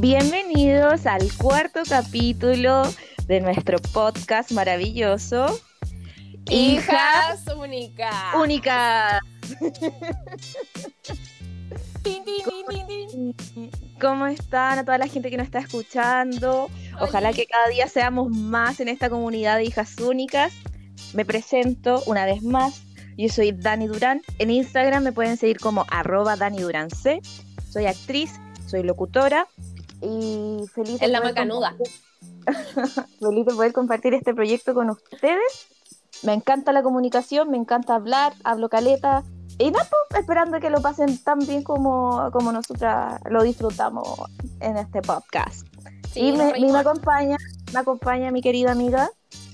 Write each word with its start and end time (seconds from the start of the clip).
Bienvenidos 0.00 1.06
al 1.06 1.30
cuarto 1.36 1.80
capítulo 1.88 2.82
de 3.26 3.40
nuestro 3.40 3.78
podcast 3.78 4.50
maravilloso. 4.50 5.60
Hijas 6.48 7.44
únicas. 7.54 8.34
Únicas. 8.34 9.20
¿Cómo 14.00 14.26
están 14.26 14.78
a 14.78 14.84
toda 14.84 14.98
la 14.98 15.06
gente 15.06 15.30
que 15.30 15.36
nos 15.36 15.46
está 15.46 15.58
escuchando? 15.58 16.68
Ojalá 17.00 17.32
que 17.32 17.46
cada 17.46 17.68
día 17.68 17.86
seamos 17.88 18.30
más 18.30 18.80
en 18.80 18.88
esta 18.88 19.10
comunidad 19.10 19.56
de 19.56 19.64
hijas 19.64 19.96
únicas. 19.98 20.52
Me 21.14 21.24
presento 21.24 22.02
una 22.06 22.24
vez 22.24 22.42
más. 22.42 22.82
Yo 23.18 23.28
soy 23.28 23.52
Dani 23.52 23.86
Durán. 23.88 24.22
En 24.38 24.50
Instagram 24.50 25.02
me 25.04 25.12
pueden 25.12 25.36
seguir 25.36 25.58
como 25.58 25.84
arroba 25.90 26.36
Dani 26.36 26.60
Durán 26.60 26.90
C. 26.90 27.20
Soy 27.70 27.86
actriz, 27.86 28.32
soy 28.66 28.82
locutora 28.82 29.46
y 30.00 30.60
feliz 30.74 30.98
Es 31.00 31.10
la 31.10 31.20
macanuda. 31.20 31.74
compartir- 31.76 33.04
feliz 33.20 33.46
de 33.46 33.54
poder 33.54 33.72
compartir 33.72 34.14
este 34.14 34.34
proyecto 34.34 34.72
con 34.74 34.88
ustedes. 34.90 35.66
Me 36.22 36.32
encanta 36.32 36.72
la 36.72 36.82
comunicación, 36.82 37.50
me 37.50 37.56
encanta 37.58 37.94
hablar, 37.94 38.32
hablo 38.44 38.68
caleta. 38.68 39.22
Y 39.60 39.70
nada, 39.70 39.86
pues, 40.08 40.22
esperando 40.22 40.58
que 40.58 40.70
lo 40.70 40.80
pasen 40.80 41.18
tan 41.18 41.38
bien 41.40 41.62
como, 41.62 42.30
como 42.32 42.50
nosotras 42.50 43.20
lo 43.28 43.42
disfrutamos 43.42 44.08
en 44.58 44.78
este 44.78 45.02
podcast. 45.02 45.66
Sí, 46.14 46.20
y 46.20 46.32
me, 46.32 46.58
me 46.58 46.78
acompaña, 46.78 47.36
me 47.70 47.78
acompaña 47.78 48.30
mi 48.30 48.40
querida 48.40 48.72
amiga. 48.72 49.10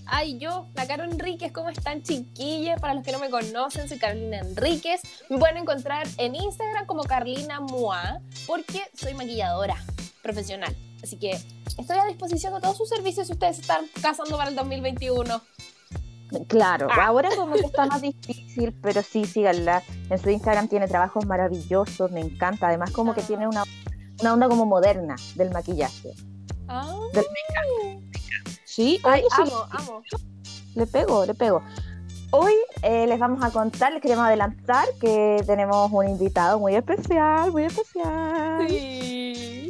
Ay, 0.07 0.39
yo, 0.39 0.69
la 0.75 0.87
Caro 0.87 1.03
Enríquez, 1.03 1.51
¿cómo 1.51 1.71
están 1.71 2.05
chiquillas? 2.05 2.81
Para 2.81 2.95
los 2.95 3.03
que 3.03 3.11
no 3.11 3.19
me 3.19 3.31
conocen, 3.31 3.89
soy 3.89 3.99
Carolina 3.99 4.39
Enríquez. 4.39 5.01
Me 5.29 5.39
pueden 5.39 5.57
encontrar 5.57 6.07
en 6.19 6.37
Instagram 6.37 6.87
como 6.87 7.03
Carlina 7.03 7.59
Mua, 7.59 8.21
porque 8.47 8.83
soy 8.95 9.15
maquilladora 9.15 9.77
profesional. 10.23 10.77
Así 11.03 11.19
que 11.19 11.33
estoy 11.79 11.99
a 11.99 12.05
disposición 12.05 12.55
de 12.55 12.61
todos 12.61 12.77
sus 12.77 12.89
servicios 12.89 13.27
si 13.27 13.33
ustedes 13.33 13.59
están 13.59 13.87
casando 14.01 14.37
para 14.37 14.51
el 14.51 14.55
2021. 14.55 15.43
Claro, 16.49 16.89
Ah. 16.91 17.07
ahora 17.07 17.29
como 17.37 17.55
que 17.55 17.61
está 17.61 17.87
más 17.87 18.03
difícil, 18.03 18.73
pero 18.83 19.03
sí, 19.03 19.25
síganla. 19.25 19.83
En 20.11 20.19
su 20.19 20.29
Instagram 20.31 20.69
tiene 20.69 20.89
trabajos 20.89 21.25
maravillosos, 21.27 22.11
me 22.11 22.21
encanta. 22.21 22.69
Además 22.69 22.91
como 22.91 23.15
que 23.15 23.21
Ah. 23.21 23.27
tiene 23.27 23.47
una, 23.47 23.63
una 24.21 24.33
onda 24.35 24.49
como 24.49 24.67
moderna 24.67 25.17
del 25.37 25.51
maquillaje. 25.53 26.15
Ah, 26.69 26.93
Sí, 28.65 29.01
ay, 29.05 29.23
oye, 29.23 29.29
sí, 29.35 29.43
amo, 29.53 29.65
amo. 29.71 30.03
le 30.75 30.87
pego, 30.87 31.25
le 31.25 31.35
pego. 31.35 31.63
Hoy 32.33 32.53
eh, 32.83 33.07
les 33.07 33.19
vamos 33.19 33.43
a 33.43 33.51
contar, 33.51 33.93
les 33.93 34.03
queremos 34.03 34.27
adelantar 34.27 34.87
que 35.01 35.43
tenemos 35.47 35.91
un 35.93 36.09
invitado 36.09 36.59
muy 36.59 36.75
especial, 36.75 37.53
muy 37.53 37.65
especial. 37.65 38.67
Sí. 38.69 39.69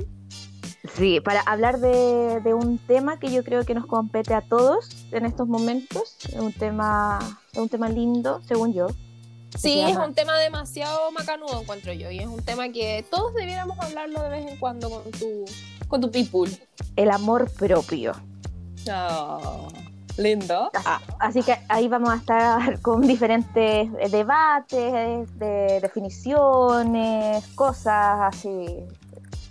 Sí, 0.94 1.20
para 1.20 1.40
hablar 1.40 1.78
de, 1.78 2.40
de 2.40 2.54
un 2.54 2.78
tema 2.78 3.18
que 3.18 3.30
yo 3.30 3.42
creo 3.42 3.64
que 3.64 3.74
nos 3.74 3.86
compete 3.86 4.34
a 4.34 4.40
todos 4.40 5.06
en 5.12 5.24
estos 5.24 5.48
momentos, 5.48 6.16
es 6.28 6.38
un 6.38 6.52
tema, 6.52 7.18
es 7.52 7.58
un 7.58 7.68
tema 7.68 7.88
lindo, 7.88 8.40
según 8.46 8.72
yo. 8.72 8.88
Sí, 9.56 9.80
es 9.80 9.96
un 9.96 10.14
tema 10.14 10.36
demasiado 10.38 11.10
macanudo, 11.12 11.62
encuentro 11.62 11.92
yo, 11.92 12.10
y 12.10 12.18
es 12.18 12.26
un 12.26 12.42
tema 12.42 12.68
que 12.68 13.04
todos 13.10 13.32
debiéramos 13.34 13.78
hablarlo 13.80 14.22
de 14.22 14.28
vez 14.28 14.46
en 14.46 14.58
cuando 14.58 14.90
con 14.90 15.10
tu, 15.12 15.44
con 15.88 16.00
tu 16.00 16.10
people. 16.10 16.50
El 16.94 17.10
amor 17.10 17.50
propio. 17.52 18.12
Oh, 18.90 19.68
lindo. 20.18 20.70
Así, 20.74 21.12
así 21.20 21.42
que 21.42 21.56
ahí 21.68 21.88
vamos 21.88 22.10
a 22.10 22.16
estar 22.16 22.80
con 22.82 23.00
diferentes 23.00 23.90
debates, 24.10 25.38
de 25.38 25.80
definiciones, 25.80 27.46
cosas 27.54 28.34
así 28.34 28.86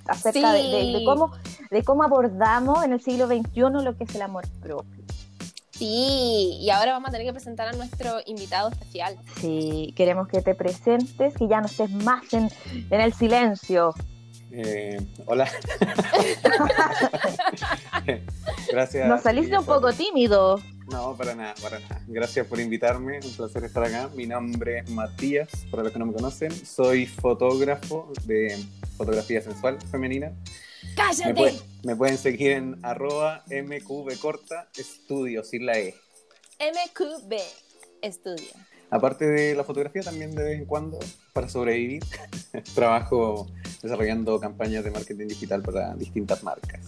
acerca 0.07 0.51
de, 0.53 0.63
de- 0.63 0.91
de 0.91 0.99
Sí. 0.99 1.05
cómo 1.05 1.31
de 1.71 1.83
cómo 1.83 2.03
abordamos 2.03 2.83
en 2.85 2.93
el 2.93 3.01
siglo 3.01 3.27
XXI 3.27 3.61
lo 3.83 3.97
que 3.97 4.03
es 4.05 4.15
el 4.15 4.21
amor 4.21 4.47
propio. 4.61 5.03
Sí, 5.71 6.57
y 6.61 6.69
ahora 6.69 6.93
vamos 6.93 7.09
a 7.09 7.11
tener 7.11 7.27
que 7.27 7.33
presentar 7.33 7.67
a 7.67 7.73
nuestro 7.73 8.19
invitado 8.25 8.69
especial. 8.69 9.17
Si 9.41 9.93
queremos 9.97 10.29
que 10.29 10.41
te 10.41 10.55
presentes, 10.55 11.33
que 11.35 11.47
ya 11.49 11.59
no 11.59 11.65
estés 11.65 11.91
más 11.91 12.33
en, 12.33 12.49
en 12.89 13.01
el 13.01 13.13
silencio. 13.13 13.93
Eh, 14.57 14.97
hola. 15.25 15.49
Gracias. 18.71 19.07
Nos 19.07 19.21
saliste 19.21 19.57
un 19.57 19.65
poco 19.65 19.91
tímido. 19.91 20.59
No, 20.89 21.15
para 21.17 21.35
nada, 21.35 21.53
para 21.61 21.79
nada. 21.79 22.01
Gracias 22.07 22.47
por 22.47 22.59
invitarme. 22.61 23.19
Un 23.23 23.33
placer 23.33 23.65
estar 23.65 23.83
acá. 23.83 24.09
Mi 24.15 24.25
nombre 24.27 24.79
es 24.79 24.89
Matías, 24.91 25.49
para 25.71 25.83
los 25.83 25.91
que 25.91 25.99
no 25.99 26.05
me 26.05 26.13
conocen. 26.13 26.51
Soy 26.53 27.05
fotógrafo 27.05 28.13
de 28.25 28.57
fotografía 28.95 29.41
sensual 29.41 29.77
femenina. 29.91 30.29
Me, 30.29 30.95
¡Cállate! 30.95 31.33
puede- 31.33 31.59
me 31.83 31.95
pueden 31.95 32.17
seguir 32.17 32.51
en 32.51 32.79
arroba 32.85 33.43
mqvcorta 33.47 34.69
estudio 34.77 35.43
sin 35.43 35.65
la 35.65 35.77
E. 35.79 35.95
MQB 36.59 37.33
Estudio. 38.01 38.51
Aparte 38.95 39.25
de 39.25 39.55
la 39.55 39.65
fotografía, 39.65 40.01
también 40.03 40.33
de 40.33 40.41
vez 40.41 40.57
en 40.57 40.65
cuando, 40.65 40.97
para 41.33 41.49
sobrevivir, 41.49 42.01
trabajo 42.75 43.45
desarrollando 43.83 44.39
campañas 44.39 44.85
de 44.85 44.91
marketing 44.91 45.27
digital 45.27 45.61
para 45.61 45.93
distintas 45.95 46.43
marcas. 46.43 46.79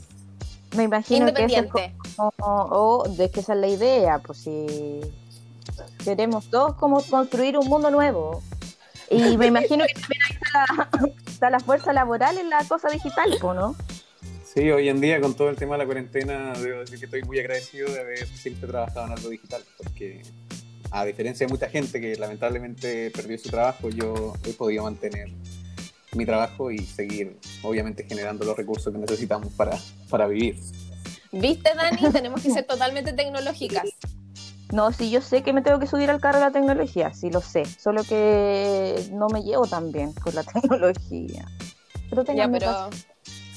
Me 0.78 0.84
imagino 0.84 1.34
que 1.34 1.44
eso 1.44 1.60
es 1.60 1.92
como, 2.16 2.32
o 2.38 3.10
de 3.10 3.30
que 3.30 3.42
esa 3.42 3.54
es 3.56 3.60
la 3.60 3.68
idea, 3.68 4.20
pues 4.20 4.38
si 4.38 5.02
queremos 6.06 6.50
todos 6.50 6.76
como 6.76 7.04
construir 7.04 7.58
un 7.58 7.68
mundo 7.68 7.92
nuevo. 7.92 8.42
Y 9.10 9.36
me 9.36 9.48
imagino 9.48 9.84
que 9.86 9.94
también 10.00 10.22
ahí 10.30 10.38
está 10.42 10.66
la, 10.76 11.12
está 11.28 11.50
la 11.50 11.60
fuerza 11.60 11.92
laboral 11.92 12.38
en 12.38 12.50
la 12.50 12.64
cosa 12.64 12.88
digital, 12.90 13.38
¿no? 13.42 13.76
Sí, 14.46 14.72
hoy 14.72 14.88
en 14.88 15.02
día 15.02 15.20
con 15.20 15.34
todo 15.34 15.50
el 15.50 15.58
tema 15.58 15.74
de 15.74 15.80
la 15.80 15.86
cuarentena, 15.86 16.54
debo 16.54 16.80
decir 16.80 17.00
que 17.00 17.06
estoy 17.06 17.24
muy 17.24 17.40
agradecido 17.40 17.92
de 17.92 18.00
haber 18.00 18.26
siempre 18.28 18.70
trabajado 18.70 19.08
en 19.08 19.12
algo 19.12 19.28
digital, 19.28 19.62
porque 19.78 20.22
a 21.00 21.06
diferencia 21.06 21.46
de 21.46 21.52
mucha 21.54 21.70
gente 21.70 22.02
que 22.02 22.16
lamentablemente 22.16 23.12
perdió 23.12 23.38
su 23.38 23.50
trabajo, 23.50 23.90
yo 23.90 24.34
he 24.46 24.54
podido 24.54 24.84
mantener 24.84 25.30
mi 26.14 26.26
trabajo 26.26 26.72
y 26.72 26.80
seguir, 26.80 27.38
obviamente, 27.62 28.04
generando 28.08 28.46
los 28.46 28.58
recursos 28.58 28.92
que 28.92 28.98
necesitamos 29.00 29.54
para, 29.54 29.78
para 30.10 30.28
vivir. 30.28 30.58
¿Viste, 31.32 31.72
Dani? 31.76 32.10
Tenemos 32.12 32.42
que 32.42 32.50
ser 32.52 32.66
totalmente 32.66 33.14
tecnológicas. 33.14 33.84
No, 34.72 34.92
sí, 34.92 35.10
yo 35.12 35.22
sé 35.22 35.44
que 35.44 35.54
me 35.54 35.62
tengo 35.62 35.80
que 35.80 35.88
subir 35.88 36.10
al 36.10 36.20
carro 36.20 36.40
de 36.40 36.46
la 36.46 36.52
tecnología, 36.52 37.14
sí 37.14 37.30
lo 37.30 37.42
sé, 37.42 37.64
solo 37.66 38.04
que 38.04 39.08
no 39.14 39.28
me 39.30 39.42
llevo 39.44 39.66
tan 39.68 39.92
bien 39.92 40.14
con 40.14 40.36
la 40.36 40.44
tecnología. 40.44 41.46
Pero 42.10 42.24
Ya, 42.34 42.50
pero. 42.50 42.90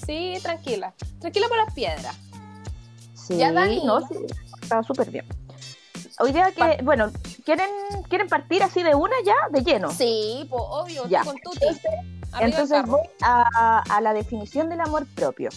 Sí, 0.07 0.35
tranquila. 0.43 0.95
Tranquila 1.21 1.49
por 1.49 1.57
las 1.57 1.75
piedras. 1.75 2.17
Sí, 3.15 3.37
Ya, 3.37 3.53
Dani. 3.53 3.83
no, 3.85 4.01
sí, 4.07 4.15
está 4.61 4.83
súper 4.83 5.11
bien. 5.11 5.25
Hoy 6.19 6.33
día 6.33 6.53
que, 6.53 6.83
bueno, 6.83 7.11
¿quieren, 7.45 7.71
¿quieren 8.09 8.29
partir 8.29 8.63
así 8.63 8.83
de 8.83 8.95
una 8.95 9.15
ya, 9.25 9.35
de 9.51 9.63
lleno? 9.63 9.91
Sí, 9.91 10.47
pues 10.51 10.63
obvio, 10.67 11.07
Ya. 11.09 11.25
con 11.25 11.37
tuti. 11.39 11.67
Entonces 12.41 12.87
voy 12.87 13.01
a, 13.23 13.83
a 13.89 14.01
la 14.01 14.13
definición 14.13 14.69
del 14.69 14.81
amor 14.81 15.07
propio. 15.15 15.51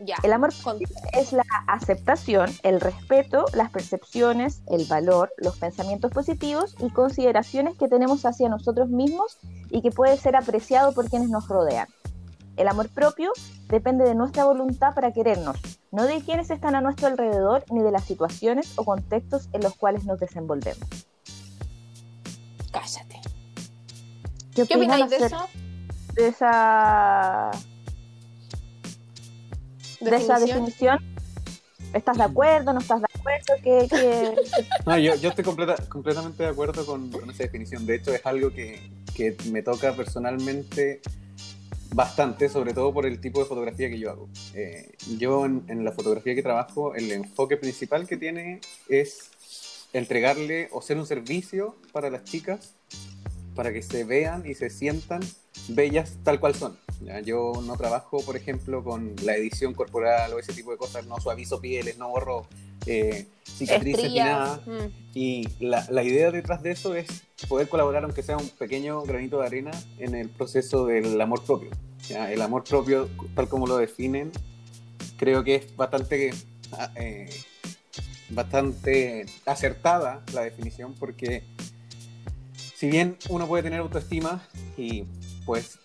Ya. 0.00 0.16
El 0.22 0.32
amor 0.32 0.52
Con- 0.62 0.78
es 1.12 1.32
la 1.32 1.44
aceptación, 1.66 2.50
el 2.62 2.80
respeto, 2.80 3.46
las 3.54 3.70
percepciones, 3.70 4.60
el 4.66 4.84
valor, 4.86 5.32
los 5.38 5.56
pensamientos 5.56 6.10
positivos 6.10 6.74
y 6.80 6.90
consideraciones 6.90 7.76
que 7.78 7.88
tenemos 7.88 8.26
hacia 8.26 8.48
nosotros 8.48 8.88
mismos 8.90 9.38
y 9.70 9.80
que 9.80 9.90
puede 9.90 10.18
ser 10.18 10.36
apreciado 10.36 10.92
por 10.92 11.08
quienes 11.08 11.30
nos 11.30 11.48
rodean. 11.48 11.88
El 12.56 12.68
amor 12.68 12.88
propio 12.88 13.32
depende 13.68 14.04
de 14.04 14.14
nuestra 14.14 14.44
voluntad 14.44 14.94
para 14.94 15.12
querernos, 15.12 15.56
no 15.90 16.04
de 16.04 16.20
quienes 16.22 16.50
están 16.50 16.74
a 16.76 16.80
nuestro 16.80 17.08
alrededor 17.08 17.64
ni 17.70 17.82
de 17.82 17.90
las 17.90 18.04
situaciones 18.04 18.72
o 18.76 18.84
contextos 18.84 19.48
en 19.52 19.62
los 19.62 19.74
cuales 19.74 20.04
nos 20.04 20.20
desenvolvemos. 20.20 20.88
Cállate. 22.70 23.20
¿Qué, 24.54 24.66
¿Qué 24.66 24.76
opináis 24.76 25.10
de 25.10 25.16
eso? 25.16 25.48
de 26.14 26.28
esa, 26.28 27.50
de 30.00 30.16
esa 30.16 30.38
definición? 30.38 30.98
¿Estás 31.92 32.16
de 32.18 32.24
acuerdo? 32.24 32.72
¿No 32.72 32.80
estás 32.80 33.00
de 33.00 33.06
acuerdo? 33.18 33.54
¿Qué, 33.62 33.86
qué- 33.88 34.34
No, 34.86 34.98
yo, 34.98 35.14
yo 35.16 35.28
estoy 35.30 35.44
completa- 35.44 35.76
completamente 35.88 36.42
de 36.42 36.48
acuerdo 36.50 36.84
con, 36.86 37.10
con 37.10 37.30
esa 37.30 37.44
definición. 37.44 37.86
De 37.86 37.96
hecho, 37.96 38.12
es 38.12 38.24
algo 38.26 38.50
que, 38.50 38.90
que 39.14 39.36
me 39.50 39.62
toca 39.62 39.92
personalmente 39.94 41.00
bastante, 41.94 42.48
sobre 42.48 42.74
todo 42.74 42.92
por 42.92 43.06
el 43.06 43.20
tipo 43.20 43.40
de 43.40 43.46
fotografía 43.46 43.88
que 43.88 43.98
yo 43.98 44.10
hago. 44.10 44.28
Eh, 44.54 44.92
yo 45.16 45.46
en, 45.46 45.64
en 45.68 45.84
la 45.84 45.92
fotografía 45.92 46.34
que 46.34 46.42
trabajo, 46.42 46.94
el 46.94 47.10
enfoque 47.12 47.56
principal 47.56 48.06
que 48.06 48.16
tiene 48.16 48.60
es 48.88 49.30
entregarle 49.92 50.68
o 50.72 50.82
ser 50.82 50.98
un 50.98 51.06
servicio 51.06 51.76
para 51.92 52.10
las 52.10 52.24
chicas, 52.24 52.74
para 53.54 53.72
que 53.72 53.82
se 53.82 54.02
vean 54.02 54.44
y 54.44 54.54
se 54.54 54.70
sientan 54.70 55.20
bellas 55.68 56.18
tal 56.22 56.40
cual 56.40 56.54
son. 56.54 56.76
¿ya? 57.00 57.20
Yo 57.20 57.52
no 57.64 57.76
trabajo, 57.76 58.22
por 58.24 58.36
ejemplo, 58.36 58.82
con 58.82 59.14
la 59.22 59.36
edición 59.36 59.74
corporal 59.74 60.32
o 60.32 60.38
ese 60.38 60.52
tipo 60.52 60.70
de 60.70 60.76
cosas, 60.76 61.06
no 61.06 61.18
suavizo 61.20 61.60
pieles, 61.60 61.98
no 61.98 62.08
borro 62.08 62.46
eh, 62.86 63.26
cicatrices 63.44 64.10
ni 64.10 64.18
nada. 64.18 64.60
Mm. 64.66 64.92
Y 65.14 65.48
la, 65.60 65.86
la 65.90 66.02
idea 66.02 66.30
detrás 66.30 66.62
de 66.62 66.72
eso 66.72 66.94
es 66.94 67.06
poder 67.48 67.68
colaborar, 67.68 68.04
aunque 68.04 68.22
sea 68.22 68.36
un 68.36 68.48
pequeño 68.48 69.02
granito 69.02 69.40
de 69.40 69.46
arena, 69.46 69.70
en 69.98 70.14
el 70.14 70.28
proceso 70.28 70.86
del 70.86 71.20
amor 71.20 71.42
propio. 71.44 71.70
¿ya? 72.08 72.30
El 72.32 72.42
amor 72.42 72.64
propio, 72.64 73.08
tal 73.34 73.48
como 73.48 73.66
lo 73.66 73.76
definen, 73.76 74.32
creo 75.16 75.44
que 75.44 75.56
es 75.56 75.76
bastante, 75.76 76.32
ah, 76.72 76.90
eh, 76.96 77.28
bastante 78.30 79.26
acertada 79.46 80.22
la 80.32 80.42
definición, 80.42 80.94
porque 80.94 81.44
si 82.74 82.88
bien 82.88 83.16
uno 83.28 83.46
puede 83.46 83.62
tener 83.62 83.80
autoestima 83.80 84.46
y 84.76 85.04
pues 85.44 85.78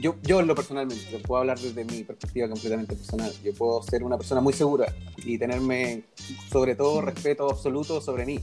yo, 0.00 0.16
yo 0.22 0.40
en 0.40 0.46
lo 0.46 0.54
personalmente, 0.54 1.18
puedo 1.26 1.40
hablar 1.40 1.58
desde 1.58 1.84
mi 1.84 2.02
perspectiva 2.04 2.48
completamente 2.48 2.94
personal, 2.96 3.32
yo 3.44 3.52
puedo 3.54 3.82
ser 3.82 4.02
una 4.02 4.16
persona 4.16 4.40
muy 4.40 4.52
segura 4.52 4.92
y 5.18 5.38
tenerme 5.38 6.04
sobre 6.50 6.74
todo 6.74 7.00
respeto 7.00 7.48
absoluto 7.50 8.00
sobre 8.00 8.24
mí, 8.26 8.40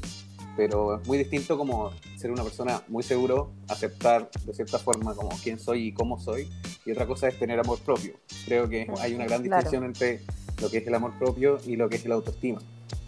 pero 0.56 0.96
es 1.02 1.08
muy 1.08 1.18
distinto 1.18 1.58
como 1.58 1.92
ser 2.18 2.32
una 2.32 2.44
persona 2.44 2.84
muy 2.88 3.04
seguro, 3.04 3.52
aceptar 3.68 4.30
de 4.46 4.54
cierta 4.54 4.78
forma 4.80 5.16
como 5.16 5.30
quién 5.44 5.60
soy 5.60 5.88
y 5.88 5.92
cómo 5.94 6.20
soy, 6.20 6.48
y 6.86 6.92
otra 6.92 7.06
cosa 7.08 7.28
es 7.28 7.38
tener 7.40 7.60
amor 7.60 7.80
propio. 7.80 8.14
Creo 8.46 8.70
que 8.70 8.88
hay 9.00 9.14
una 9.14 9.26
gran 9.26 9.42
Claro. 9.44 9.64
distinción 9.64 9.84
entre 9.84 10.22
lo 10.62 10.70
que 10.70 10.78
es 10.78 10.88
el 10.88 10.94
amor 10.94 11.18
propio 11.18 11.58
y 11.66 11.76
lo 11.76 11.90
que 11.90 11.96
es 11.98 12.06
la 12.06 12.16
autoestima. 12.16 12.62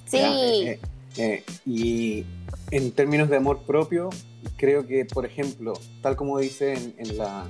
Sí. 0.06 0.18
¿ya? 0.18 0.36
Eh, 0.36 0.71
eh, 0.71 0.80
eh, 1.18 1.44
y 1.65 2.25
en 2.71 2.92
términos 2.92 3.30
de 3.30 3.38
amor 3.38 3.60
propio, 3.65 4.10
creo 4.57 4.86
que, 4.86 5.06
por 5.06 5.25
ejemplo, 5.25 5.74
tal 6.01 6.15
como 6.15 6.39
dice 6.39 6.74
en, 6.74 6.95
en 6.98 7.18
la, 7.18 7.45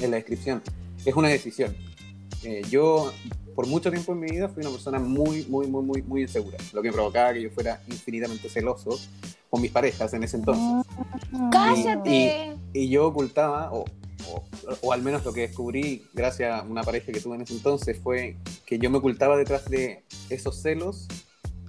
en 0.00 0.10
la 0.10 0.16
descripción, 0.16 0.62
es 1.04 1.14
una 1.14 1.28
decisión. 1.28 1.76
Eh, 2.42 2.62
yo, 2.70 3.12
por 3.54 3.66
mucho 3.66 3.90
tiempo 3.90 4.12
en 4.12 4.20
mi 4.20 4.30
vida, 4.30 4.48
fui 4.48 4.62
una 4.62 4.70
persona 4.70 4.98
muy, 4.98 5.46
muy, 5.48 5.66
muy, 5.66 5.82
muy, 5.82 6.02
muy 6.02 6.22
insegura, 6.22 6.58
lo 6.72 6.82
que 6.82 6.92
provocaba 6.92 7.32
que 7.32 7.42
yo 7.42 7.50
fuera 7.50 7.80
infinitamente 7.88 8.48
celoso 8.48 8.98
con 9.50 9.62
mis 9.62 9.70
parejas 9.70 10.12
en 10.12 10.22
ese 10.24 10.36
entonces. 10.36 10.92
¡Cállate! 11.50 12.56
Y 12.72 12.88
yo 12.88 13.06
ocultaba, 13.06 13.72
o, 13.72 13.84
o, 14.28 14.44
o 14.82 14.92
al 14.92 15.02
menos 15.02 15.24
lo 15.24 15.32
que 15.32 15.42
descubrí 15.42 16.04
gracias 16.12 16.60
a 16.60 16.64
una 16.64 16.82
pareja 16.82 17.12
que 17.12 17.20
tuve 17.20 17.36
en 17.36 17.42
ese 17.42 17.54
entonces, 17.54 17.98
fue 18.02 18.36
que 18.66 18.78
yo 18.78 18.90
me 18.90 18.98
ocultaba 18.98 19.36
detrás 19.36 19.64
de 19.70 20.04
esos 20.28 20.60
celos 20.60 21.06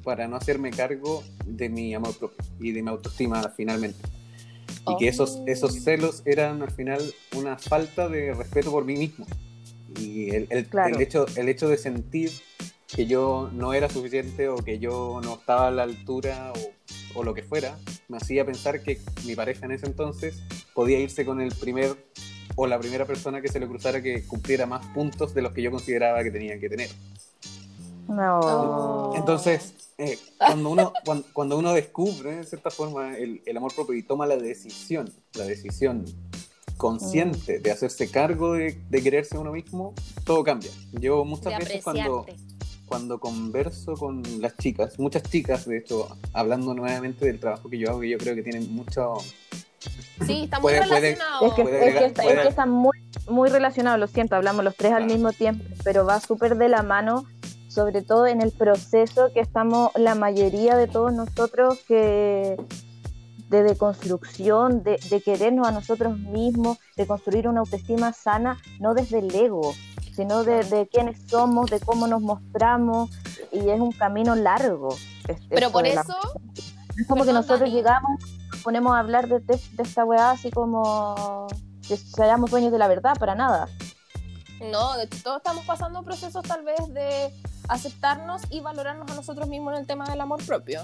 para 0.07 0.25
no 0.25 0.37
hacerme 0.37 0.71
cargo 0.71 1.21
de 1.45 1.67
mi 1.67 1.93
amor 1.93 2.17
propio 2.17 2.37
y 2.61 2.71
de 2.71 2.81
mi 2.81 2.89
autoestima 2.89 3.53
finalmente. 3.57 3.99
Y 4.87 4.95
que 4.97 5.09
esos, 5.09 5.31
Oh. 5.41 5.43
esos 5.47 5.83
celos 5.83 6.21
eran 6.23 6.61
al 6.61 6.71
final 6.71 7.01
una 7.35 7.57
falta 7.57 8.07
de 8.07 8.33
respeto 8.33 8.71
por 8.71 8.85
mí 8.85 8.95
mismo. 8.95 9.25
Y 9.99 10.29
el, 10.33 10.47
el- 10.49 10.65
Claro. 10.67 10.95
el 10.95 11.01
hecho, 11.01 11.25
el 11.35 11.49
hecho 11.49 11.67
de 11.67 11.77
sentir 11.77 12.31
que 12.87 13.05
yo 13.05 13.49
no 13.53 13.73
era 13.73 13.89
suficiente 13.89 14.47
o 14.47 14.55
que 14.55 14.79
yo 14.79 15.19
no 15.21 15.33
estaba 15.35 15.67
a 15.67 15.71
la 15.71 15.83
altura 15.83 16.53
o, 16.55 17.19
o 17.19 17.23
lo 17.25 17.33
que 17.33 17.43
fuera, 17.43 17.77
me 18.07 18.15
hacía 18.15 18.45
pensar 18.45 18.81
que 18.81 19.01
mi 19.25 19.35
pareja 19.35 19.65
en 19.65 19.73
ese 19.73 19.87
entonces 19.87 20.41
podía 20.73 20.99
irse 20.99 21.25
con 21.25 21.41
el 21.41 21.53
primer 21.53 21.97
o 22.55 22.65
la 22.65 22.79
primera 22.79 23.03
persona 23.05 23.41
que 23.41 23.49
se 23.49 23.59
le 23.59 23.67
cruzara 23.67 24.01
que 24.01 24.23
cumpliera 24.25 24.65
más 24.65 24.85
puntos 24.93 25.33
de 25.33 25.41
los 25.41 25.51
que 25.51 25.61
yo 25.63 25.69
consideraba 25.69 26.23
que 26.23 26.31
tenía 26.31 26.57
que 26.61 26.69
tener. 26.69 26.89
No. 28.07 28.39
Oh. 28.39 29.13
Entonces, 29.15 29.73
eh, 29.97 30.17
cuando, 30.37 30.69
uno, 30.69 30.93
cuando, 31.05 31.25
cuando 31.33 31.57
uno 31.57 31.73
descubre, 31.73 32.37
de 32.37 32.43
cierta 32.43 32.69
forma, 32.71 33.17
el, 33.17 33.41
el 33.45 33.57
amor 33.57 33.73
propio 33.75 33.95
y 33.95 34.03
toma 34.03 34.25
la 34.25 34.37
decisión, 34.37 35.09
la 35.33 35.45
decisión 35.45 36.05
consciente 36.77 37.59
de 37.59 37.71
hacerse 37.71 38.09
cargo 38.09 38.53
de, 38.53 38.79
de 38.89 39.01
quererse 39.01 39.35
a 39.35 39.39
uno 39.39 39.51
mismo, 39.51 39.93
todo 40.25 40.43
cambia. 40.43 40.69
Yo 40.93 41.25
muchas 41.25 41.53
De 41.57 41.65
veces 41.65 41.83
cuando, 41.83 42.25
cuando 42.85 43.19
converso 43.19 43.93
con 43.95 44.21
las 44.39 44.55
chicas, 44.57 44.99
muchas 44.99 45.23
chicas, 45.23 45.65
de 45.65 45.79
hecho, 45.79 46.07
hablando 46.33 46.73
nuevamente 46.75 47.25
del 47.25 47.39
trabajo 47.39 47.67
que 47.69 47.79
yo 47.79 47.89
hago, 47.89 48.01
que 48.01 48.09
yo 48.09 48.17
creo 48.17 48.35
que 48.35 48.43
tienen 48.43 48.71
mucho... 48.73 49.15
Sí, 50.25 50.43
está 50.45 50.59
muy 50.59 50.73
relacionado. 50.73 51.47
Es 51.47 51.53
que, 51.53 51.61
Puede 51.63 51.89
es 51.89 51.95
que 51.95 52.05
está, 52.05 52.23
puede- 52.23 52.35
es 52.35 52.41
que 52.43 52.49
está 52.49 52.65
muy, 52.65 52.97
muy 53.29 53.49
relacionado, 53.49 53.97
lo 53.97 54.07
siento, 54.07 54.35
hablamos 54.35 54.63
los 54.63 54.75
tres 54.75 54.91
al 54.93 55.05
mismo 55.05 55.31
tiempo, 55.31 55.63
pero 55.83 56.05
va 56.05 56.19
súper 56.19 56.57
de 56.57 56.69
la 56.69 56.83
mano, 56.83 57.25
sobre 57.77 58.01
todo 58.01 58.25
en 58.25 58.41
el 58.41 58.51
proceso 58.51 59.29
que 59.35 59.39
estamos 59.39 59.91
la 59.93 60.15
mayoría 60.15 60.75
de 60.75 60.87
todos 60.87 61.13
nosotros 61.13 61.77
que 61.87 62.57
de 63.49 63.61
deconstrucción, 63.61 64.81
de, 64.81 64.99
de 65.11 65.21
querernos 65.21 65.67
a 65.67 65.71
nosotros 65.71 66.17
mismos, 66.17 66.79
de 66.95 67.05
construir 67.05 67.47
una 67.47 67.59
autoestima 67.59 68.13
sana, 68.13 68.57
no 68.79 68.95
desde 68.95 69.19
el 69.19 69.33
ego, 69.35 69.75
sino 70.15 70.43
de, 70.43 70.63
de 70.63 70.87
quiénes 70.87 71.21
somos, 71.29 71.69
de 71.69 71.79
cómo 71.79 72.07
nos 72.07 72.19
mostramos, 72.23 73.11
y 73.51 73.69
es 73.69 73.79
un 73.79 73.91
camino 73.91 74.35
largo. 74.35 74.89
es- 75.27 75.39
Pero 75.47 75.69
por 75.71 75.83
la- 75.83 76.01
eso, 76.01 76.15
es 76.99 77.05
como 77.07 77.25
que 77.25 77.31
nosotros 77.31 77.59
Dani. 77.59 77.73
llegamos, 77.73 78.09
nos 78.53 78.63
ponemos 78.63 78.93
a 78.95 78.99
hablar 78.99 79.27
de, 79.27 79.39
de- 79.39 79.61
de 79.73 79.83
esta 79.83 80.03
weá 80.03 80.31
así 80.31 80.49
como 80.49 81.45
que 81.87 81.95
seamos 81.95 82.49
dueños 82.49 82.71
de 82.71 82.79
la 82.79 82.87
verdad, 82.87 83.13
para 83.19 83.35
nada. 83.35 83.67
no, 84.71 84.97
de 84.97 85.03
hecho, 85.03 85.17
todos 85.23 85.37
estamos 85.37 85.63
pasando 85.65 86.01
procesos 86.01 86.41
tal 86.43 86.63
vez 86.65 86.79
de 86.91 87.31
aceptarnos 87.67 88.41
y 88.49 88.59
valorarnos 88.61 89.09
a 89.11 89.15
nosotros 89.15 89.47
mismos 89.47 89.73
en 89.73 89.81
el 89.81 89.87
tema 89.87 90.05
del 90.09 90.21
amor 90.21 90.43
propio. 90.45 90.81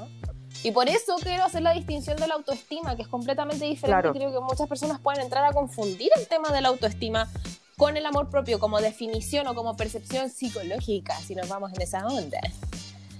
Y 0.63 0.71
por 0.71 0.87
eso 0.87 1.15
quiero 1.21 1.43
hacer 1.43 1.61
la 1.61 1.73
distinción 1.73 2.15
de 2.17 2.27
la 2.27 2.35
autoestima, 2.35 2.95
que 2.95 3.01
es 3.01 3.07
completamente 3.07 3.65
diferente. 3.65 4.01
Claro. 4.01 4.13
Creo 4.13 4.31
que 4.31 4.39
muchas 4.39 4.67
personas 4.67 4.99
pueden 4.99 5.21
entrar 5.21 5.43
a 5.43 5.51
confundir 5.51 6.09
el 6.15 6.27
tema 6.27 6.49
de 6.49 6.61
la 6.61 6.69
autoestima 6.69 7.27
con 7.75 7.97
el 7.97 8.05
amor 8.05 8.29
propio 8.29 8.59
como 8.59 8.79
definición 8.79 9.47
o 9.47 9.55
como 9.55 9.75
percepción 9.75 10.29
psicológica, 10.29 11.17
si 11.17 11.35
nos 11.35 11.49
vamos 11.49 11.73
en 11.73 11.81
esa 11.81 12.05
onda. 12.05 12.39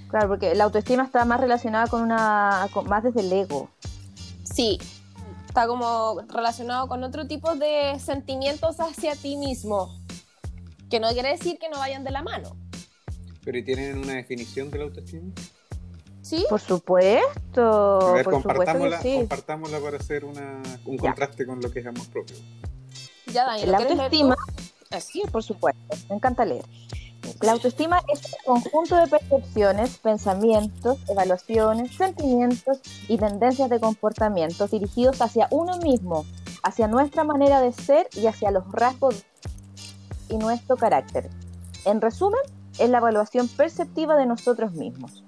Claro, 0.10 0.28
porque 0.28 0.54
la 0.54 0.66
autoestima 0.66 1.04
está 1.04 1.26
más 1.26 1.40
relacionada 1.42 1.88
con 1.88 2.04
una, 2.04 2.68
con- 2.72 2.88
más 2.88 3.04
desde 3.04 3.22
el 3.22 3.34
ego. 3.34 3.70
Sí, 4.44 4.78
está 5.48 5.66
como 5.68 6.22
relacionado 6.30 6.88
con 6.88 7.04
otro 7.04 7.26
tipo 7.28 7.56
de 7.56 8.00
sentimientos 8.00 8.80
hacia 8.80 9.16
ti 9.16 9.36
mismo, 9.38 9.98
que 10.90 11.00
no 11.00 11.10
quiere 11.10 11.30
decir 11.30 11.58
que 11.60 11.68
no 11.70 11.80
vayan 11.80 12.04
de 12.04 12.12
la 12.12 12.22
mano. 12.22 12.56
Pero 13.44 13.58
¿y 13.58 13.64
tienen 13.64 13.98
una 14.00 14.14
definición 14.14 14.72
de 14.72 14.78
la 14.80 14.84
autoestima? 14.86 15.32
¿Sí? 16.22 16.46
Por 16.50 16.62
supuesto, 16.62 17.62
A 18.02 18.14
ver, 18.14 18.24
por 18.24 18.36
supuesto 18.36 18.50
que 18.50 18.54
compartámosla, 18.56 19.02
sí. 19.02 19.16
compartámosla 19.18 19.80
para 19.80 19.98
hacer 19.98 20.24
una, 20.24 20.62
un 20.86 20.96
Ya. 20.96 21.02
contraste 21.02 21.46
con 21.46 21.60
lo 21.60 21.70
que 21.70 21.80
es 21.82 21.86
amor 21.86 22.08
propio. 22.08 22.38
Ya, 23.34 23.46
Dani, 23.46 23.66
¿lo 23.66 23.72
La 23.74 23.78
autoestima, 23.80 24.36
Así. 24.92 25.22
sí, 25.22 25.24
por 25.30 25.44
supuesto, 25.44 25.96
me 26.10 26.16
encanta 26.16 26.46
leer. 26.46 26.64
La 27.42 27.54
autoestima 27.54 28.02
es 28.12 28.22
un 28.46 28.62
conjunto 28.62 28.96
de 28.96 29.08
percepciones, 29.08 29.98
pensamientos, 29.98 30.98
evaluaciones, 31.10 31.96
sentimientos 31.96 32.80
y 33.08 33.18
tendencias 33.18 33.70
de 33.70 33.80
comportamientos 33.80 34.72
dirigidos 34.72 35.22
hacia 35.22 35.48
uno 35.52 35.78
mismo, 35.80 36.26
hacia 36.64 36.88
nuestra 36.88 37.24
manera 37.24 37.62
de 37.62 37.72
ser 37.74 38.08
y 38.14 38.28
hacia 38.28 38.52
los 38.52 38.70
rasgos 38.72 39.24
y 40.30 40.38
nuestro 40.38 40.78
carácter. 40.78 41.30
En 41.86 42.00
resumen, 42.02 42.40
es 42.80 42.90
la 42.90 42.98
evaluación 43.00 43.48
perceptiva 43.48 44.16
de 44.16 44.26
nosotros 44.26 44.74
mismos. 44.74 45.24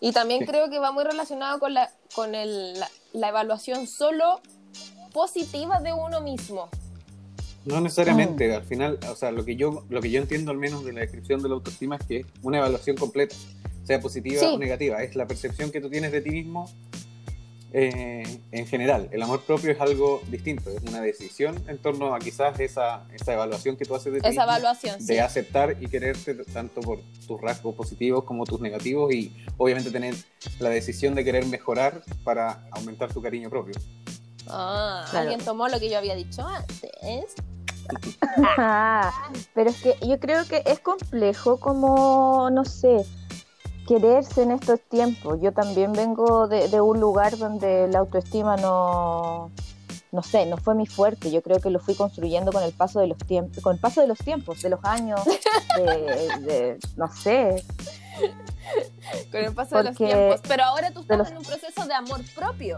Y 0.00 0.12
también 0.12 0.40
Sí. 0.40 0.46
creo 0.46 0.68
que 0.68 0.78
va 0.78 0.90
muy 0.92 1.04
relacionado 1.04 1.58
con 1.60 1.74
la, 1.74 1.90
con 2.14 2.34
el, 2.34 2.78
la, 2.78 2.88
la 3.12 3.28
evaluación 3.28 3.86
solo 3.86 4.40
positiva 5.12 5.80
de 5.80 5.92
uno 5.92 6.20
mismo. 6.20 6.68
No 7.64 7.80
necesariamente, 7.80 8.52
al 8.54 8.64
final, 8.64 8.98
o 9.08 9.14
sea, 9.14 9.30
lo 9.30 9.44
que 9.44 9.54
yo 9.54 9.84
lo 9.88 10.00
que 10.00 10.10
yo 10.10 10.20
entiendo 10.20 10.50
al 10.50 10.56
menos 10.58 10.84
de 10.84 10.92
la 10.92 11.00
descripción 11.00 11.40
de 11.42 11.48
la 11.48 11.54
autoestima 11.54 11.94
es 11.96 12.06
que 12.06 12.16
es 12.18 12.26
una 12.42 12.58
evaluación 12.58 12.96
completa, 12.96 13.36
sea 13.84 14.00
positiva 14.00 14.40
Sí. 14.40 14.46
o 14.46 14.58
negativa, 14.58 15.00
es 15.02 15.14
la 15.14 15.26
percepción 15.28 15.70
que 15.70 15.80
tú 15.80 15.88
tienes 15.88 16.10
de 16.10 16.20
ti 16.22 16.30
mismo 16.30 16.68
eh, 17.74 18.40
en 18.52 18.66
general. 18.66 19.08
El 19.12 19.22
amor 19.22 19.42
propio 19.42 19.70
es 19.72 19.80
algo 19.80 20.20
distinto, 20.28 20.70
es 20.70 20.82
una 20.82 21.00
decisión 21.00 21.56
en 21.68 21.78
torno 21.78 22.14
a 22.14 22.18
quizás 22.18 22.58
esa, 22.60 23.04
esa 23.14 23.32
evaluación 23.32 23.76
que 23.76 23.84
tú 23.84 23.94
haces 23.94 24.12
de 24.12 24.20
ti 24.20 24.28
Esa 24.28 24.42
mismo, 24.42 24.56
evaluación, 24.56 25.00
sí. 25.00 25.06
de 25.06 25.20
aceptar 25.20 25.76
y 25.80 25.88
quererte 25.88 26.34
tanto 26.52 26.80
por 26.82 27.00
tus 27.26 27.40
rasgos 27.40 27.74
positivos 27.74 28.24
como 28.24 28.44
tus 28.44 28.60
negativos 28.60 29.12
y 29.12 29.34
obviamente 29.56 29.90
tener 29.90 30.14
la 30.58 30.68
decisión 30.68 31.14
de 31.14 31.24
querer 31.24 31.46
mejorar 31.46 32.02
para 32.24 32.66
aumentar 32.72 33.12
tu 33.12 33.22
cariño 33.22 33.48
propio. 33.50 33.74
Ah, 34.48 35.06
Claro. 35.10 35.30
alguien 35.30 35.44
tomó 35.44 35.68
lo 35.68 35.78
que 35.80 35.88
yo 35.88 35.98
había 35.98 36.14
dicho 36.14 36.46
antes. 36.46 36.90
Ah, 38.56 39.12
pero 39.54 39.70
es 39.70 39.76
que 39.82 39.96
yo 40.06 40.18
creo 40.20 40.44
que 40.46 40.62
es 40.66 40.78
complejo 40.78 41.58
como, 41.58 42.48
no 42.50 42.64
sé, 42.64 43.04
quererse 43.86 44.42
en 44.42 44.50
estos 44.52 44.80
tiempos. 44.80 45.38
Yo 45.40 45.52
también 45.52 45.92
vengo 45.92 46.48
de, 46.48 46.68
de 46.68 46.80
un 46.80 47.00
lugar 47.00 47.36
donde 47.38 47.88
la 47.88 48.00
autoestima 48.00 48.56
no, 48.56 49.50
no 50.12 50.22
sé, 50.22 50.46
no 50.46 50.56
fue 50.56 50.74
mi 50.74 50.86
fuerte. 50.86 51.30
Yo 51.30 51.42
creo 51.42 51.60
que 51.60 51.70
lo 51.70 51.80
fui 51.80 51.94
construyendo 51.94 52.52
con 52.52 52.62
el 52.62 52.72
paso 52.72 53.00
de 53.00 53.06
los 53.08 53.18
tiempos, 53.18 53.62
con 53.62 53.74
el 53.74 53.80
paso 53.80 54.00
de 54.00 54.06
los 54.06 54.18
tiempos, 54.18 54.62
de 54.62 54.70
los 54.70 54.84
años, 54.84 55.20
de, 55.76 55.84
de- 56.40 56.78
no 56.96 57.12
sé. 57.12 57.64
Con 59.30 59.40
el 59.40 59.54
paso 59.54 59.76
de 59.78 59.84
los 59.84 59.96
tiempos. 59.96 60.40
Pero 60.46 60.64
ahora 60.64 60.90
tú 60.90 61.00
estás 61.00 61.18
los- 61.18 61.30
en 61.30 61.38
un 61.38 61.44
proceso 61.44 61.86
de 61.86 61.94
amor 61.94 62.20
propio. 62.34 62.76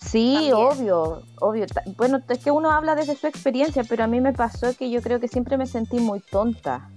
Sí, 0.00 0.34
También. 0.34 0.54
obvio, 0.54 1.22
obvio. 1.40 1.66
Bueno, 1.96 2.20
es 2.28 2.38
que 2.40 2.50
uno 2.50 2.70
habla 2.72 2.94
desde 2.96 3.16
su 3.16 3.28
experiencia, 3.28 3.84
pero 3.88 4.02
a 4.04 4.06
mí 4.08 4.20
me 4.20 4.32
pasó 4.32 4.74
que 4.76 4.90
yo 4.90 5.00
creo 5.00 5.20
que 5.20 5.28
siempre 5.28 5.56
me 5.56 5.66
sentí 5.66 6.00
muy 6.00 6.18
tonta. 6.20 6.90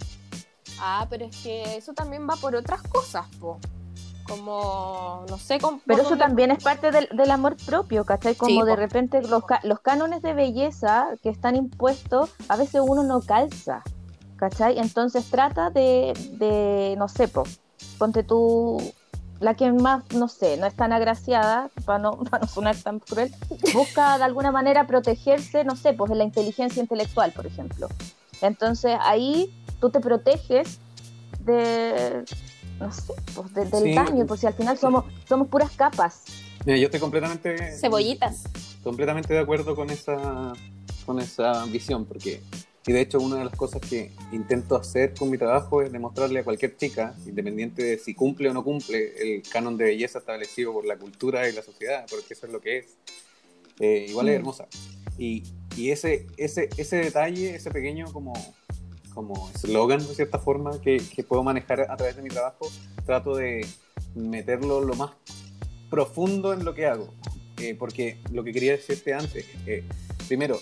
Ah, 0.80 1.08
pero 1.10 1.26
es 1.26 1.36
que 1.38 1.78
eso 1.78 1.94
también 1.94 2.28
va 2.30 2.36
por 2.36 2.56
otras 2.56 2.82
cosas, 2.84 3.26
po. 3.40 3.60
Como, 4.28 5.24
no 5.30 5.38
sé, 5.38 5.60
con, 5.60 5.80
Pero 5.82 6.02
eso 6.02 6.18
también 6.18 6.50
es 6.50 6.64
parte 6.64 6.90
del, 6.92 7.08
del 7.16 7.30
amor 7.30 7.56
propio, 7.58 8.06
¿cachai? 8.06 8.34
Como 8.36 8.62
Sí, 8.62 8.68
de 8.68 8.72
po. 8.72 8.78
repente 8.78 9.22
los, 9.22 9.44
los 9.64 9.80
cánones 9.82 10.24
de 10.24 10.34
belleza 10.34 11.10
que 11.22 11.30
están 11.30 11.56
impuestos, 11.56 12.32
a 12.50 12.56
veces 12.56 12.82
uno 12.84 13.04
no 13.04 13.22
calza, 13.22 13.84
¿cachai? 14.38 14.80
Entonces 14.80 15.30
trata 15.30 15.70
de, 15.70 16.14
de 16.40 16.96
no 16.98 17.08
sé, 17.08 17.28
po, 17.28 17.44
ponte 18.00 18.24
tú, 18.24 18.82
la 19.40 19.54
que 19.54 19.72
más, 19.72 20.04
no 20.14 20.28
sé, 20.28 20.58
no 20.58 20.66
es 20.66 20.76
tan 20.76 20.92
agraciada, 20.92 21.70
para 21.86 22.00
no, 22.00 22.12
para 22.32 22.42
no 22.42 22.48
sonar 22.48 22.76
tan 22.78 23.00
cruel, 23.00 23.32
busca 23.74 24.18
de 24.18 24.24
alguna 24.24 24.52
manera 24.52 24.88
protegerse, 24.88 25.64
no 25.66 25.76
sé, 25.76 25.94
pues 25.94 26.10
de 26.10 26.16
la 26.18 26.24
inteligencia 26.24 26.82
intelectual, 26.82 27.32
por 27.32 27.46
ejemplo. 27.46 27.88
Entonces 28.42 28.98
ahí 29.02 29.54
tú 29.80 29.90
te 29.90 30.00
proteges 30.00 30.80
de, 31.40 32.24
no 32.80 32.92
sé, 32.92 33.14
pues 33.36 33.54
de- 33.54 33.66
del 33.66 33.84
Sí. 33.84 33.94
daño, 33.96 34.26
pues 34.26 34.40
si 34.42 34.48
al 34.48 34.54
final 34.54 34.78
somos, 34.78 35.06
somos 35.28 35.48
puras 35.48 35.72
capas. 35.72 36.24
Mira, 36.66 36.78
yo 36.78 36.86
estoy 36.86 37.00
completamente 37.00 37.78
Cebollitas. 37.78 38.44
completamente 38.84 39.34
de 39.34 39.40
acuerdo 39.40 39.76
con 39.76 39.90
esa, 39.90 40.54
con 41.06 41.20
esa 41.20 41.66
visión, 41.66 42.06
porque, 42.06 42.42
y 42.88 42.92
de 42.92 43.02
hecho, 43.02 43.20
una 43.20 43.38
de 43.38 43.46
las 43.46 43.56
cosas 43.56 43.82
que 43.82 44.12
intento 44.32 44.76
hacer 44.76 45.14
con 45.14 45.30
mi 45.30 45.38
trabajo 45.38 45.82
es 45.82 45.92
demostrarle 45.92 46.40
a 46.40 46.44
cualquier 46.44 46.76
chica, 46.78 47.14
independiente 47.26 47.84
de 47.84 47.98
si 48.00 48.16
cumple 48.16 48.50
o 48.50 48.54
no 48.54 48.64
cumple 48.64 49.14
el 49.20 49.44
canon 49.44 49.78
de 49.78 49.86
belleza 49.86 50.20
establecido 50.20 50.74
por 50.74 50.86
la 50.86 50.98
cultura 50.98 51.48
y 51.48 51.54
la 51.54 51.62
sociedad, 51.62 52.06
porque 52.10 52.34
eso 52.34 52.48
es 52.48 52.52
lo 52.52 52.62
que 52.62 52.80
es, 52.80 52.98
eh, 53.80 54.06
igual 54.10 54.30
es 54.30 54.34
Mm. 54.34 54.38
hermosa. 54.38 54.68
Y, 55.18 55.44
y 55.78 55.92
ese, 55.92 56.28
ese, 56.38 56.70
ese 56.78 56.98
detalle, 56.98 57.56
ese 57.56 57.70
pequeño 57.72 58.12
como 58.12 58.34
como 59.16 59.50
eslogan 59.56 60.06
de 60.06 60.14
cierta 60.14 60.38
forma 60.38 60.80
que, 60.82 60.98
que 60.98 61.24
puedo 61.24 61.42
manejar 61.42 61.82
a 61.90 61.98
través 61.98 62.16
de 62.18 62.22
mi 62.22 62.30
trabajo, 62.30 62.70
trato 63.06 63.36
de 63.36 63.66
meterlo 64.14 64.82
lo 64.82 64.94
más 64.96 65.12
profundo 65.90 66.54
en 66.54 66.64
lo 66.66 66.74
que 66.76 66.86
hago. 66.86 67.14
Eh, 67.58 67.74
porque 67.80 68.18
lo 68.32 68.44
que 68.44 68.52
quería 68.52 68.74
decirte 68.74 69.14
antes, 69.14 69.46
eh, 69.66 69.84
primero, 70.28 70.60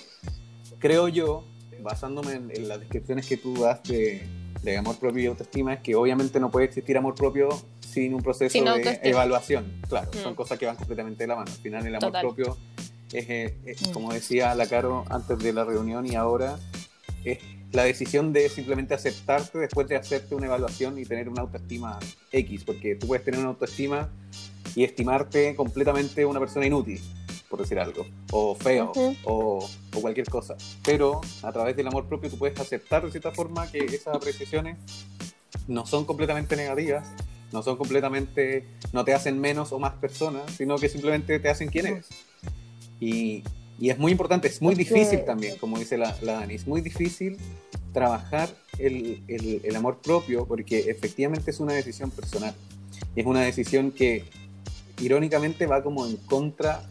creo 0.80 1.08
yo, 1.08 1.44
basándome 1.82 2.34
en, 2.34 2.52
en 2.56 2.68
las 2.68 2.80
descripciones 2.80 3.26
que 3.26 3.38
tú 3.38 3.56
das 3.56 3.82
de, 3.84 4.22
de 4.62 4.78
amor 4.78 4.98
propio 4.98 5.24
y 5.24 5.26
autoestima, 5.26 5.74
es 5.74 5.80
que 5.82 5.96
obviamente 5.96 6.40
no 6.40 6.52
puede 6.52 6.68
existir 6.68 6.96
amor 6.98 7.16
propio 7.16 7.50
sin 7.82 8.14
un 8.14 8.22
proceso 8.22 8.52
Sin 8.54 8.66
de 8.66 9.00
evaluación. 9.04 9.82
Claro, 9.90 10.12
son 10.14 10.34
Mm. 10.34 10.36
cosas 10.36 10.60
que 10.60 10.66
van 10.68 10.76
completamente 10.76 11.24
de 11.24 11.28
la 11.28 11.36
mano. 11.36 11.52
Al 11.52 11.58
final 11.58 11.86
el 11.88 11.96
amor 11.96 12.08
Total. 12.12 12.22
propio 12.22 12.58
es, 13.12 13.30
eh, 13.30 13.58
eh, 13.66 13.76
Mm. 13.88 13.92
como 13.92 14.14
decía 14.14 14.54
la 14.56 14.68
Caro 14.68 15.04
antes 15.10 15.40
de 15.40 15.52
la 15.52 15.64
reunión 15.66 16.06
y 16.06 16.16
ahora, 16.16 16.60
es 17.26 17.40
la 17.74 17.84
decisión 17.84 18.32
de 18.32 18.48
simplemente 18.50 18.94
aceptarte 18.94 19.58
después 19.58 19.88
de 19.88 19.96
hacerte 19.96 20.36
una 20.36 20.46
evaluación 20.46 20.98
y 21.00 21.06
tener 21.06 21.28
una 21.28 21.42
autoestima 21.42 22.00
X, 22.32 22.64
porque 22.64 22.96
tú 22.96 23.08
puedes 23.08 23.26
tener 23.26 23.40
una 23.40 23.50
autoestima 23.50 24.10
y 24.76 24.84
estimarte 24.84 25.56
completamente 25.56 26.24
una 26.26 26.40
persona 26.40 26.68
inútil, 26.68 27.02
por 27.50 27.60
decir 27.60 27.80
algo, 27.80 28.06
o 28.32 28.54
feo, 28.54 28.92
o, 29.24 29.68
o 29.94 30.02
cualquier 30.02 30.30
cosa. 30.30 30.56
Pero 30.84 31.22
a 31.42 31.52
través 31.52 31.76
del 31.76 31.88
amor 31.88 32.08
propio 32.08 32.30
tú 32.30 32.38
puedes 32.38 32.60
aceptar 32.60 33.04
de 33.04 33.12
cierta 33.12 33.32
forma 33.32 33.70
que 33.70 33.80
esas 33.80 34.16
apreciaciones 34.16 34.78
no 35.68 35.86
son 35.88 36.06
completamente 36.06 36.56
negativas, 36.56 37.08
no 37.52 37.64
son 37.64 37.76
completamente, 37.78 38.66
no 38.92 39.04
te 39.04 39.16
hacen 39.16 39.40
menos 39.40 39.72
o 39.72 39.80
más 39.80 39.94
persona, 39.94 40.42
sino 40.56 40.78
que 40.78 40.90
simplemente 40.90 41.40
te 41.40 41.50
hacen 41.50 41.70
quien 41.70 41.88
eres. 41.88 42.08
Y, 43.00 43.44
y 43.84 43.90
es 43.90 43.98
muy 44.00 44.12
importante, 44.14 44.48
es 44.48 44.62
muy 44.62 44.72
Es 44.74 44.78
difícil 44.78 45.26
también, 45.26 45.58
como 45.58 45.78
dice 45.78 45.98
la, 45.98 46.16
la 46.22 46.34
Dani, 46.40 46.54
es 46.56 46.66
muy 46.68 46.82
difícil 46.82 47.38
trabajar 47.92 48.50
el, 48.80 49.22
el- 49.28 49.62
el 49.64 49.76
amor 49.76 49.98
propio 50.02 50.46
porque 50.46 50.90
efectivamente 50.90 51.52
es 51.52 51.60
una 51.60 51.74
decisión 51.74 52.10
personal. 52.10 52.54
Y 53.16 53.20
es 53.22 53.26
una 53.26 53.42
decisión 53.42 53.92
que 53.92 54.26
irónicamente 55.02 55.68
va 55.68 55.84
como 55.84 56.06
en 56.06 56.16
contra 56.18 56.82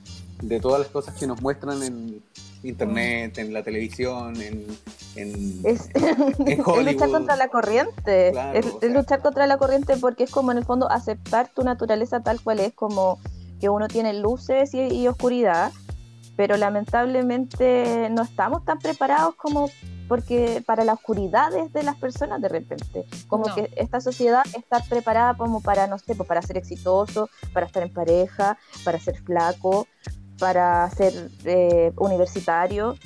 de 0.42 0.60
todas 0.60 0.80
las 0.80 0.88
cosas 0.88 1.14
que 1.14 1.26
nos 1.26 1.40
muestran 1.40 1.82
en 1.82 2.22
internet, 2.62 3.38
en 3.38 3.52
la 3.52 3.62
televisión, 3.62 4.36
en, 4.40 4.66
en, 5.16 5.60
Es, 5.64 5.88
en 5.94 6.48
es 6.48 6.60
Hollywood. 6.64 6.92
luchar 6.92 7.10
contra 7.10 7.36
la 7.36 7.48
corriente. 7.48 8.30
Claro, 8.32 8.58
es, 8.58 8.66
o 8.66 8.68
es 8.74 8.80
sea. 8.80 8.88
luchar 8.90 9.22
contra 9.22 9.46
la 9.46 9.56
corriente 9.58 9.96
porque 9.96 10.24
es 10.24 10.30
como 10.30 10.52
en 10.52 10.58
el 10.58 10.64
fondo 10.64 10.90
aceptar 10.90 11.48
tu 11.54 11.62
naturaleza 11.64 12.20
tal 12.20 12.40
cual 12.40 12.60
es, 12.60 12.72
como 12.74 13.18
que 13.60 13.68
uno 13.68 13.88
tiene 13.88 14.12
luces 14.14 14.74
y, 14.74 14.80
y 14.80 15.06
oscuridad, 15.08 15.72
pero 16.36 16.56
lamentablemente 16.56 18.08
no 18.10 18.22
estamos 18.22 18.64
tan 18.64 18.78
preparados 18.78 19.34
como 19.36 19.70
porque 20.08 20.62
para 20.66 20.84
las 20.84 20.96
oscuridades 20.96 21.72
de 21.72 21.82
las 21.82 21.96
personas 21.96 22.40
de 22.42 22.48
repente, 22.48 23.04
como 23.28 23.46
No. 23.48 23.54
que 23.54 23.70
esta 23.76 24.00
sociedad 24.00 24.42
está 24.56 24.82
preparada 24.84 25.34
como 25.34 25.62
para, 25.62 25.86
no 25.86 25.98
sé, 25.98 26.14
pues, 26.14 26.28
para 26.28 26.42
ser 26.42 26.58
exitoso, 26.58 27.30
para 27.52 27.66
estar 27.66 27.82
en 27.82 27.92
pareja, 27.92 28.58
para 28.84 28.98
ser 28.98 29.16
flaco, 29.22 29.86
para 30.38 30.90
ser 30.90 31.30
eh, 31.44 31.92
universitario, 31.96 32.96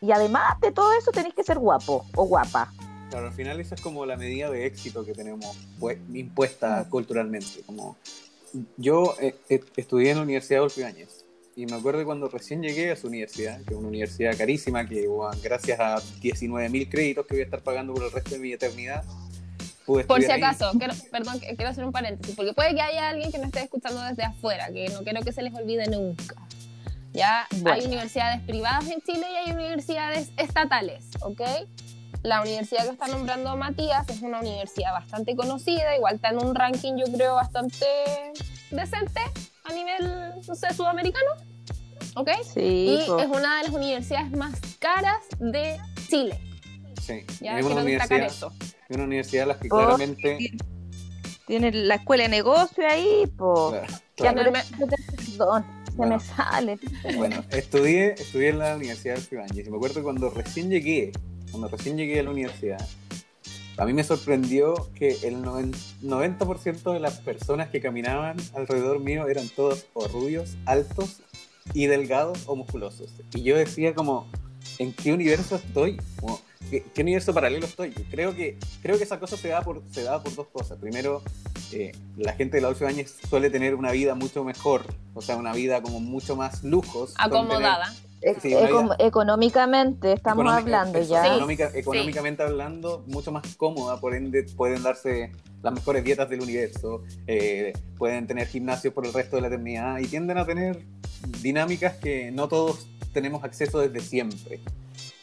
y 0.00 0.10
además 0.10 0.58
de 0.60 0.72
todo 0.72 0.92
eso 0.94 1.10
tenéis 1.12 1.34
que 1.34 1.44
ser 1.44 1.58
guapo 1.58 2.04
o 2.16 2.24
guapa. 2.24 2.72
Claro, 3.10 3.28
al 3.28 3.32
final 3.32 3.60
esa 3.60 3.74
es 3.76 3.80
como 3.80 4.04
la 4.04 4.16
medida 4.16 4.50
de 4.50 4.66
éxito 4.66 5.04
que 5.04 5.12
tenemos 5.12 5.56
pues, 5.78 5.98
impuesta 6.12 6.86
culturalmente. 6.88 7.62
Como 7.64 7.96
yo 8.76 9.14
eh, 9.20 9.36
eh, 9.48 9.62
estudié 9.76 10.10
en 10.10 10.16
la 10.16 10.22
Universidad 10.24 10.58
Adolfo 10.58 10.80
Ibáñez 10.80 11.25
y 11.56 11.64
me 11.64 11.74
acuerdo 11.74 12.04
cuando 12.04 12.28
recién 12.28 12.62
llegué 12.62 12.92
a 12.92 12.96
su 12.96 13.06
universidad, 13.06 13.56
que 13.62 13.72
es 13.72 13.78
una 13.78 13.88
universidad 13.88 14.36
carísima, 14.36 14.86
que 14.86 15.08
bueno, 15.08 15.34
gracias 15.42 15.80
a 15.80 15.96
19.000 15.96 16.88
créditos 16.90 17.26
que 17.26 17.34
voy 17.34 17.40
a 17.40 17.44
estar 17.44 17.62
pagando 17.62 17.94
por 17.94 18.04
el 18.04 18.12
resto 18.12 18.34
de 18.34 18.40
mi 18.40 18.52
eternidad, 18.52 19.02
pude 19.86 20.04
Por 20.04 20.22
si 20.22 20.30
acaso, 20.30 20.70
quiero, 20.78 20.92
perdón, 21.10 21.38
quiero 21.38 21.68
hacer 21.70 21.84
un 21.86 21.92
paréntesis, 21.92 22.36
porque 22.36 22.52
puede 22.52 22.74
que 22.74 22.82
haya 22.82 23.08
alguien 23.08 23.32
que 23.32 23.38
no 23.38 23.46
esté 23.46 23.62
escuchando 23.62 24.02
desde 24.02 24.24
afuera, 24.24 24.70
que 24.70 24.90
no 24.90 25.02
quiero 25.02 25.22
que 25.22 25.32
se 25.32 25.40
les 25.40 25.54
olvide 25.54 25.86
nunca. 25.86 26.36
Ya 27.14 27.46
Bueno. 27.50 27.72
hay 27.72 27.86
universidades 27.86 28.42
privadas 28.42 28.90
en 28.90 29.00
Chile 29.00 29.26
y 29.32 29.48
hay 29.48 29.52
universidades 29.56 30.32
estatales, 30.36 31.06
¿ok? 31.20 31.40
La 32.22 32.42
universidad 32.42 32.84
que 32.84 32.90
está 32.90 33.08
nombrando 33.08 33.56
Matías 33.56 34.06
es 34.10 34.20
una 34.20 34.40
universidad 34.40 34.92
bastante 34.92 35.34
conocida, 35.34 35.96
igual 35.96 36.16
está 36.16 36.28
en 36.28 36.44
un 36.44 36.54
ranking 36.54 36.96
yo 36.96 37.10
creo 37.10 37.36
bastante 37.36 37.86
decente 38.70 39.20
a 39.68 39.72
nivel, 39.72 40.32
no 40.46 40.54
sé, 40.54 40.72
sudamericano, 40.74 41.30
¿ok? 42.14 42.30
Sí, 42.54 42.60
Y 42.60 42.94
es 43.00 43.08
una 43.08 43.58
de 43.58 43.62
las 43.64 43.72
universidades 43.72 44.30
más 44.32 44.54
caras 44.78 45.18
de 45.38 45.78
Chile. 46.08 46.40
Sí, 47.02 47.24
Ya 47.40 47.58
es 47.58 47.64
una 47.66 47.82
universidad, 47.82 48.20
eso. 48.22 48.52
es 48.88 48.94
una 48.96 49.04
universidad 49.04 49.44
a 49.44 49.46
la 49.54 49.58
que 49.60 49.68
Oh, 49.70 49.76
claramente... 49.76 50.38
tiene 51.46 51.70
la 51.72 51.96
escuela 51.96 52.24
de 52.24 52.28
negocio 52.30 52.84
ahí, 52.88 53.26
po. 53.36 53.70
Claro, 53.70 53.86
Ya, 54.16 54.34
pero- 54.34 54.52
perdón, 55.36 55.64
se 55.86 55.92
Bueno. 55.96 56.16
me 56.16 56.20
sale. 56.20 56.78
Bueno, 57.16 57.44
estudié, 57.50 58.14
estudié 58.18 58.48
en 58.50 58.58
la 58.58 58.76
Universidad 58.76 59.16
de 59.18 59.28
Ibáñez 59.36 59.66
y 59.66 59.70
me 59.70 59.76
acuerdo 59.76 60.02
cuando 60.02 60.30
recién 60.30 60.68
llegué, 60.70 61.12
cuando 61.50 61.68
recién 61.68 61.96
llegué 61.96 62.20
a 62.20 62.22
la 62.24 62.30
universidad, 62.30 62.84
a 63.78 63.84
mí 63.84 63.92
me 63.92 64.04
sorprendió 64.04 64.74
que 64.94 65.18
el 65.22 65.42
noven- 65.42 65.74
90% 66.02 66.92
de 66.92 67.00
las 67.00 67.18
personas 67.20 67.68
que 67.68 67.80
caminaban 67.80 68.36
alrededor 68.54 69.00
mío 69.00 69.28
eran 69.28 69.48
todos 69.48 69.86
o 69.94 70.08
rubios, 70.08 70.56
altos 70.64 71.20
y 71.74 71.86
delgados 71.86 72.44
o 72.46 72.56
musculosos. 72.56 73.10
Y 73.34 73.42
yo 73.42 73.56
decía 73.56 73.94
como, 73.94 74.26
¿en 74.78 74.92
qué 74.92 75.12
universo 75.12 75.56
estoy? 75.56 75.98
¿qué, 76.70 77.02
universo 77.02 77.32
paralelo 77.34 77.66
estoy? 77.66 77.90
Creo 77.90 78.34
que, 78.34 78.58
creo 78.82 78.96
que 78.98 79.04
esa 79.04 79.20
cosa 79.20 79.36
se 79.36 79.48
da 79.48 79.62
por, 79.62 79.82
se 79.90 80.02
da 80.02 80.22
por 80.22 80.34
dos 80.34 80.46
cosas. 80.48 80.78
Primero, 80.78 81.22
eh, 81.72 81.92
la 82.16 82.32
gente 82.32 82.56
de 82.56 82.62
la 82.62 82.68
8 82.68 82.86
años 82.86 83.12
suele 83.28 83.50
tener 83.50 83.74
una 83.74 83.92
vida 83.92 84.14
mucho 84.14 84.42
mejor, 84.44 84.86
o 85.14 85.22
sea, 85.22 85.36
una 85.36 85.52
vida 85.52 85.82
como 85.82 86.00
mucho 86.00 86.34
más 86.36 86.64
lujos. 86.64 87.14
Acomodada. 87.18 87.94
Sí, 88.40 88.50
econ- 88.52 88.96
económicamente 88.98 90.12
estamos 90.12 90.44
económica- 90.44 90.80
hablando 90.80 90.98
eso, 90.98 91.14
ya. 91.14 91.22
Sí. 91.22 91.28
económica- 91.28 91.70
económicamente 91.74 92.42
hablando, 92.42 93.04
mucho 93.06 93.32
más 93.32 93.56
cómoda, 93.56 94.00
por 94.00 94.14
ende 94.14 94.44
pueden 94.56 94.82
darse 94.82 95.32
las 95.62 95.72
mejores 95.74 96.04
dietas 96.04 96.28
del 96.28 96.40
universo, 96.40 97.02
eh, 97.26 97.72
pueden 97.98 98.26
tener 98.26 98.46
gimnasios 98.46 98.92
por 98.94 99.06
el 99.06 99.12
resto 99.12 99.36
de 99.36 99.42
la 99.42 99.48
eternidad 99.48 99.98
y 99.98 100.06
tienden 100.06 100.38
a 100.38 100.46
tener 100.46 100.84
dinámicas 101.42 101.94
que 101.96 102.30
no 102.30 102.48
todos 102.48 102.86
tenemos 103.12 103.44
acceso 103.44 103.78
desde 103.80 104.00
siempre. 104.00 104.60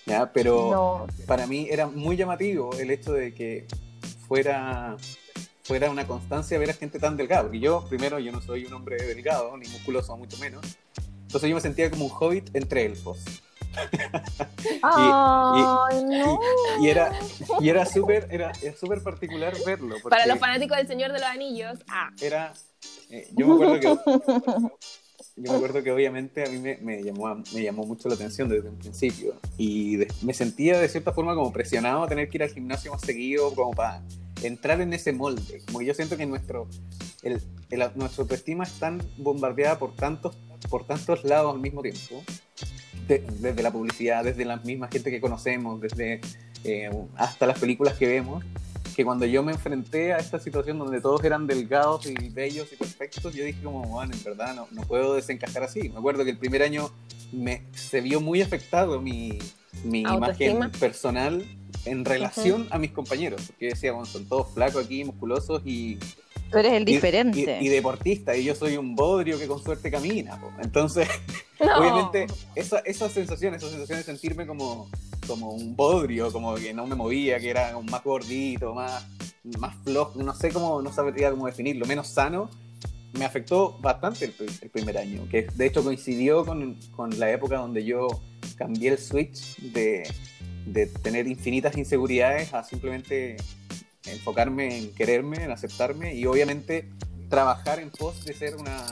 ¿ya? 0.06 0.32
Pero 0.34 0.70
No, 0.72 1.08
para 1.28 1.48
mí 1.48 1.68
era 1.72 1.88
muy 1.88 2.18
llamativo 2.18 2.72
el 2.78 2.92
hecho 2.92 3.14
de 3.14 3.34
que 3.34 3.68
fuera 4.28 4.98
fuera 5.64 5.90
una 5.90 6.06
constancia 6.06 6.60
ver 6.60 6.72
a 6.72 6.74
gente 6.74 7.00
tan 7.00 7.16
delgada, 7.16 7.44
porque 7.44 7.60
yo, 7.62 7.86
primero, 7.88 8.20
yo 8.20 8.34
no 8.34 8.42
soy 8.42 8.66
un 8.66 8.74
hombre 8.74 8.98
delgado, 8.98 9.56
ni 9.56 9.66
musculoso, 9.70 10.18
mucho 10.18 10.38
menos, 10.38 10.62
entonces 11.34 11.50
yo 11.50 11.56
me 11.56 11.62
sentía 11.62 11.90
como 11.90 12.06
un 12.06 12.12
hobbit 12.14 12.56
entre 12.56 12.86
elfos. 12.86 13.18
Ay, 14.84 15.12
no. 16.04 16.40
Y 16.80 16.90
era, 16.90 17.12
y 17.60 17.70
era 17.70 17.88
súper 17.88 18.28
era, 18.30 18.52
súper 18.80 19.02
particular 19.02 19.56
verlo. 19.66 20.00
Para 20.00 20.28
los 20.28 20.38
fanáticos 20.38 20.78
del 20.78 20.88
Señor 20.88 21.12
de 21.12 21.20
los 21.20 21.28
Anillos, 21.28 21.80
ah, 21.88 22.12
era. 22.22 22.54
eh, 23.10 23.30
yo 23.36 23.48
me 23.48 23.54
acuerdo 23.56 23.80
que 23.80 23.98
yo 25.36 25.52
me 25.52 25.56
acuerdo 25.56 25.82
que 25.82 25.92
obviamente 25.92 26.44
a 26.46 26.50
mí 26.50 26.60
me, 26.60 26.78
me 26.78 27.02
llamó, 27.02 27.36
me 27.52 27.64
llamó 27.64 27.84
mucho 27.88 28.08
la 28.10 28.14
atención 28.14 28.48
desde 28.48 28.70
un 28.70 28.78
principio 28.78 29.34
y 29.58 29.96
de- 29.96 30.08
me 30.22 30.36
sentía 30.36 30.78
de 30.80 30.88
cierta 30.88 31.14
forma 31.14 31.34
como 31.34 31.52
presionado 31.52 32.04
a 32.04 32.08
tener 32.08 32.30
que 32.30 32.38
ir 32.38 32.44
al 32.44 32.50
gimnasio 32.52 32.92
más 32.92 33.02
seguido 33.02 33.56
como 33.56 33.72
para 33.72 34.04
entrar 34.44 34.80
en 34.82 34.94
ese 34.94 35.14
molde. 35.14 35.64
Como 35.66 35.80
que 35.80 35.86
yo 35.86 35.96
siento 35.96 36.16
que 36.16 36.28
nuestro, 36.28 36.68
el, 37.24 37.42
el- 37.72 37.92
nuestra 37.96 38.22
autoestima 38.22 38.66
es 38.66 38.74
tan 38.74 39.02
bombardeada 39.18 39.80
por 39.80 39.96
tantos, 39.96 40.38
por 40.70 40.86
tantos 40.86 41.24
lados 41.24 41.54
al 41.54 41.62
mismo 41.62 41.82
tiempo, 41.82 42.24
de- 43.08 43.20
desde 43.40 43.62
la 43.64 43.72
publicidad, 43.72 44.24
desde 44.24 44.46
la 44.46 44.58
misma 44.58 44.88
gente 44.88 45.12
que 45.12 45.20
conocemos, 45.22 45.80
desde 45.82 46.22
eh, 46.64 46.90
hasta 47.16 47.46
las 47.46 47.60
películas 47.60 47.96
que 47.98 48.08
vemos, 48.08 48.44
que 48.96 49.04
cuando 49.04 49.26
yo 49.26 49.42
me 49.44 49.52
enfrenté 49.52 50.14
a 50.14 50.18
esta 50.18 50.40
situación 50.40 50.78
donde 50.80 51.02
todos 51.02 51.24
eran 51.24 51.48
delgados 51.48 52.06
y 52.06 52.30
bellos 52.30 52.72
y 52.72 52.76
perfectos, 52.76 53.34
yo 53.34 53.44
dije 53.44 53.62
como, 53.64 53.82
bueno, 53.84 54.14
en 54.14 54.24
verdad 54.24 54.56
no, 54.56 54.68
no 54.72 54.84
puedo 54.84 55.16
desencajar 55.16 55.64
así. 55.64 55.90
Me 55.90 55.98
acuerdo 55.98 56.24
que 56.24 56.30
el 56.30 56.38
primer 56.38 56.62
año 56.62 56.92
me, 57.32 57.64
se 57.74 58.02
vio 58.02 58.22
muy 58.22 58.42
afectado 58.42 59.02
mi, 59.02 59.40
mi 59.84 60.04
imagen 60.18 60.60
personal 60.80 61.44
en 61.86 62.06
relación 62.06 62.68
a 62.70 62.78
mis 62.78 62.92
compañeros, 62.92 63.42
porque 63.48 63.70
decía, 63.70 63.92
bueno, 63.94 64.06
son 64.06 64.26
todos 64.26 64.54
flacos 64.54 64.86
aquí, 64.86 65.04
musculosos 65.04 65.64
y, 65.66 65.98
Tú 66.54 66.60
eres 66.60 66.74
el 66.74 66.84
y- 66.84 66.94
diferente. 66.94 67.58
y, 67.60 67.66
y 67.66 67.70
deportista, 67.70 68.36
y 68.38 68.44
yo 68.46 68.56
soy 68.56 68.78
un 68.78 68.96
bodrio 68.96 69.38
que 69.38 69.48
con 69.48 69.62
suerte 69.62 69.92
camina. 69.92 70.40
po. 70.40 70.50
Entonces, 70.62 71.08
No. 71.60 71.78
obviamente, 71.78 72.28
esa, 72.56 72.80
esa 72.80 73.10
sensación, 73.10 73.54
esa 73.56 73.70
sensación 73.70 73.98
de 73.98 74.04
sentirme 74.04 74.46
como, 74.48 74.90
como 75.28 75.50
un 75.52 75.76
bodrio, 75.76 76.32
como 76.32 76.56
que 76.56 76.74
no 76.74 76.86
me 76.88 76.96
movía, 76.96 77.40
que 77.40 77.50
era 77.50 77.78
más 77.90 78.04
gordito, 78.04 78.74
más, 78.74 79.06
más 79.60 79.76
flojo, 79.84 80.22
no 80.22 80.34
sé 80.36 80.50
cómo, 80.52 80.82
no 80.82 80.92
sabría 80.94 81.32
cómo 81.32 81.46
definirlo, 81.46 81.86
menos 81.86 82.08
sano, 82.08 82.50
me 83.14 83.26
afectó 83.26 83.78
bastante 83.80 84.26
el, 84.26 84.34
el 84.62 84.70
primer 84.70 84.98
año, 84.98 85.28
que 85.30 85.44
de 85.54 85.66
hecho 85.68 85.84
coincidió 85.84 86.44
con, 86.46 86.78
con 86.96 87.18
la 87.20 87.32
época 87.32 87.58
donde 87.58 87.84
yo 87.86 88.08
cambié 88.58 88.90
el 88.92 88.98
switch 88.98 89.58
de, 89.62 90.04
de 90.66 90.88
tener 90.88 91.28
infinitas 91.28 91.78
inseguridades 91.78 92.54
a 92.54 92.64
simplemente 92.64 93.38
enfocarme 94.06 94.78
en 94.78 94.94
quererme, 94.94 95.44
en 95.44 95.52
aceptarme 95.52 96.16
y 96.16 96.26
obviamente 96.26 96.90
trabajar 97.30 97.80
en 97.80 97.90
pos 97.90 98.26
de 98.26 98.34
ser 98.34 98.56
una... 98.56 98.86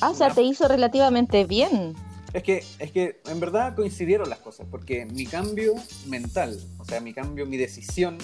ah, 0.00 0.10
o 0.10 0.14
sea, 0.14 0.30
te 0.30 0.42
hizo 0.42 0.68
relativamente 0.68 1.44
bien. 1.44 1.94
es 2.32 2.42
que, 2.42 2.64
es 2.78 2.90
que 2.90 3.20
en 3.26 3.40
verdad 3.40 3.74
coincidieron 3.74 4.28
las 4.28 4.38
cosas, 4.38 4.66
porque 4.70 5.06
mi 5.06 5.26
cambio 5.26 5.74
mental, 6.06 6.58
o 6.78 6.84
sea, 6.84 7.00
mi 7.00 7.12
cambio, 7.12 7.46
mi 7.46 7.56
decisión 7.56 8.18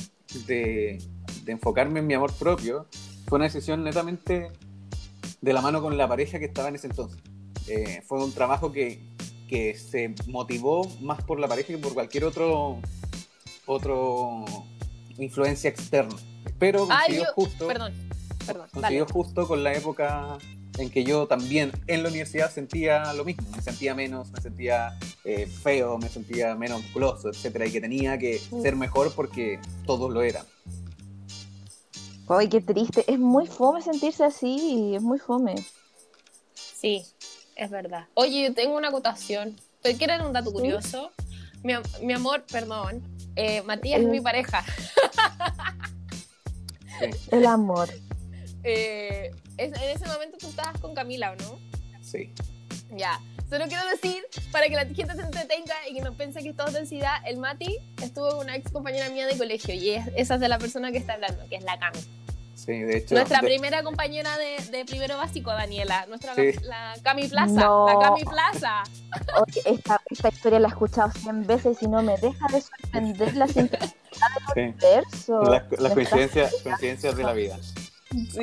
de, 0.47 0.99
de 1.45 1.53
enfocarme 1.53 2.01
en 2.01 2.07
mi 2.07 2.15
amor 2.15 2.33
propio, 2.35 2.87
fue 3.27 3.37
una 3.37 3.45
decisión 3.45 3.85
netamente 3.85 4.51
de 5.41 5.53
la 5.53 5.61
mano 5.61 5.81
con 5.81 5.97
la 5.97 6.09
pareja 6.09 6.39
que 6.39 6.47
estaba 6.47 6.69
en 6.69 6.75
ese 6.75 6.89
entonces. 6.89 7.21
Eh, 7.69 8.03
fue 8.07 8.23
un 8.23 8.33
trabajo 8.33 8.73
que, 8.73 8.99
que 9.49 9.75
se 9.75 10.15
motivó 10.27 10.89
más 11.01 11.23
por 11.23 11.39
la 11.39 11.49
pareja 11.49 11.69
que 11.69 11.79
por 11.79 11.95
cualquier 11.95 12.25
otro, 12.25 12.79
otro 13.67 14.45
influencia 15.19 15.69
externa. 15.71 16.15
Pero 16.59 16.87
Ay, 16.91 17.07
coincidió 17.07 17.25
yo- 17.27 17.33
justo 17.35 17.67
Perdón, 17.69 17.93
perdón. 18.47 18.69
coincidió 18.73 19.01
Dale. 19.05 19.13
justo 19.13 19.47
con 19.47 19.63
la 19.65 19.73
época 19.75 20.39
en 20.79 20.91
que 20.91 21.03
yo 21.05 21.27
también 21.27 21.73
en 21.89 22.03
la 22.05 22.09
universidad 22.09 22.51
sentía 22.53 23.13
lo 23.15 23.25
mismo, 23.25 23.49
me 23.55 23.61
sentía 23.63 23.95
menos, 23.95 24.31
me 24.31 24.41
sentía 24.41 24.97
eh, 25.25 25.47
feo, 25.47 25.99
me 25.99 26.09
sentía 26.09 26.55
menos 26.55 26.83
musculoso, 26.83 27.29
etcétera, 27.29 27.67
y 27.67 27.73
que 27.73 27.81
tenía 27.81 28.17
que 28.19 28.41
Mm. 28.51 28.63
ser 28.63 28.77
mejor 28.77 29.13
porque 29.15 29.61
todos 29.87 30.11
lo 30.13 30.23
eran. 30.23 30.47
Ay, 32.29 32.49
qué 32.49 32.61
triste. 32.61 33.05
Es 33.11 33.19
muy 33.19 33.47
fome 33.47 33.83
sentirse 33.83 34.25
así, 34.25 34.95
es 34.95 35.03
muy 35.03 35.19
fome. 35.19 35.55
Sí, 36.55 37.03
es 37.57 37.71
verdad. 37.71 38.07
Oye, 38.15 38.43
yo 38.45 38.55
tengo 38.55 38.77
una 38.77 38.89
acotación. 38.89 39.57
¿Te 39.83 39.97
quieren 39.97 40.21
un 40.23 40.33
dato 40.33 40.51
Sí. 40.51 40.57
curioso? 40.57 41.11
Mi, 41.63 41.73
mi 42.03 42.13
amor, 42.13 42.45
perdón. 42.51 43.03
Eh, 43.39 43.63
Matías 43.63 44.01
es 44.01 44.07
mi 44.09 44.21
pareja. 44.21 44.65
El 47.31 47.47
amor. 47.47 47.89
Eh, 48.65 49.31
es- 49.57 49.73
en 49.73 49.83
ese 49.97 50.07
momento 50.07 50.37
tú 50.39 50.49
estabas 50.49 50.79
con 50.81 50.95
Camila, 50.95 51.33
¿o 51.33 51.37
no? 51.37 51.59
Sí. 52.03 52.33
Ya. 52.97 53.21
Solo 53.49 53.67
quiero 53.67 53.83
decir, 53.89 54.23
para 54.53 54.69
que 54.69 54.75
la 54.75 54.85
gente 54.85 55.15
se 55.15 55.23
entretenga 55.23 55.75
y 55.89 55.95
que 55.95 56.03
no 56.03 56.13
piense 56.13 56.43
que 56.43 56.51
es 56.51 56.57
todo 56.57 56.71
densidad, 56.71 57.17
el 57.27 57.39
Mati 57.39 57.79
estuvo 58.03 58.29
con 58.31 58.39
una 58.41 58.57
ex 58.57 58.71
compañera 58.71 59.09
mía 59.09 59.27
de 59.27 59.39
colegio 59.39 59.75
y 59.75 59.91
es, 59.91 60.07
esa 60.17 60.35
es 60.35 60.41
de 60.41 60.49
la 60.49 60.59
persona 60.59 60.93
que 60.93 60.99
está 60.99 61.15
hablando, 61.15 61.49
que 61.49 61.57
es 61.57 61.63
la 61.65 61.79
Cami. 61.79 61.99
Sí, 62.59 62.73
de 62.81 62.97
hecho. 62.99 63.15
Nuestra 63.15 63.41
de- 63.41 63.47
primera 63.47 63.83
compañera 63.85 64.37
de, 64.37 64.57
de 64.77 64.85
primero 64.85 65.17
básico, 65.17 65.51
Daniela. 65.51 66.07
Nuestra, 66.07 66.35
Sí. 66.35 66.51
La 66.63 66.95
Cami 67.03 67.29
Plaza. 67.29 67.53
No. 67.53 67.87
La 67.87 67.99
Cami 68.09 68.25
Plaza. 68.25 68.83
Oye, 69.41 69.63
esta, 69.65 70.01
esta 70.11 70.29
historia 70.29 70.59
la 70.59 70.67
he 70.69 70.71
escuchado 70.71 71.13
100 71.13 71.47
veces 71.47 71.79
y 71.83 71.87
no 71.87 72.03
me 72.03 72.17
deja 72.19 72.47
de 72.53 72.61
sorprender 72.61 73.37
la 73.37 73.47
simplicidad 73.47 73.89
del 74.57 74.75
las, 75.45 75.63
está- 75.71 75.95
coincidencias, 75.95 77.17
de 77.17 77.23
la 77.23 77.33
vida. 77.33 77.57
Sí. 78.11 78.41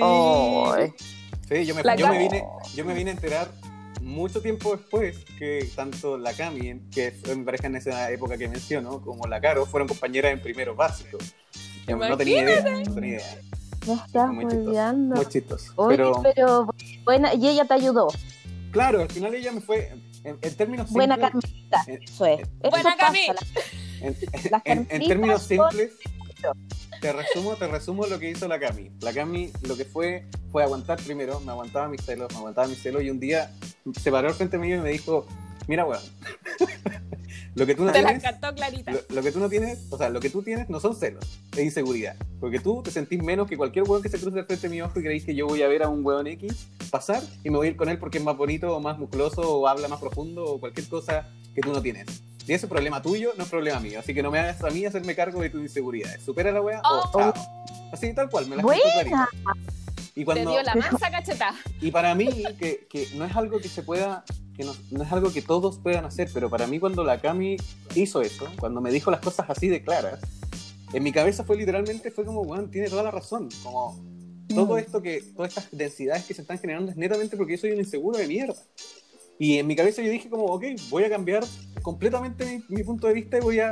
Sí, 1.49 1.65
yo 1.65 1.75
me, 1.75 1.83
La 1.83 1.95
yo, 1.95 2.07
me 2.07 2.17
vine, 2.17 2.43
yo 2.73 2.85
me 2.85 2.93
vine 2.93 3.11
a 3.11 3.13
enterar 3.13 3.49
mucho 4.01 4.41
tiempo 4.41 4.75
después 4.75 5.25
que 5.37 5.69
tanto 5.75 6.17
la 6.17 6.33
Cami, 6.33 6.79
que 6.91 7.11
fue 7.11 7.35
mi 7.35 7.43
pareja 7.43 7.67
en 7.67 7.75
esa 7.75 8.09
época 8.11 8.37
que 8.37 8.47
menciono, 8.47 9.01
como 9.01 9.27
la 9.27 9.41
Caro, 9.41 9.65
fueron 9.65 9.87
compañeras 9.87 10.31
en 10.31 10.41
primero 10.41 10.73
básico. 10.75 11.17
No 11.87 12.17
tenía 12.17 12.41
idea, 12.43 12.61
no 12.83 12.95
tenía 12.95 13.09
idea. 13.17 13.37
Me 13.87 13.93
estás 13.93 14.29
Muy 14.31 14.45
olvidando. 14.45 15.15
Muy 15.15 15.25
chistoso. 15.27 15.71
Oye, 15.75 15.97
Pero, 15.97 16.21
pero... 16.23 16.67
buena, 17.03 17.33
y 17.33 17.47
ella 17.47 17.65
te 17.65 17.73
ayudó. 17.75 18.07
claro, 18.71 19.01
al 19.01 19.09
final 19.09 19.33
ella 19.35 19.51
me 19.51 19.61
fue, 19.61 19.91
en, 20.23 20.37
en 20.41 20.55
términos 20.55 20.89
Buena 20.91 21.15
simples, 21.15 21.31
Carmelita, 21.31 21.83
eh, 21.87 21.99
eso 22.03 22.25
es. 22.25 22.39
Eso 22.41 22.69
Buena 22.71 22.95
la- 24.51 24.61
en, 24.65 24.85
términos 25.07 25.41
son- 25.43 25.47
simples, 25.71 25.91
te 27.01 27.13
resumo, 27.13 27.55
te 27.55 27.67
resumo 27.67 28.05
lo 28.07 28.19
que 28.19 28.29
hizo 28.31 28.47
la 28.47 28.59
Cami. 28.59 28.91
La 29.01 29.13
Cami 29.13 29.51
lo 29.63 29.75
que 29.77 29.85
fue 29.85 30.25
fue 30.51 30.63
aguantar 30.63 30.99
primero, 31.01 31.39
me 31.41 31.51
aguantaba 31.51 31.87
mis 31.87 32.01
celos, 32.01 32.31
me 32.31 32.37
aguantaba 32.37 32.67
mis 32.67 32.81
celos 32.81 33.03
y 33.03 33.09
un 33.09 33.19
día 33.19 33.51
se 34.01 34.11
paró 34.11 34.29
al 34.29 34.33
frente 34.33 34.57
mío 34.57 34.77
y 34.77 34.79
me 34.79 34.89
dijo, 34.91 35.25
mira 35.67 35.85
weón, 35.85 36.01
lo 37.55 37.65
que 37.65 37.73
tú 37.75 37.83
no 37.85 37.91
Te 37.91 38.01
la 38.01 38.09
tienes, 38.09 38.23
cantó 38.23 38.53
clarita. 38.53 38.91
lo, 38.91 38.99
lo 39.09 39.23
que 39.23 39.31
tú 39.31 39.39
no 39.39 39.49
tienes, 39.49 39.79
o 39.89 39.97
sea, 39.97 40.09
lo 40.09 40.19
que 40.19 40.29
tú 40.29 40.43
tienes 40.43 40.69
no 40.69 40.79
son 40.79 40.95
celos, 40.95 41.23
es 41.53 41.59
inseguridad. 41.63 42.15
Porque 42.39 42.59
tú 42.59 42.81
te 42.83 42.91
sentís 42.91 43.23
menos 43.23 43.47
que 43.47 43.55
cualquier 43.57 43.85
weón 43.89 44.01
que 44.03 44.09
se 44.09 44.19
cruce 44.19 44.39
al 44.39 44.45
frente 44.45 44.67
de 44.67 44.75
mi 44.75 44.81
ojo 44.81 44.99
y 44.99 45.03
creéis 45.03 45.23
que 45.25 45.33
yo 45.33 45.47
voy 45.47 45.61
a 45.61 45.67
ver 45.67 45.83
a 45.83 45.89
un 45.89 46.05
weón 46.05 46.27
X 46.27 46.67
pasar 46.91 47.21
y 47.43 47.49
me 47.49 47.57
voy 47.57 47.67
a 47.67 47.69
ir 47.71 47.75
con 47.77 47.89
él 47.89 47.97
porque 47.97 48.17
es 48.19 48.23
más 48.23 48.35
bonito 48.37 48.75
o 48.75 48.79
más 48.79 48.97
musculoso 48.99 49.41
o 49.41 49.67
habla 49.67 49.87
más 49.87 49.99
profundo 49.99 50.43
o 50.45 50.59
cualquier 50.59 50.87
cosa 50.87 51.27
que 51.55 51.61
tú 51.61 51.71
no 51.71 51.81
tienes. 51.81 52.05
Y 52.47 52.53
ese 52.53 52.65
es 52.67 52.69
problema 52.69 53.01
tuyo, 53.01 53.31
no 53.37 53.43
es 53.43 53.49
problema 53.49 53.79
mío. 53.79 53.99
Así 53.99 54.13
que 54.13 54.21
no 54.21 54.29
me 54.29 54.37
hagas 54.39 54.61
a 54.63 54.69
mí 54.69 54.85
hacerme 54.85 55.15
cargo 55.15 55.41
de 55.41 55.49
tus 55.49 55.61
inseguridades. 55.61 56.21
Supera 56.23 56.51
la 56.51 56.61
wea 56.61 56.79
Oh. 56.83 57.09
o 57.13 57.19
chao. 57.19 57.33
Así 57.91 58.13
tal 58.13 58.29
cual, 58.29 58.47
me 58.47 58.57
la 58.57 58.61
Buena. 58.61 59.27
Y 60.13 60.19
Te 60.21 60.25
cuando, 60.25 60.51
dio 60.51 60.61
la 60.63 60.75
mansa 60.75 61.09
cacheta. 61.09 61.55
y 61.81 61.89
para 61.91 62.13
mí, 62.15 62.29
que, 62.59 62.85
que 62.89 63.07
no 63.15 63.25
es 63.25 63.35
algo 63.35 63.59
que 63.59 63.67
se 63.67 63.81
pueda, 63.81 64.23
que 64.55 64.63
no, 64.63 64.73
no 64.91 65.03
es 65.03 65.11
algo 65.11 65.31
que 65.31 65.41
todos 65.41 65.79
puedan 65.79 66.05
hacer, 66.05 66.29
pero 66.33 66.49
para 66.49 66.67
mí 66.67 66.79
cuando 66.79 67.03
la 67.03 67.19
Cami 67.19 67.57
hizo 67.95 68.21
eso, 68.21 68.47
cuando 68.59 68.81
me 68.81 68.91
dijo 68.91 69.11
las 69.11 69.19
cosas 69.19 69.49
así 69.49 69.67
de 69.67 69.83
claras, 69.83 70.19
en 70.93 71.03
mi 71.03 71.11
cabeza 71.11 71.43
fue 71.43 71.57
literalmente, 71.57 72.11
fue 72.11 72.25
como, 72.25 72.43
bueno, 72.45 72.69
tiene 72.69 72.89
toda 72.89 73.03
la 73.03 73.11
razón, 73.11 73.49
como 73.63 73.99
todo 74.47 74.75
Mm. 74.75 74.79
esto 74.79 75.01
que, 75.01 75.21
todas 75.35 75.57
estas 75.57 75.67
densidades 75.71 76.23
que 76.25 76.33
se 76.33 76.41
están 76.41 76.59
generando 76.59 76.91
es 76.91 76.97
netamente 76.97 77.35
porque 77.35 77.53
yo 77.53 77.57
soy 77.57 77.71
un 77.71 77.79
inseguro 77.79 78.17
de 78.17 78.27
mierda. 78.27 78.55
Y 79.37 79.57
en 79.57 79.67
mi 79.67 79.75
cabeza 79.75 80.01
yo 80.01 80.09
dije 80.09 80.29
como, 80.29 80.45
ok, 80.45 80.63
voy 80.89 81.03
a 81.03 81.09
cambiar 81.09 81.43
completamente 81.81 82.45
mi, 82.45 82.77
mi 82.77 82.83
punto 82.83 83.07
de 83.07 83.13
vista 83.13 83.37
y 83.37 83.41
voy 83.41 83.59
a 83.59 83.71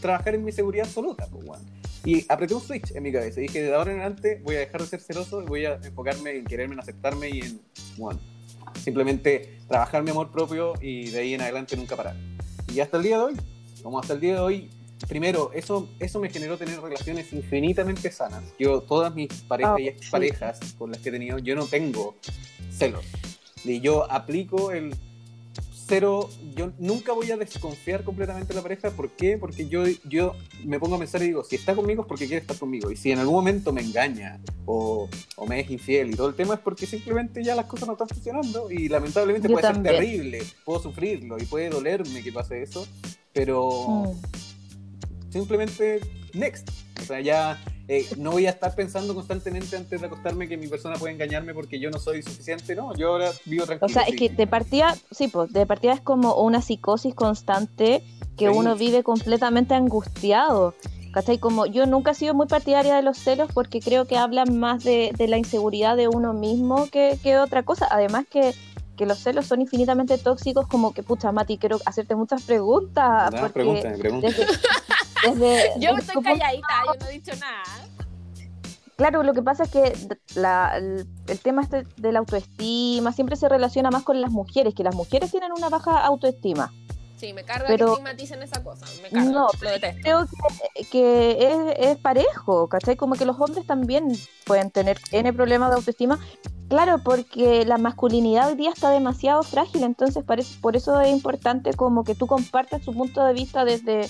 trabajar 0.00 0.34
en 0.34 0.44
mi 0.44 0.50
seguridad 0.50 0.86
absoluta, 0.86 1.28
pues, 1.30 1.46
weón. 1.46 1.62
Y 2.04 2.24
apreté 2.28 2.54
un 2.54 2.60
switch 2.60 2.90
en 2.94 3.02
mi 3.02 3.12
cabeza. 3.12 3.40
Dije, 3.40 3.62
de 3.62 3.74
ahora 3.74 3.92
en 3.92 4.00
adelante 4.00 4.40
voy 4.42 4.56
a 4.56 4.60
dejar 4.60 4.80
de 4.80 4.86
ser 4.88 5.00
celoso 5.00 5.42
y 5.42 5.46
voy 5.46 5.64
a 5.64 5.74
enfocarme 5.74 6.36
en 6.36 6.44
quererme, 6.44 6.74
en 6.74 6.80
aceptarme 6.80 7.30
y 7.30 7.40
en, 7.40 7.60
bueno, 7.96 8.20
simplemente 8.82 9.58
trabajar 9.68 10.02
mi 10.02 10.10
amor 10.10 10.30
propio 10.30 10.74
y 10.80 11.10
de 11.10 11.20
ahí 11.20 11.34
en 11.34 11.40
adelante 11.40 11.76
nunca 11.76 11.96
parar. 11.96 12.16
Y 12.72 12.80
hasta 12.80 12.96
el 12.96 13.02
día 13.02 13.18
de 13.18 13.24
hoy, 13.24 13.34
como 13.82 13.98
hasta 13.98 14.14
el 14.14 14.20
día 14.20 14.34
de 14.34 14.40
hoy, 14.40 14.70
primero, 15.08 15.50
eso, 15.54 15.88
eso 15.98 16.20
me 16.20 16.30
generó 16.30 16.56
tener 16.56 16.80
relaciones 16.80 17.32
infinitamente 17.32 18.10
sanas. 18.10 18.42
Yo, 18.58 18.80
todas 18.80 19.14
mis 19.14 19.28
parejas 19.42 19.80
y 19.80 19.88
exparejas 19.88 20.74
con 20.78 20.90
las 20.90 21.00
que 21.00 21.10
he 21.10 21.12
tenido, 21.12 21.38
yo 21.38 21.54
no 21.54 21.66
tengo 21.66 22.16
celos. 22.70 23.04
Y 23.64 23.80
yo 23.80 24.10
aplico 24.10 24.72
el 24.72 24.94
cero, 25.86 26.30
yo 26.56 26.72
nunca 26.78 27.12
voy 27.12 27.30
a 27.30 27.36
desconfiar 27.36 28.04
completamente 28.04 28.48
de 28.48 28.54
la 28.54 28.62
pareja. 28.62 28.90
¿Por 28.90 29.10
qué? 29.10 29.36
Porque 29.38 29.68
yo, 29.68 29.84
yo 30.04 30.34
me 30.64 30.78
pongo 30.78 30.96
a 30.96 30.98
pensar 30.98 31.22
y 31.22 31.26
digo, 31.26 31.44
si 31.44 31.56
está 31.56 31.74
conmigo 31.74 32.02
es 32.02 32.08
porque 32.08 32.26
quiere 32.26 32.40
estar 32.40 32.56
conmigo. 32.58 32.90
Y 32.90 32.96
si 32.96 33.12
en 33.12 33.18
algún 33.18 33.34
momento 33.34 33.72
me 33.72 33.82
engaña 33.82 34.40
o, 34.66 35.08
o 35.36 35.46
me 35.46 35.60
es 35.60 35.70
infiel 35.70 36.10
y 36.12 36.14
todo 36.14 36.28
el 36.28 36.34
tema 36.34 36.54
es 36.54 36.60
porque 36.60 36.86
simplemente 36.86 37.42
ya 37.44 37.54
las 37.54 37.66
cosas 37.66 37.86
no 37.86 37.92
están 37.92 38.08
funcionando 38.08 38.70
y 38.70 38.88
lamentablemente 38.88 39.48
Yo 39.48 39.54
puede 39.54 39.62
también. 39.66 39.94
ser 39.94 40.04
terrible, 40.04 40.42
puedo 40.64 40.80
sufrirlo 40.82 41.38
y 41.38 41.44
puede 41.44 41.68
dolerme 41.70 42.22
que 42.22 42.32
pase 42.32 42.62
eso, 42.62 42.86
pero 43.32 44.04
Mm. 44.14 45.30
simplemente 45.30 46.00
next. 46.32 46.68
O 47.00 47.04
sea, 47.04 47.20
ya 47.20 47.62
eh, 47.88 48.06
no 48.16 48.30
voy 48.32 48.46
a 48.46 48.50
estar 48.50 48.74
pensando 48.74 49.14
constantemente 49.14 49.76
antes 49.76 50.00
de 50.00 50.06
acostarme 50.06 50.48
que 50.48 50.56
mi 50.56 50.68
persona 50.68 50.96
puede 50.96 51.12
engañarme 51.14 51.52
porque 51.54 51.78
yo 51.78 51.90
no 51.90 51.98
soy 51.98 52.22
suficiente, 52.22 52.74
no, 52.74 52.94
yo 52.96 53.08
ahora 53.12 53.30
vivo 53.44 53.66
tranquilo. 53.66 53.86
O 53.86 53.88
sea, 53.88 54.02
es 54.04 54.16
que 54.16 54.28
de 54.30 54.46
partida, 54.46 54.96
sí, 55.10 55.28
pues 55.28 55.52
de 55.52 55.66
partida 55.66 55.92
es 55.92 56.00
como 56.00 56.34
una 56.36 56.62
psicosis 56.62 57.14
constante 57.14 58.02
que 58.36 58.48
Sí. 58.50 58.52
uno 58.56 58.74
vive 58.76 59.02
completamente 59.02 59.74
angustiado. 59.74 60.74
¿Cachai? 61.12 61.38
Como 61.38 61.66
yo 61.66 61.86
nunca 61.86 62.10
he 62.10 62.14
sido 62.14 62.34
muy 62.34 62.48
partidaria 62.48 62.96
de 62.96 63.02
los 63.02 63.16
celos 63.18 63.48
porque 63.54 63.78
creo 63.78 64.04
que 64.04 64.16
hablan 64.16 64.58
más 64.58 64.82
de, 64.82 65.12
de 65.16 65.28
la 65.28 65.38
inseguridad 65.38 65.96
de 65.96 66.08
uno 66.08 66.32
mismo 66.32 66.88
que, 66.90 67.20
que 67.22 67.38
otra 67.38 67.62
cosa. 67.62 67.86
Además 67.88 68.24
que, 68.28 68.52
que 68.96 69.06
los 69.06 69.18
celos 69.18 69.46
son 69.46 69.60
infinitamente 69.60 70.18
tóxicos, 70.18 70.66
como 70.68 70.92
que, 70.94 71.02
pucha, 71.02 71.32
Mati, 71.32 71.58
quiero 71.58 71.78
hacerte 71.86 72.14
muchas 72.14 72.42
preguntas. 72.42 73.30
¿Verdad? 73.30 73.40
porque 73.40 73.60
Pregúntame, 73.60 73.98
pregúntame. 73.98 74.34
desde, 74.34 74.46
desde- 75.24 75.70
Yo 75.80 75.94
desde 75.94 76.00
estoy 76.12 76.22
calladita, 76.22 76.68
yo 76.86 76.94
no 77.00 77.06
he 77.08 77.12
dicho 77.12 77.32
nada. 77.40 77.62
Claro, 78.96 79.24
lo 79.24 79.32
que 79.34 79.42
pasa 79.42 79.64
es 79.64 79.70
que 79.70 79.92
la- 80.36 80.76
el, 80.76 81.06
el 81.26 81.38
tema 81.40 81.62
este 81.62 81.84
de 81.96 82.12
la 82.12 82.20
autoestima 82.20 83.12
siempre 83.12 83.34
se 83.34 83.48
relaciona 83.48 83.90
más 83.90 84.04
con 84.04 84.20
las 84.20 84.30
mujeres, 84.30 84.72
que 84.74 84.84
las 84.84 84.94
mujeres 84.94 85.32
tienen 85.32 85.50
una 85.52 85.68
baja 85.68 85.98
autoestima. 86.04 86.72
Sí, 87.24 87.32
me 87.32 87.42
carga 87.44 87.66
Pero- 87.66 87.86
que 87.86 87.92
estigmaticen 87.92 88.42
esa 88.42 88.62
cosa. 88.62 88.84
Me 89.02 89.08
carga, 89.08 89.30
No, 89.30 89.48
lo 89.60 89.70
detesto. 89.70 90.00
Creo 90.02 90.26
que, 90.74 90.84
que 90.86 91.38
es, 91.78 91.90
es 91.90 91.96
parejo, 91.98 92.68
¿cachai? 92.68 92.96
Como 92.96 93.14
que 93.14 93.24
los 93.24 93.40
hombres 93.40 93.66
también 93.66 94.12
pueden 94.44 94.70
tener 94.70 94.98
N 95.10 95.32
problemas 95.32 95.70
de 95.70 95.76
autoestima. 95.76 96.18
Claro, 96.68 96.98
porque 97.04 97.64
la 97.64 97.78
masculinidad 97.78 98.48
hoy 98.48 98.56
día 98.56 98.70
está 98.70 98.90
demasiado 98.90 99.42
frágil, 99.42 99.84
entonces 99.84 100.22
parece, 100.24 100.58
por 100.60 100.76
eso 100.76 101.00
es 101.00 101.10
importante 101.12 101.72
como 101.74 102.04
que 102.04 102.14
tú 102.14 102.26
compartas 102.26 102.82
tu 102.82 102.92
punto 102.92 103.24
de 103.24 103.32
vista 103.32 103.64
desde, 103.64 104.08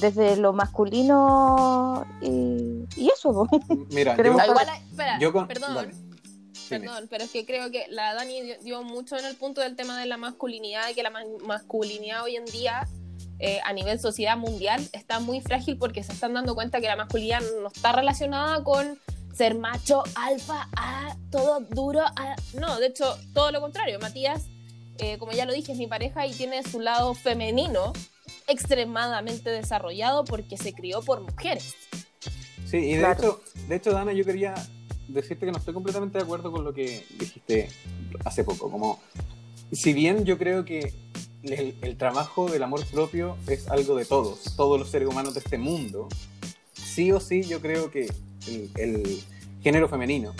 desde 0.00 0.36
lo 0.36 0.52
masculino 0.52 2.04
y, 2.22 2.84
y 2.96 3.10
eso. 3.14 3.46
Mira, 3.92 4.14
Pero- 4.16 4.32
yo, 4.32 4.38
Ah, 4.40 4.46
igual, 4.46 4.68
hay- 4.68 4.82
espera, 4.90 5.18
yo 5.18 5.32
con... 5.32 5.46
perdón. 5.46 5.74
dale. 5.74 5.94
Perdón, 6.70 7.06
pero 7.10 7.24
es 7.24 7.30
que 7.30 7.44
creo 7.44 7.70
que 7.70 7.86
la 7.88 8.14
Dani 8.14 8.40
dio, 8.42 8.54
dio 8.62 8.82
mucho 8.82 9.16
en 9.18 9.24
el 9.24 9.36
punto 9.36 9.60
del 9.60 9.76
tema 9.76 9.98
de 10.00 10.06
la 10.06 10.16
masculinidad 10.16 10.88
y 10.90 10.94
que 10.94 11.02
la 11.02 11.10
ma- 11.10 11.24
masculinidad 11.44 12.22
hoy 12.24 12.36
en 12.36 12.44
día 12.46 12.86
eh, 13.38 13.60
a 13.64 13.72
nivel 13.72 13.98
sociedad 14.00 14.36
mundial 14.36 14.86
está 14.92 15.18
muy 15.20 15.40
frágil 15.40 15.78
porque 15.78 16.02
se 16.02 16.12
están 16.12 16.34
dando 16.34 16.54
cuenta 16.54 16.80
que 16.80 16.86
la 16.86 16.96
masculinidad 16.96 17.40
no 17.62 17.68
está 17.68 17.92
relacionada 17.92 18.62
con 18.64 18.98
ser 19.34 19.54
macho, 19.54 20.02
alfa, 20.16 20.68
ah, 20.76 21.16
todo 21.30 21.60
duro. 21.60 22.02
ah. 22.16 22.36
No, 22.54 22.78
de 22.80 22.86
hecho, 22.88 23.16
todo 23.32 23.50
lo 23.52 23.60
contrario. 23.60 23.98
Matías, 24.00 24.42
eh, 24.98 25.16
como 25.18 25.32
ya 25.32 25.46
lo 25.46 25.52
dije, 25.54 25.72
es 25.72 25.78
mi 25.78 25.86
pareja 25.86 26.26
y 26.26 26.32
tiene 26.34 26.62
su 26.62 26.80
lado 26.80 27.14
femenino 27.14 27.92
extremadamente 28.48 29.48
desarrollado 29.50 30.24
porque 30.24 30.56
se 30.58 30.72
crió 30.74 31.00
por 31.02 31.20
mujeres. 31.20 31.74
Sí, 32.66 32.76
y 32.76 32.92
de, 32.94 32.98
Claro. 32.98 33.14
hecho, 33.18 33.40
de 33.68 33.76
hecho, 33.76 33.92
Dana, 33.92 34.12
yo 34.12 34.24
quería 34.24 34.54
decirte 35.12 35.46
que 35.46 35.52
no 35.52 35.58
estoy 35.58 35.74
completamente 35.74 36.18
de 36.18 36.24
acuerdo 36.24 36.50
con 36.50 36.64
lo 36.64 36.72
que 36.72 37.04
dijiste 37.18 37.68
hace 38.24 38.44
poco. 38.44 38.70
Como, 38.70 39.00
si 39.72 39.92
bien 39.92 40.24
yo 40.24 40.38
creo 40.38 40.64
que 40.64 40.92
el, 41.42 41.96
trabajo 41.96 42.50
del 42.50 42.62
amor 42.62 42.84
propio 42.86 43.36
es 43.46 43.68
algo 43.68 43.94
de 43.96 44.04
todos, 44.04 44.56
todos 44.56 44.78
los 44.78 44.90
seres 44.90 45.08
humanos 45.08 45.34
de 45.34 45.40
este 45.40 45.58
mundo, 45.58 46.08
sí 46.74 47.12
o 47.12 47.20
sí 47.20 47.42
yo 47.42 47.60
creo 47.60 47.90
que 47.90 48.12
el, 48.46 48.70
el 48.76 49.22
género 49.62 49.88
femenino 49.88 50.34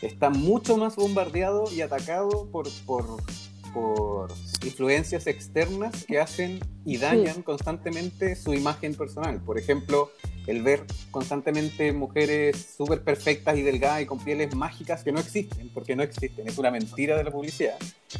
está 0.00 0.30
mucho 0.30 0.76
más 0.76 0.96
bombardeado 0.96 1.64
y 1.72 1.80
atacado 1.80 2.46
por, 2.50 2.68
por, 2.84 3.22
por 3.72 4.32
influencias 4.64 5.26
externas 5.26 6.04
que 6.04 6.18
hacen 6.18 6.60
y 6.84 6.96
dañan 6.98 7.42
constantemente 7.42 8.36
su 8.36 8.54
imagen 8.54 8.94
personal. 8.94 9.40
Por 9.40 9.58
ejemplo, 9.58 10.10
el 10.46 10.62
ver 10.62 10.84
constantemente 11.10 11.92
mujeres 11.92 12.74
súper 12.76 13.02
perfectas 13.02 13.56
y 13.56 13.62
delgadas 13.62 14.02
y 14.02 14.06
con 14.06 14.18
pieles 14.20 14.54
mágicas 14.54 15.02
que 15.02 15.10
no 15.10 15.18
existen, 15.18 15.68
porque 15.74 15.96
no 15.96 16.02
existen, 16.04 16.46
es 16.46 16.56
una 16.58 16.70
mentira 16.70 17.16
de 17.16 17.24
la 17.24 17.30
publicidad. 17.32 17.74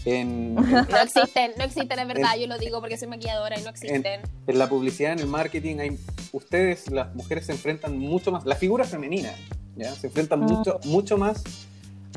En, 0.05 0.57
en- 0.59 0.61
No 0.61 0.99
existen, 1.03 1.53
no 1.57 1.65
existen, 1.65 1.99
es 2.01 2.09
verdad, 2.09 2.37
yo 2.39 2.47
lo 2.49 2.59
digo 2.59 2.81
porque 2.81 2.97
soy 2.97 3.09
maquilladora 3.09 3.59
y 3.59 3.63
no 3.63 3.71
existen. 3.71 4.21
en 4.47 4.59
la 4.59 4.69
publicidad, 4.69 5.13
en 5.13 5.21
el 5.21 5.27
marketing, 5.29 5.77
hay, 5.79 5.99
ustedes, 6.33 6.91
las 6.91 7.15
mujeres, 7.15 7.47
se 7.47 7.53
enfrentan 7.53 7.97
mucho 7.97 8.33
más, 8.33 8.45
la 8.45 8.57
figura 8.57 8.85
femenina, 8.85 9.33
¿ya? 9.77 9.95
se 9.95 10.09
enfrentan 10.09 10.41
Mm. 10.41 10.45
mucho, 10.53 10.81
mucho 10.85 11.17
más 11.17 11.45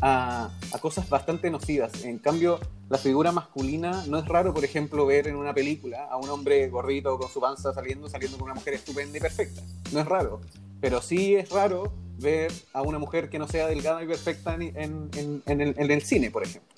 a, 0.02 0.50
a 0.72 0.80
cosas 0.80 1.10
bastante 1.10 1.50
nocivas. 1.50 2.04
En 2.06 2.20
cambio, 2.20 2.60
la 2.90 2.98
figura 2.98 3.32
masculina, 3.32 4.04
no 4.08 4.18
es 4.20 4.26
raro, 4.28 4.54
por 4.54 4.64
ejemplo, 4.66 5.06
ver 5.06 5.28
en 5.28 5.36
una 5.36 5.54
película 5.54 6.06
a 6.10 6.18
un 6.18 6.30
hombre 6.30 6.68
gordito 6.70 7.18
con 7.18 7.30
su 7.30 7.40
panza 7.40 7.74
saliendo, 7.74 8.10
saliendo 8.10 8.38
con 8.38 8.46
una 8.46 8.56
mujer 8.56 8.74
estupenda 8.76 9.18
y 9.18 9.22
perfecta. 9.22 9.62
No 9.92 10.00
es 10.00 10.06
raro. 10.06 10.42
Pero 10.82 11.02
sí 11.02 11.36
es 11.36 11.50
raro 11.50 11.92
ver 12.18 12.52
a 12.74 12.82
una 12.82 13.00
mujer 13.00 13.30
que 13.30 13.40
no 13.40 13.48
sea 13.48 13.68
delgada 13.68 14.04
y 14.04 14.08
perfecta 14.08 14.56
en, 14.56 14.76
en- 14.76 15.44
el, 15.46 15.74
en 15.78 15.92
el 15.92 16.02
cine, 16.02 16.32
por 16.32 16.44
ejemplo. 16.44 16.70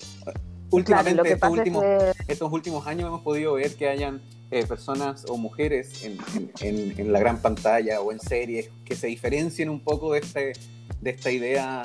Últimamente, 0.70 1.20
Claro, 1.22 1.34
estos 1.34 1.50
últimos, 1.50 1.84
es 1.84 2.26
que 2.26 2.32
estos 2.32 2.52
últimos 2.52 2.86
años 2.86 3.06
hemos 3.08 3.20
podido 3.22 3.52
ver 3.54 3.74
que 3.74 3.88
hayan 3.88 4.22
eh, 4.50 4.64
personas 4.66 5.24
o 5.28 5.36
mujeres 5.36 6.02
en, 6.04 6.18
en- 6.36 6.50
en- 6.60 7.00
en 7.00 7.12
la 7.12 7.18
gran 7.20 7.40
pantalla 7.42 8.00
o 8.00 8.10
en 8.10 8.20
series 8.20 8.70
que 8.84 8.96
se 8.96 9.06
diferencien 9.08 9.68
un 9.68 9.80
poco 9.80 10.12
de, 10.14 10.20
este, 10.20 10.52
de 11.00 11.10
esta 11.10 11.30
idea 11.30 11.82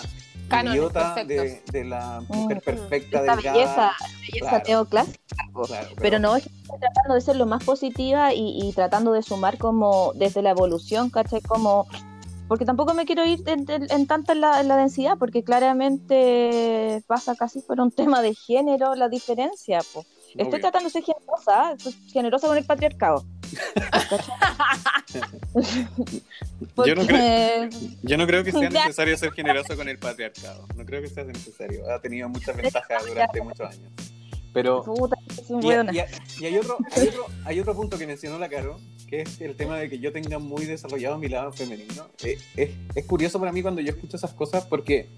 Cánones 0.48 0.74
idiota 0.80 1.16
de, 1.26 1.62
de 1.72 1.84
la 1.84 2.22
mujer 2.28 2.58
Mm, 2.58 2.62
perfecta, 2.62 3.22
delgada. 3.24 3.36
belleza, 3.54 3.92
belleza 4.22 4.50
Claro. 4.50 4.64
neoclásica. 4.68 5.18
po. 5.54 5.62
Claro, 5.64 5.90
Pero 5.98 6.20
no, 6.20 6.36
es 6.36 6.44
que 6.44 6.50
estoy 6.50 6.80
tratando 6.80 7.16
de 7.16 7.22
ser 7.22 7.36
lo 7.36 7.46
más 7.46 7.64
positiva 7.64 8.34
y, 8.34 8.60
y 8.62 8.72
tratando 8.74 9.12
de 9.12 9.22
sumar 9.24 9.58
como 9.58 10.12
desde 10.16 10.42
la 10.42 10.52
evolución, 10.52 11.10
¿cachai? 11.10 11.42
Como, 11.42 11.88
porque 12.48 12.64
tampoco 12.66 12.94
me 12.94 13.06
quiero 13.06 13.26
ir 13.26 13.42
en, 13.48 13.70
en- 13.70 13.92
en 13.92 14.08
tanta 14.08 14.34
en 14.34 14.42
la, 14.42 14.62
en 14.62 14.68
la 14.68 14.78
densidad, 14.78 15.18
porque 15.18 15.44
claramente 15.44 17.04
pasa 17.08 17.36
casi 17.36 17.62
por 17.62 17.80
un 17.80 17.92
tema 17.92 18.22
de 18.22 18.34
género 18.36 18.96
la 18.96 19.10
diferencia. 19.10 19.82
po. 19.94 20.06
Estoy 20.36 20.62
tratando 20.62 20.88
de 20.90 20.92
ser 20.92 21.04
generosa. 21.04 21.76
Soy 21.80 21.94
generosa 22.12 22.48
con 22.48 22.58
el 22.58 22.66
patriarcado. 22.66 23.24
Yo 26.86 26.96
no 26.96 27.02
Porque- 27.02 27.70
Yo 28.04 28.18
no 28.18 28.28
creo 28.28 28.44
que 28.44 28.52
sea 28.52 28.70
necesario 28.70 29.18
ser 29.18 29.32
generoso 29.34 29.76
con 29.76 29.90
el 29.90 29.98
patriarcado. 30.00 30.68
No 30.76 30.86
creo 30.86 31.02
que 31.02 31.10
sea 31.10 31.24
necesario. 31.24 31.90
Ha 31.92 32.00
tenido 32.02 32.30
muchas 32.30 32.56
ventajas 32.56 33.06
durante 33.06 33.42
muchos 33.42 33.70
años. 33.70 33.92
Pero 34.54 34.84
Y, 35.92 35.98
y- 35.98 36.04
y 36.40 36.46
hay, 36.46 36.58
otro, 36.58 36.78
hay, 36.96 37.08
otro, 37.10 37.26
hay 37.46 37.60
otro 37.60 37.76
punto 37.76 37.98
que 37.98 38.08
mencionó 38.08 38.40
la 38.40 38.50
Caro, 38.50 38.80
que 39.08 39.22
es 39.22 39.40
el 39.42 39.56
tema 39.56 39.78
de 39.78 39.90
que 39.90 40.00
yo 40.00 40.12
tenga 40.12 40.40
muy 40.40 40.66
desarrollado 40.66 41.18
mi 41.20 41.28
lado 41.28 41.52
femenino. 41.54 42.10
Eh, 42.24 42.38
es, 42.56 42.72
es 42.96 43.06
curioso 43.06 43.40
para 43.40 43.52
mí 43.52 43.62
cuando 43.62 43.82
yo 43.82 43.92
escucho 43.92 44.18
esas 44.18 44.34
cosas 44.34 44.66
porque 44.66 45.10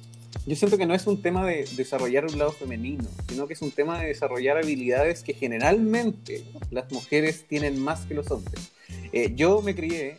yo 0.46 0.56
siento 0.56 0.78
que 0.78 0.86
no 0.86 0.94
es 0.94 1.06
un 1.08 1.22
tema 1.22 1.46
de 1.46 1.66
desarrollar 1.76 2.26
un 2.26 2.38
lado 2.38 2.52
femenino, 2.52 3.06
sino 3.28 3.48
que 3.48 3.54
es 3.54 3.62
un 3.62 3.72
tema 3.72 4.00
de 4.00 4.08
desarrollar 4.08 4.58
habilidades 4.58 5.24
que 5.24 5.34
generalmente 5.34 6.44
las 6.72 6.92
mujeres 6.92 7.46
tienen 7.48 7.80
más 7.80 8.02
que 8.06 8.14
los 8.14 8.30
hombres. 8.32 8.72
Eh, 9.12 9.34
yo 9.36 9.62
me 9.62 9.76
crié 9.76 10.18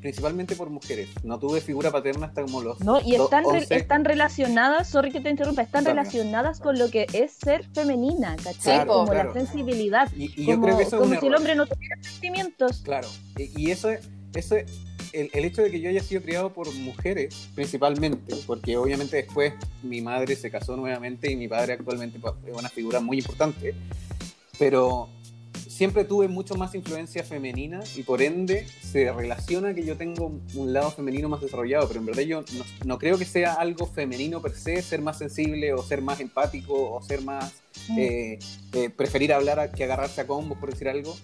principalmente 0.00 0.54
por 0.54 0.70
mujeres, 0.70 1.08
no 1.24 1.36
tuve 1.38 1.60
figura 1.60 1.90
paterna 1.90 2.26
hasta 2.26 2.42
como 2.42 2.62
los 2.62 2.78
No, 2.80 3.00
y 3.04 3.16
do- 3.16 3.24
están, 3.24 3.42
re- 3.44 3.58
11. 3.62 3.76
están 3.76 4.04
relacionadas, 4.04 4.88
sorry 4.88 5.10
que 5.10 5.20
te 5.20 5.30
interrumpa, 5.30 5.62
están 5.62 5.84
relacionadas 5.84 6.60
con 6.60 6.78
lo 6.78 6.90
que 6.90 7.06
es 7.12 7.32
ser 7.32 7.64
femenina, 7.74 8.36
¿cachai? 8.36 8.60
Claro, 8.84 8.92
como 8.92 9.10
claro. 9.10 9.32
la 9.34 9.40
sensibilidad. 9.40 10.08
Y, 10.16 10.26
y 10.40 10.46
yo 10.46 10.52
como 10.54 10.66
creo 10.66 10.76
que 10.76 10.82
eso 10.84 10.96
es 10.96 11.00
como 11.02 11.14
un 11.14 11.20
si 11.20 11.26
el 11.26 11.34
hombre 11.34 11.54
no 11.56 11.66
tuviera 11.66 11.96
sentimientos. 12.02 12.82
Claro, 12.84 13.08
y, 13.36 13.50
y 13.66 13.70
eso, 13.72 13.88
eso 14.34 14.56
el, 15.20 15.30
el 15.32 15.44
hecho 15.44 15.62
de 15.62 15.70
que 15.70 15.80
yo 15.80 15.88
haya 15.90 16.02
sido 16.02 16.22
criado 16.22 16.52
por 16.52 16.72
mujeres, 16.74 17.48
principalmente, 17.54 18.34
porque 18.46 18.76
obviamente 18.76 19.16
después 19.16 19.54
mi 19.82 20.00
madre 20.00 20.36
se 20.36 20.50
casó 20.50 20.76
nuevamente 20.76 21.30
y 21.30 21.36
mi 21.36 21.48
padre 21.48 21.74
actualmente 21.74 22.18
pues, 22.18 22.34
es 22.46 22.54
una 22.56 22.68
figura 22.68 23.00
muy 23.00 23.18
importante, 23.18 23.74
pero 24.58 25.08
siempre 25.68 26.04
tuve 26.04 26.26
mucho 26.28 26.54
más 26.54 26.74
influencia 26.74 27.22
femenina 27.22 27.80
y 27.96 28.02
por 28.02 28.22
ende 28.22 28.66
se 28.80 29.12
relaciona 29.12 29.74
que 29.74 29.84
yo 29.84 29.96
tengo 29.96 30.32
un 30.54 30.72
lado 30.72 30.90
femenino 30.90 31.28
más 31.28 31.40
desarrollado, 31.42 31.86
pero 31.88 32.00
en 32.00 32.06
verdad 32.06 32.22
yo 32.22 32.40
no, 32.56 32.64
no 32.84 32.98
creo 32.98 33.18
que 33.18 33.24
sea 33.26 33.54
algo 33.54 33.86
femenino 33.86 34.40
per 34.40 34.52
se, 34.54 34.80
ser 34.80 35.02
más 35.02 35.18
sensible 35.18 35.72
o 35.74 35.82
ser 35.82 36.00
más 36.02 36.20
empático 36.20 36.74
o 36.94 37.02
ser 37.02 37.22
más 37.22 37.52
Mm. 37.88 37.98
eh, 38.00 38.38
eh, 38.72 38.90
preferir 38.90 39.32
hablar 39.34 39.60
a- 39.60 39.70
que 39.70 39.84
agarrarse 39.84 40.20
a 40.22 40.26
combos, 40.26 40.58
por 40.58 40.70
decir 40.72 40.88
algo. 40.88 41.14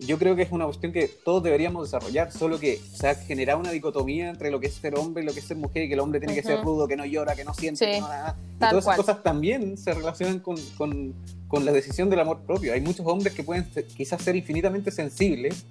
Yo 0.00 0.16
creo 0.16 0.36
que 0.36 0.42
es 0.42 0.52
una 0.52 0.64
cuestión 0.64 0.92
que 0.92 1.08
todos 1.08 1.42
deberíamos 1.42 1.90
desarrollar, 1.90 2.30
solo 2.30 2.60
que 2.60 2.76
se 2.78 3.08
ha 3.08 3.14
generado 3.16 3.58
una 3.58 3.72
dicotomía 3.72 4.30
entre 4.30 4.50
lo 4.52 4.60
que 4.60 4.68
es 4.68 4.74
ser 4.74 4.96
hombre 4.96 5.24
y 5.24 5.26
lo 5.26 5.32
que 5.32 5.40
es 5.40 5.46
ser 5.46 5.56
mujer, 5.56 5.82
y 5.84 5.88
que 5.88 5.94
el 5.94 6.00
hombre 6.00 6.20
tiene 6.20 6.36
que 6.36 6.42
ser 6.44 6.60
rudo, 6.62 6.86
que 6.86 6.96
no 6.96 7.04
llora, 7.04 7.34
que 7.34 7.44
no 7.44 7.52
siente, 7.52 7.84
Sí, 7.84 7.90
que 7.90 8.00
no 8.00 8.06
nada. 8.08 8.36
Y 8.38 8.58
todas 8.58 8.72
esas 8.74 8.84
cual. 8.84 8.96
cosas 8.96 9.22
también 9.24 9.76
se 9.76 9.92
relacionan 9.94 10.38
con, 10.38 10.56
con- 10.76 11.14
con 11.48 11.64
la 11.64 11.72
decisión 11.72 12.08
del 12.10 12.20
amor 12.20 12.40
propio. 12.46 12.74
Hay 12.74 12.80
muchos 12.80 13.04
hombres 13.06 13.34
que 13.34 13.42
pueden 13.42 13.72
ser- 13.72 13.86
quizás 13.86 14.22
ser 14.22 14.36
infinitamente 14.36 14.92
sensibles 14.92 15.64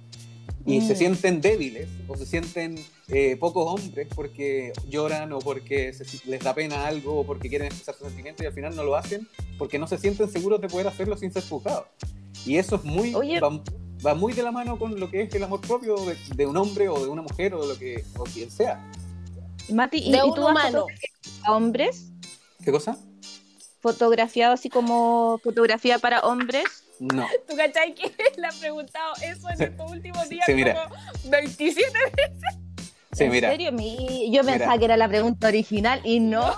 y 0.66 0.82
se 0.82 0.92
Mm. 0.92 0.96
sienten 0.96 1.40
débiles 1.40 1.88
o 2.06 2.14
se 2.16 2.26
sienten 2.26 2.74
eh, 3.10 3.38
pocos 3.40 3.66
hombres 3.66 4.08
porque 4.14 4.74
lloran 4.90 5.32
o 5.32 5.38
porque 5.38 5.94
se- 5.94 6.04
les 6.28 6.40
da 6.44 6.54
pena 6.54 6.86
algo 6.86 7.20
o 7.20 7.24
porque 7.24 7.48
quieren 7.48 7.68
expresar 7.68 7.94
sus 7.94 8.08
sentimientos 8.08 8.44
y 8.44 8.46
al 8.46 8.52
final 8.52 8.76
no 8.76 8.82
lo 8.84 8.94
hacen 8.94 9.26
porque 9.56 9.78
no 9.78 9.86
se 9.86 9.96
sienten 9.96 10.28
seguros 10.28 10.60
de 10.60 10.68
poder 10.68 10.86
hacerlo 10.88 11.16
sin 11.16 11.32
ser 11.32 11.44
juzgados. 11.48 11.86
Y 12.44 12.56
eso 12.58 12.76
es 12.76 12.84
muy, 12.84 13.14
Oye. 13.14 13.40
Va, 14.04 14.14
muy 14.14 14.32
de 14.32 14.42
la 14.42 14.50
mano 14.52 14.78
con 14.78 14.98
lo 14.98 15.10
que 15.10 15.22
es 15.22 15.34
el 15.34 15.44
amor 15.44 15.60
propio 15.60 15.96
de, 15.96 16.16
de 16.34 16.46
un 16.46 16.56
hombre 16.56 16.88
o 16.88 17.00
de 17.02 17.08
una 17.08 17.22
mujer 17.22 17.54
o 17.54 17.62
de 17.62 17.68
lo 17.74 17.78
que 17.78 18.04
o 18.16 18.24
quien 18.24 18.50
sea. 18.50 18.82
Mati, 19.70 19.98
¿y, 19.98 20.12
de 20.12 20.18
y 20.18 20.34
tú 20.34 20.46
humano. 20.46 20.86
a 21.44 21.52
hombres? 21.52 22.06
¿Qué 22.64 22.70
cosa? 22.72 22.96
¿Fotografiado 23.80 24.54
así 24.54 24.70
como 24.70 25.38
fotografía 25.44 25.98
para 25.98 26.20
hombres? 26.20 26.64
No. 27.00 27.26
¿Tú 27.48 27.54
cachai 27.56 27.94
que 27.94 28.10
le 28.40 28.46
han 28.46 28.58
preguntado 28.58 29.14
eso 29.22 29.48
en 29.50 29.62
estos 29.62 29.90
últimos 29.90 30.28
días 30.28 30.44
Sí, 30.46 30.54
mira. 30.54 30.88
como 30.88 31.00
27 31.30 31.92
Sí, 33.12 33.24
¿En 33.24 33.30
mira. 33.32 33.50
serio? 33.50 33.72
Mi- 33.72 34.30
Yo 34.32 34.42
Mira. 34.42 34.54
pensaba 34.58 34.78
que 34.78 34.84
era 34.84 34.96
la 34.96 35.08
pregunta 35.08 35.48
original 35.48 36.00
y 36.04 36.20
no. 36.20 36.44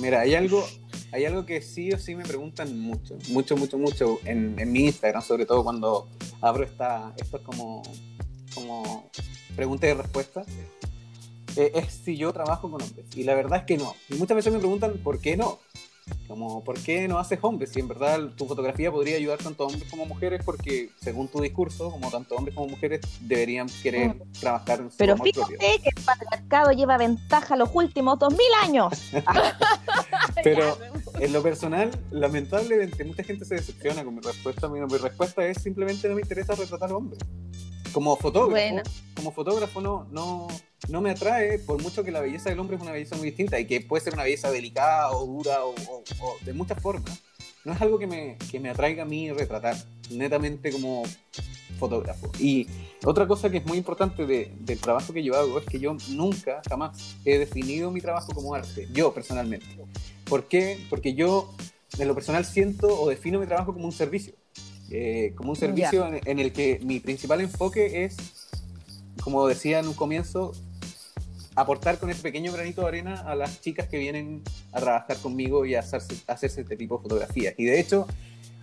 Mira, 0.00 0.20
hay 0.20 0.34
algo, 0.34 0.66
hay 1.12 1.26
algo 1.26 1.44
que 1.44 1.60
sí 1.60 1.92
o 1.92 1.98
sí 1.98 2.14
me 2.16 2.24
preguntan 2.24 2.78
mucho, 2.78 3.18
mucho, 3.28 3.56
mucho, 3.56 3.78
mucho 3.78 4.18
en, 4.24 4.58
en 4.58 4.72
mi 4.72 4.86
Instagram, 4.86 5.22
sobre 5.22 5.44
todo 5.44 5.62
cuando 5.62 6.08
abro 6.40 6.64
esta, 6.64 7.12
esto 7.18 7.36
es 7.36 7.42
como, 7.42 7.82
como 8.54 9.10
pregunta 9.54 9.86
y 9.86 9.92
respuesta, 9.92 10.42
eh, 11.56 11.72
es 11.74 11.92
si 11.92 12.16
yo 12.16 12.32
trabajo 12.32 12.70
con 12.70 12.82
hombres. 12.82 13.06
Y 13.14 13.24
la 13.24 13.34
verdad 13.34 13.60
es 13.60 13.64
que 13.64 13.76
no. 13.76 13.94
Y 14.08 14.14
muchas 14.14 14.36
veces 14.36 14.52
me 14.52 14.58
preguntan 14.58 14.98
por 15.04 15.20
qué 15.20 15.36
no. 15.36 15.58
Como, 16.26 16.64
¿por 16.64 16.78
qué 16.78 17.06
no 17.08 17.18
haces 17.18 17.38
hombres? 17.42 17.70
Si 17.70 17.80
en 17.80 17.88
verdad 17.88 18.20
tu 18.36 18.46
fotografía 18.46 18.90
podría 18.90 19.16
ayudar 19.16 19.38
tanto 19.38 19.64
a 19.64 19.66
hombres 19.66 19.88
como 19.90 20.04
a 20.04 20.06
mujeres, 20.06 20.42
porque 20.44 20.90
según 21.00 21.28
tu 21.28 21.40
discurso, 21.40 21.90
como 21.90 22.10
tanto 22.10 22.34
hombres 22.34 22.54
como 22.54 22.68
mujeres 22.68 23.00
deberían 23.20 23.68
querer 23.82 24.16
trabajar 24.40 24.80
en 24.80 24.90
su 24.90 24.96
Pero 24.96 25.12
amor 25.14 25.26
fíjate 25.26 25.56
propio. 25.56 25.82
que 25.82 25.88
el 25.94 26.04
patriarcado 26.04 26.72
lleva 26.72 26.96
ventaja 26.98 27.56
los 27.56 27.70
últimos 27.72 28.18
dos 28.18 28.32
mil 28.32 28.40
años. 28.62 28.92
Pero 30.44 30.78
en 31.18 31.32
lo 31.32 31.42
personal, 31.42 31.90
lamentablemente, 32.10 33.04
mucha 33.04 33.22
gente 33.22 33.44
se 33.44 33.56
decepciona 33.56 34.04
con 34.04 34.14
mi 34.14 34.20
respuesta. 34.20 34.68
Mi, 34.68 34.80
mi 34.80 34.98
respuesta 34.98 35.46
es 35.46 35.62
simplemente 35.62 36.08
no 36.08 36.14
me 36.14 36.22
interesa 36.22 36.54
retratar 36.54 36.92
hombres. 36.92 37.20
Como 37.92 38.16
fotógrafo, 38.16 38.50
Bueno. 38.52 38.82
como 39.14 39.32
fotógrafo 39.32 39.80
no, 39.80 40.06
no, 40.10 40.48
no 40.88 41.00
me 41.00 41.10
atrae, 41.10 41.58
por 41.58 41.80
mucho 41.82 42.02
que 42.02 42.10
la 42.10 42.20
belleza 42.20 42.48
del 42.50 42.58
hombre 42.58 42.76
es 42.76 42.82
una 42.82 42.92
belleza 42.92 43.16
muy 43.16 43.26
distinta 43.26 43.58
y 43.60 43.66
que 43.66 43.80
puede 43.82 44.02
ser 44.02 44.14
una 44.14 44.22
belleza 44.24 44.50
delicada 44.50 45.10
o 45.12 45.26
dura 45.26 45.64
o, 45.64 45.70
o- 45.74 46.02
o 46.20 46.36
de 46.44 46.52
muchas 46.54 46.80
formas. 46.82 47.20
No 47.64 47.72
es 47.74 47.80
algo 47.80 47.98
que 47.98 48.06
me, 48.06 48.38
que 48.50 48.58
me 48.58 48.70
atraiga 48.70 49.02
a 49.02 49.06
mí 49.06 49.30
retratar, 49.30 49.76
netamente 50.10 50.72
como 50.72 51.02
fotógrafo. 51.78 52.30
Y 52.38 52.66
otra 53.04 53.26
cosa 53.28 53.50
que 53.50 53.58
es 53.58 53.66
muy 53.66 53.76
importante 53.78 54.24
de- 54.26 54.52
del 54.60 54.78
trabajo 54.80 55.12
que 55.12 55.22
yo 55.22 55.34
hago 55.36 55.58
es 55.58 55.66
que 55.66 55.78
yo 55.78 55.94
nunca, 56.08 56.62
jamás 56.68 57.16
he 57.24 57.38
definido 57.38 57.90
mi 57.90 58.00
trabajo 58.00 58.32
como 58.32 58.54
arte, 58.54 58.88
yo 58.92 59.12
personalmente. 59.12 59.66
¿Por 60.24 60.48
qué? 60.48 60.78
Porque 60.88 61.14
yo, 61.14 61.52
en 61.98 62.08
lo 62.08 62.14
personal, 62.14 62.44
siento 62.44 62.88
o 63.00 63.08
defino 63.08 63.38
mi 63.38 63.46
trabajo 63.46 63.72
como 63.74 63.84
un 63.84 63.92
servicio. 63.92 64.34
Eh, 64.94 65.32
como 65.36 65.50
un 65.50 65.56
servicio 65.56 66.06
en, 66.06 66.20
en 66.26 66.38
el 66.38 66.52
que 66.52 66.78
mi 66.82 67.00
principal 67.00 67.40
enfoque 67.40 68.04
es, 68.04 68.16
como 69.22 69.46
decía 69.46 69.78
en 69.78 69.88
un 69.88 69.94
comienzo, 69.94 70.52
aportar 71.54 71.98
con 71.98 72.10
ese 72.10 72.22
pequeño 72.22 72.52
granito 72.52 72.82
de 72.82 72.88
arena 72.88 73.14
a 73.22 73.34
las 73.34 73.60
chicas 73.60 73.88
que 73.88 73.98
vienen 73.98 74.42
a 74.72 74.80
trabajar 74.80 75.16
conmigo 75.18 75.64
y 75.64 75.74
a 75.74 75.80
hacerse, 75.80 76.16
a 76.26 76.32
hacerse 76.32 76.60
este 76.60 76.76
tipo 76.76 76.98
de 76.98 77.02
fotografías. 77.04 77.54
Y 77.56 77.64
de 77.64 77.80
hecho, 77.80 78.06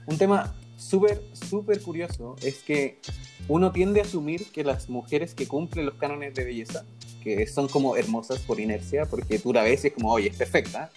un 0.05 0.17
tema 0.17 0.55
súper, 0.77 1.21
súper 1.33 1.81
curioso 1.81 2.35
es 2.43 2.59
que 2.59 2.99
uno 3.47 3.71
tiende 3.71 3.99
a 3.99 4.03
asumir 4.03 4.51
que 4.51 4.63
las 4.63 4.87
mujeres 4.87 5.33
que 5.33 5.47
cumplen 5.47 5.85
los 5.85 5.95
cánones 5.95 6.33
de 6.35 6.45
belleza, 6.45 6.85
que 7.23 7.47
son 7.47 7.67
como 7.67 7.95
hermosas 7.95 8.39
por 8.39 8.59
inercia, 8.59 9.05
porque 9.05 9.39
tú 9.39 9.51
la 9.51 9.63
ves 9.63 9.83
y 9.83 9.87
es 9.87 9.93
como, 9.93 10.11
oye, 10.11 10.29
es 10.29 10.35
perfecta, 10.35 10.91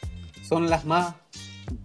son 0.47 0.69
las 0.69 0.85
más 0.85 1.15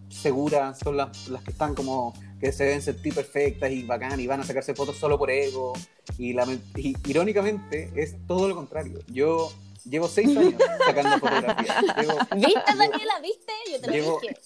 seguras, 0.09 0.79
son 0.79 0.97
las, 0.97 1.27
las 1.29 1.43
que 1.43 1.51
están 1.51 1.75
como 1.75 2.13
que 2.39 2.51
se 2.51 2.65
deben 2.65 2.81
sentir 2.81 3.13
perfectas 3.13 3.71
y 3.71 3.83
bacán 3.83 4.19
y 4.19 4.27
van 4.27 4.41
a 4.41 4.43
sacarse 4.43 4.73
fotos 4.75 4.97
solo 4.97 5.17
por 5.17 5.29
ego. 5.31 5.73
Y, 6.17 6.33
lament- 6.33 6.61
y 6.75 6.95
irónicamente 7.09 7.91
es 7.95 8.15
todo 8.27 8.47
lo 8.47 8.55
contrario. 8.55 8.99
Yo 9.07 9.51
llevo 9.85 10.07
seis 10.07 10.35
años 10.37 10.53
sacando 10.85 11.19
fotografías. 11.19 11.81
Llevo- 11.97 12.17
¿Viste, 12.35 12.75
Daniela? 12.77 13.19
¿Viste? 13.21 13.53
Yo 13.71 13.81
te 13.81 13.87
lo 13.87 13.93
Llevo- 13.93 14.19
dije. 14.21 14.37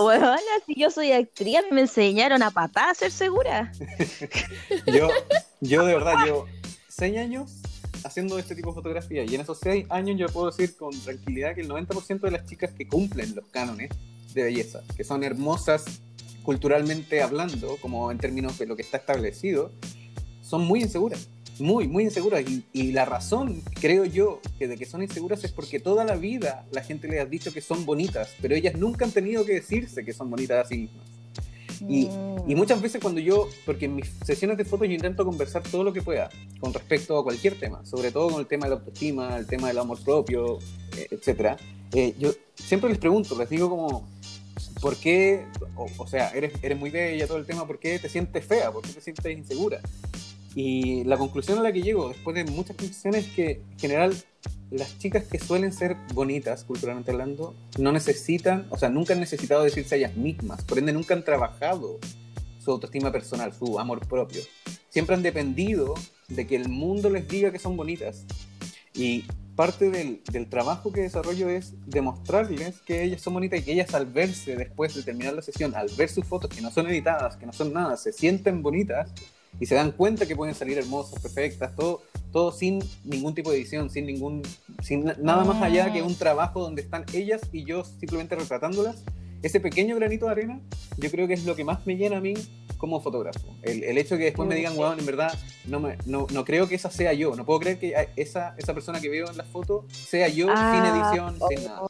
Bueno, 0.00 0.34
si 0.66 0.74
yo 0.80 0.90
soy 0.90 1.12
actriz, 1.12 1.58
me 1.72 1.80
enseñaron 1.82 2.42
a 2.42 2.50
patada 2.50 2.90
a 2.90 2.94
ser 2.94 3.10
segura. 3.10 3.72
Yo, 4.86 5.08
yo 5.60 5.84
de 5.84 5.94
verdad 5.94 6.14
llevo 6.24 6.46
seis 6.88 7.16
años 7.18 7.50
haciendo 8.04 8.38
este 8.38 8.54
tipo 8.54 8.68
de 8.70 8.74
fotografía 8.74 9.24
y 9.24 9.34
en 9.34 9.40
esos 9.40 9.58
seis 9.58 9.86
años 9.88 10.16
yo 10.18 10.26
puedo 10.28 10.50
decir 10.50 10.76
con 10.76 10.90
tranquilidad 11.00 11.54
que 11.54 11.62
el 11.62 11.68
90% 11.70 12.20
de 12.20 12.30
las 12.30 12.46
chicas 12.46 12.70
que 12.72 12.86
cumplen 12.86 13.34
los 13.34 13.46
cánones 13.48 13.90
de 14.34 14.42
belleza, 14.44 14.82
que 14.96 15.04
son 15.04 15.24
hermosas 15.24 15.84
culturalmente 16.44 17.22
hablando, 17.22 17.76
como 17.80 18.12
en 18.12 18.18
términos 18.18 18.56
de 18.58 18.66
lo 18.66 18.76
que 18.76 18.82
está 18.82 18.98
establecido, 18.98 19.72
son 20.42 20.64
muy 20.66 20.82
inseguras, 20.82 21.26
muy, 21.58 21.88
muy 21.88 22.04
inseguras. 22.04 22.44
Y, 22.48 22.64
y 22.72 22.92
la 22.92 23.04
razón, 23.04 23.62
creo 23.80 24.04
yo, 24.04 24.40
que 24.58 24.68
de 24.68 24.76
que 24.76 24.84
son 24.86 25.02
inseguras 25.02 25.42
es 25.42 25.50
porque 25.50 25.80
toda 25.80 26.04
la 26.04 26.14
vida 26.16 26.64
la 26.70 26.82
gente 26.84 27.08
les 27.08 27.20
ha 27.22 27.24
dicho 27.26 27.52
que 27.52 27.60
son 27.60 27.84
bonitas, 27.84 28.28
pero 28.40 28.54
ellas 28.54 28.76
nunca 28.76 29.04
han 29.04 29.10
tenido 29.10 29.44
que 29.44 29.54
decirse 29.54 30.04
que 30.04 30.12
son 30.12 30.30
bonitas 30.30 30.64
a 30.66 30.68
sí 30.68 30.76
mismas. 30.78 31.04
Y- 31.88 32.06
Mm. 32.06 32.50
Y 32.50 32.54
muchas 32.54 32.80
veces 32.80 33.00
cuando 33.00 33.20
yo, 33.20 33.48
porque 33.64 33.86
en 33.86 33.96
mis 33.96 34.06
sesiones 34.24 34.58
de 34.58 34.64
fotos 34.66 34.86
yo 34.86 34.92
intento 34.94 35.24
conversar 35.24 35.62
todo 35.62 35.82
lo 35.82 35.92
que 35.94 36.02
pueda 36.02 36.28
con 36.60 36.72
respecto 36.74 37.18
a 37.18 37.24
cualquier 37.24 37.58
tema, 37.58 37.84
sobre 37.86 38.10
todo 38.12 38.28
con 38.30 38.40
el 38.40 38.46
tema 38.46 38.66
de 38.66 38.70
la 38.70 38.76
autoestima, 38.76 39.36
el 39.38 39.46
tema 39.46 39.68
del 39.68 39.78
amor 39.78 39.98
propio, 40.04 40.58
eh, 40.96 41.08
etcétera, 41.10 41.56
eh, 41.94 42.14
yo 42.18 42.32
siempre 42.54 42.90
les 42.90 42.98
pregunto, 42.98 43.36
les 43.38 43.48
digo 43.48 43.70
como, 43.70 44.06
¿por 44.80 44.96
qué, 44.96 45.46
o, 45.76 46.06
sea, 46.06 46.30
eres, 46.30 46.52
eres 46.62 46.78
muy 46.78 46.90
bella, 46.90 47.26
todo 47.26 47.38
el 47.38 47.46
tema, 47.46 47.66
¿por 47.66 47.78
qué 47.78 47.98
te 47.98 48.08
sientes 48.08 48.44
fea? 48.44 48.70
¿Por 48.70 48.82
qué 48.82 48.90
te 48.90 49.00
sientes 49.00 49.36
insegura? 49.36 49.80
Y 50.54 51.04
la 51.04 51.16
conclusión 51.16 51.58
a 51.58 51.62
la 51.62 51.72
que 51.72 51.82
llego, 51.82 52.08
después 52.08 52.36
de 52.36 52.44
muchas 52.44 52.76
conversaciones, 52.76 53.26
es 53.26 53.32
que 53.32 53.50
en 53.72 53.78
general 53.78 54.16
las 54.70 54.98
chicas 54.98 55.24
que 55.24 55.38
suelen 55.38 55.72
ser 55.72 55.96
bonitas, 56.12 56.64
culturalmente 56.64 57.10
hablando, 57.10 57.54
no 57.78 57.92
necesitan, 57.92 58.66
o 58.70 58.78
sea, 58.78 58.88
nunca 58.88 59.14
han 59.14 59.20
necesitado 59.20 59.62
decirse 59.62 59.94
a 59.94 59.98
ellas 59.98 60.16
mismas, 60.16 60.62
por 60.64 60.78
ende 60.78 60.92
nunca 60.92 61.14
han 61.14 61.24
trabajado 61.24 61.98
su 62.64 62.70
autoestima 62.70 63.12
personal, 63.12 63.52
su 63.52 63.78
amor 63.78 64.06
propio. 64.06 64.42
Siempre 64.88 65.14
han 65.14 65.22
dependido 65.22 65.94
de 66.28 66.46
que 66.46 66.56
el 66.56 66.68
mundo 66.68 67.10
les 67.10 67.28
diga 67.28 67.50
que 67.50 67.58
son 67.58 67.76
bonitas. 67.76 68.24
Y 68.94 69.24
parte 69.56 69.90
del, 69.90 70.20
del 70.32 70.48
trabajo 70.48 70.92
que 70.92 71.02
desarrollo 71.02 71.48
es 71.48 71.74
demostrarles 71.86 72.80
que 72.80 73.02
ellas 73.02 73.20
son 73.22 73.34
bonitas 73.34 73.60
y 73.60 73.62
que 73.62 73.72
ellas 73.72 73.94
al 73.94 74.06
verse 74.06 74.56
después 74.56 74.94
de 74.94 75.02
terminar 75.02 75.34
la 75.34 75.42
sesión, 75.42 75.74
al 75.74 75.88
ver 75.96 76.08
sus 76.08 76.24
fotos 76.26 76.50
que 76.50 76.60
no 76.60 76.70
son 76.70 76.88
editadas, 76.88 77.36
que 77.36 77.46
no 77.46 77.52
son 77.52 77.72
nada, 77.72 77.96
se 77.96 78.12
sienten 78.12 78.62
bonitas 78.62 79.10
y 79.60 79.66
se 79.66 79.74
dan 79.76 79.92
cuenta 79.92 80.26
que 80.26 80.34
pueden 80.34 80.54
salir 80.54 80.76
hermosas, 80.78 81.20
perfectas, 81.22 81.74
todo, 81.76 82.02
todo 82.32 82.50
sin 82.50 82.80
ningún 83.04 83.34
tipo 83.34 83.50
de 83.52 83.58
edición, 83.58 83.88
sin 83.88 84.06
ningún, 84.06 84.42
sin 84.82 85.04
na- 85.04 85.16
nada 85.22 85.44
más 85.44 85.62
allá 85.62 85.92
que 85.92 86.02
un 86.02 86.16
trabajo 86.16 86.60
donde 86.60 86.82
están 86.82 87.04
ellas 87.12 87.40
y 87.52 87.64
yo 87.64 87.84
simplemente 87.84 88.34
retratándolas. 88.34 89.04
Ese 89.44 89.60
pequeño 89.60 89.94
granito 89.96 90.24
de 90.24 90.32
arena, 90.32 90.60
yo 90.96 91.10
creo 91.10 91.28
que 91.28 91.34
es 91.34 91.44
lo 91.44 91.54
que 91.54 91.64
más 91.64 91.86
me 91.86 91.96
llena 91.98 92.16
a 92.16 92.20
mí 92.22 92.32
como 92.78 93.02
fotógrafo. 93.02 93.40
El, 93.62 93.84
el 93.84 93.98
hecho 93.98 94.16
que 94.16 94.24
después 94.24 94.48
me 94.48 94.54
digan, 94.54 94.74
wow, 94.74 94.92
en 94.98 95.04
verdad, 95.04 95.38
no, 95.66 95.80
me, 95.80 95.98
no, 96.06 96.26
no 96.32 96.46
creo 96.46 96.66
que 96.66 96.74
esa 96.76 96.90
sea 96.90 97.12
yo. 97.12 97.36
No 97.36 97.44
puedo 97.44 97.60
creer 97.60 97.78
que 97.78 97.94
esa, 98.16 98.54
esa 98.56 98.72
persona 98.72 99.02
que 99.02 99.10
veo 99.10 99.30
en 99.30 99.36
la 99.36 99.44
foto 99.44 99.86
sea 99.90 100.28
yo 100.28 100.46
Ah, 100.48 100.72
sin 100.72 101.20
edición, 101.22 101.36
oh, 101.40 101.48
sin 101.48 101.64
nada. 101.64 101.82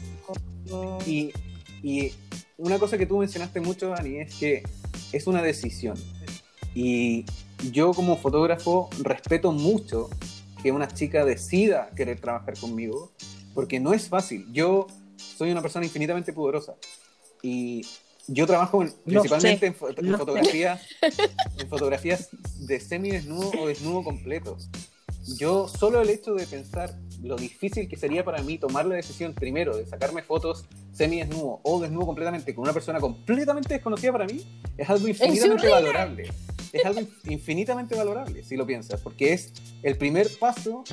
oh. 0.73 0.99
Y, 1.07 1.33
y 1.81 2.12
una 2.59 2.81
cosa 2.81 2.99
que 2.99 3.07
tú 3.07 3.19
mencionaste 3.19 3.61
mucho, 3.61 3.90
Dani, 3.90 4.17
es 4.17 4.35
que 4.35 4.64
es 5.12 5.27
una 5.29 5.40
decisión. 5.40 5.97
Y 6.75 7.25
yo 7.71 7.93
como 7.93 8.17
fotógrafo 8.17 8.90
respeto 9.01 9.53
mucho 9.53 10.11
que 10.61 10.73
una 10.73 10.88
chica 10.88 11.25
decida 11.25 11.90
querer 11.95 12.19
trabajar 12.21 12.59
conmigo, 12.59 13.12
porque 13.55 13.79
no 13.79 13.93
es 13.95 14.09
fácil. 14.09 14.45
Yo 14.53 14.88
soy 15.17 15.53
una 15.53 15.62
persona 15.62 15.85
infinitamente 15.87 16.33
pudorosa 16.33 16.75
y 17.45 17.87
yo 18.27 18.47
trabajo 18.47 18.83
en- 18.83 18.93
principalmente 19.05 19.67
en, 19.67 19.77
fo- 19.77 19.95
en 19.97 20.17
fotografías, 20.17 20.81
en 21.59 21.69
fotografías 21.69 22.29
de 22.61 22.81
semidesnudo 22.81 23.51
o 23.61 23.69
desnudo 23.69 24.03
completo. 24.03 24.57
Yo 25.39 25.69
solo 25.69 26.01
el 26.01 26.09
hecho 26.11 26.35
de 26.35 26.47
pensar 26.47 26.99
lo 27.25 27.37
difícil 27.37 27.89
que 27.89 27.97
sería 27.97 28.25
para 28.25 28.43
mí 28.43 28.59
tomar 28.59 28.85
la 28.85 28.97
decisión 28.97 29.33
primero 29.33 29.77
de 29.77 29.87
sacarme 29.87 30.23
fotos 30.23 30.67
semidesnudo 30.93 31.61
o 31.63 31.81
desnudo 31.81 32.07
completamente 32.07 32.55
con 32.55 32.63
una 32.63 32.73
persona 32.73 33.01
completamente 33.01 33.75
desconocida 33.75 34.13
para 34.13 34.27
mí 34.27 34.45
es 34.77 34.91
algo 34.91 35.09
infinitamente 35.09 35.69
valorable. 35.69 36.31
Es 36.73 36.85
algo 36.85 37.01
infinitamente 37.25 37.95
valorable 37.95 38.43
si 38.43 38.57
lo 38.57 38.67
piensas, 38.67 39.01
porque 39.01 39.33
es 39.33 39.53
el 39.83 39.97
primer 39.97 40.29
paso 40.39 40.85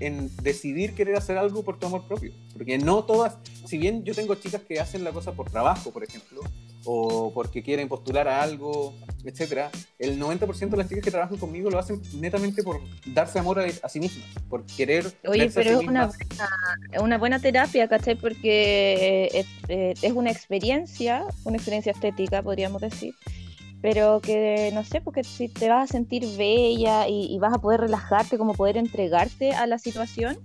en 0.00 0.34
decidir 0.42 0.94
querer 0.94 1.16
hacer 1.16 1.38
algo 1.38 1.62
por 1.62 1.78
tu 1.78 1.86
amor 1.86 2.06
propio. 2.08 2.32
Porque 2.52 2.78
no 2.78 3.04
todas, 3.04 3.36
si 3.66 3.78
bien 3.78 4.02
yo 4.02 4.14
tengo 4.14 4.34
chicas 4.34 4.62
que 4.62 4.80
hacen 4.80 5.04
la 5.04 5.12
cosa 5.12 5.32
por 5.32 5.50
trabajo, 5.50 5.90
por 5.90 6.02
ejemplo, 6.02 6.40
o 6.86 7.32
porque 7.34 7.62
quieren 7.62 7.88
postular 7.88 8.28
a 8.28 8.42
algo, 8.42 8.94
etcétera, 9.24 9.70
el 9.98 10.18
90% 10.18 10.70
de 10.70 10.76
las 10.76 10.88
chicas 10.88 11.04
que 11.04 11.10
trabajan 11.10 11.36
conmigo 11.36 11.68
lo 11.68 11.78
hacen 11.78 12.00
netamente 12.20 12.62
por 12.62 12.80
darse 13.06 13.38
amor 13.38 13.58
a, 13.60 13.64
a 13.82 13.88
sí 13.88 13.98
mismas, 14.00 14.24
por 14.48 14.64
querer 14.64 15.04
Oye, 15.26 15.40
verse 15.42 15.60
a 15.60 15.62
pero 15.64 15.78
sí 15.78 15.84
es 15.84 15.88
una, 15.88 16.06
buena- 16.06 17.02
una 17.02 17.18
buena 17.18 17.38
terapia, 17.40 17.88
¿cachai? 17.88 18.14
Porque 18.14 19.28
es, 19.34 19.46
eh, 19.68 19.94
es 20.00 20.12
una 20.12 20.30
experiencia, 20.30 21.24
una 21.44 21.56
experiencia 21.56 21.92
estética, 21.92 22.42
podríamos 22.42 22.80
decir, 22.80 23.14
pero 23.82 24.20
que 24.20 24.70
no 24.72 24.84
sé, 24.84 25.00
porque 25.00 25.24
si 25.24 25.48
te 25.48 25.68
vas 25.68 25.90
a 25.90 25.92
sentir 25.92 26.24
bella 26.36 27.08
y, 27.08 27.26
y 27.34 27.38
vas 27.38 27.52
a 27.54 27.58
poder 27.58 27.80
relajarte, 27.80 28.38
como 28.38 28.54
poder 28.54 28.76
entregarte 28.76 29.52
a 29.54 29.66
la 29.66 29.78
situación, 29.78 30.38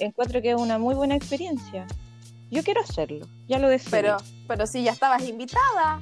encuentro 0.00 0.42
que 0.42 0.50
es 0.50 0.56
una 0.60 0.78
muy 0.78 0.94
buena 0.94 1.14
experiencia. 1.14 1.86
Yo 2.50 2.62
quiero 2.62 2.80
hacerlo, 2.82 3.26
ya 3.48 3.58
lo 3.58 3.68
decidí. 3.68 3.90
Pero, 3.90 4.16
pero 4.46 4.66
si 4.66 4.84
ya 4.84 4.92
estabas 4.92 5.22
invitada. 5.22 6.00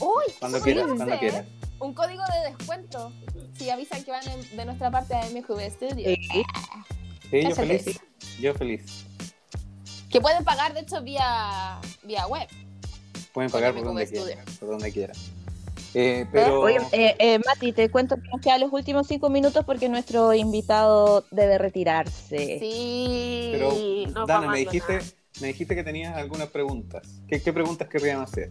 Uy, 0.00 0.32
Cuando 0.38 0.58
¿qué 0.62 0.72
quieras, 0.72 0.90
cuando 0.96 1.18
quieras. 1.18 1.44
Un 1.78 1.94
código 1.94 2.22
de 2.32 2.50
descuento. 2.50 3.12
Si 3.56 3.68
avisan 3.70 4.02
que 4.04 4.10
van 4.10 4.26
en- 4.28 4.56
de 4.56 4.64
nuestra 4.64 4.90
parte 4.90 5.14
a 5.14 5.26
MQB 5.26 5.70
Studio. 5.70 6.04
Sí. 6.08 6.42
Sí, 7.30 7.42
yo 7.42 7.54
feliz. 7.54 7.86
es. 7.86 8.00
Yo 8.40 8.54
feliz. 8.54 9.06
Que 10.10 10.20
pueden 10.20 10.42
pagar, 10.44 10.74
de 10.74 10.80
hecho, 10.80 11.02
vía, 11.02 11.78
vía 12.02 12.26
web. 12.26 12.48
Pueden 13.32 13.50
pagar 13.50 13.74
por 13.74 13.84
donde 13.84 14.06
quieran. 14.08 14.44
Por 14.58 14.68
donde 14.70 14.92
quieran. 14.92 15.16
Eh, 15.94 16.26
pero. 16.32 16.60
Oye, 16.60 16.78
eh, 16.92 17.14
eh, 17.18 17.38
Mati, 17.46 17.72
te 17.72 17.90
cuento 17.90 18.16
que 18.16 18.28
nos 18.28 18.40
quedan 18.40 18.60
los 18.60 18.72
últimos 18.72 19.06
cinco 19.06 19.28
minutos 19.28 19.64
porque 19.64 19.88
nuestro 19.88 20.32
invitado 20.34 21.24
debe 21.30 21.58
retirarse. 21.58 22.58
Sí. 22.60 23.50
Pero, 23.52 23.72
no 24.12 24.26
Dana, 24.26 24.48
me 24.48 24.58
dijiste. 24.60 25.00
Me 25.40 25.48
dijiste 25.48 25.74
que 25.74 25.82
tenías 25.84 26.16
algunas 26.16 26.48
preguntas. 26.48 27.22
¿Qué, 27.28 27.42
qué 27.42 27.52
preguntas 27.52 27.88
querrían 27.88 28.20
hacer? 28.20 28.50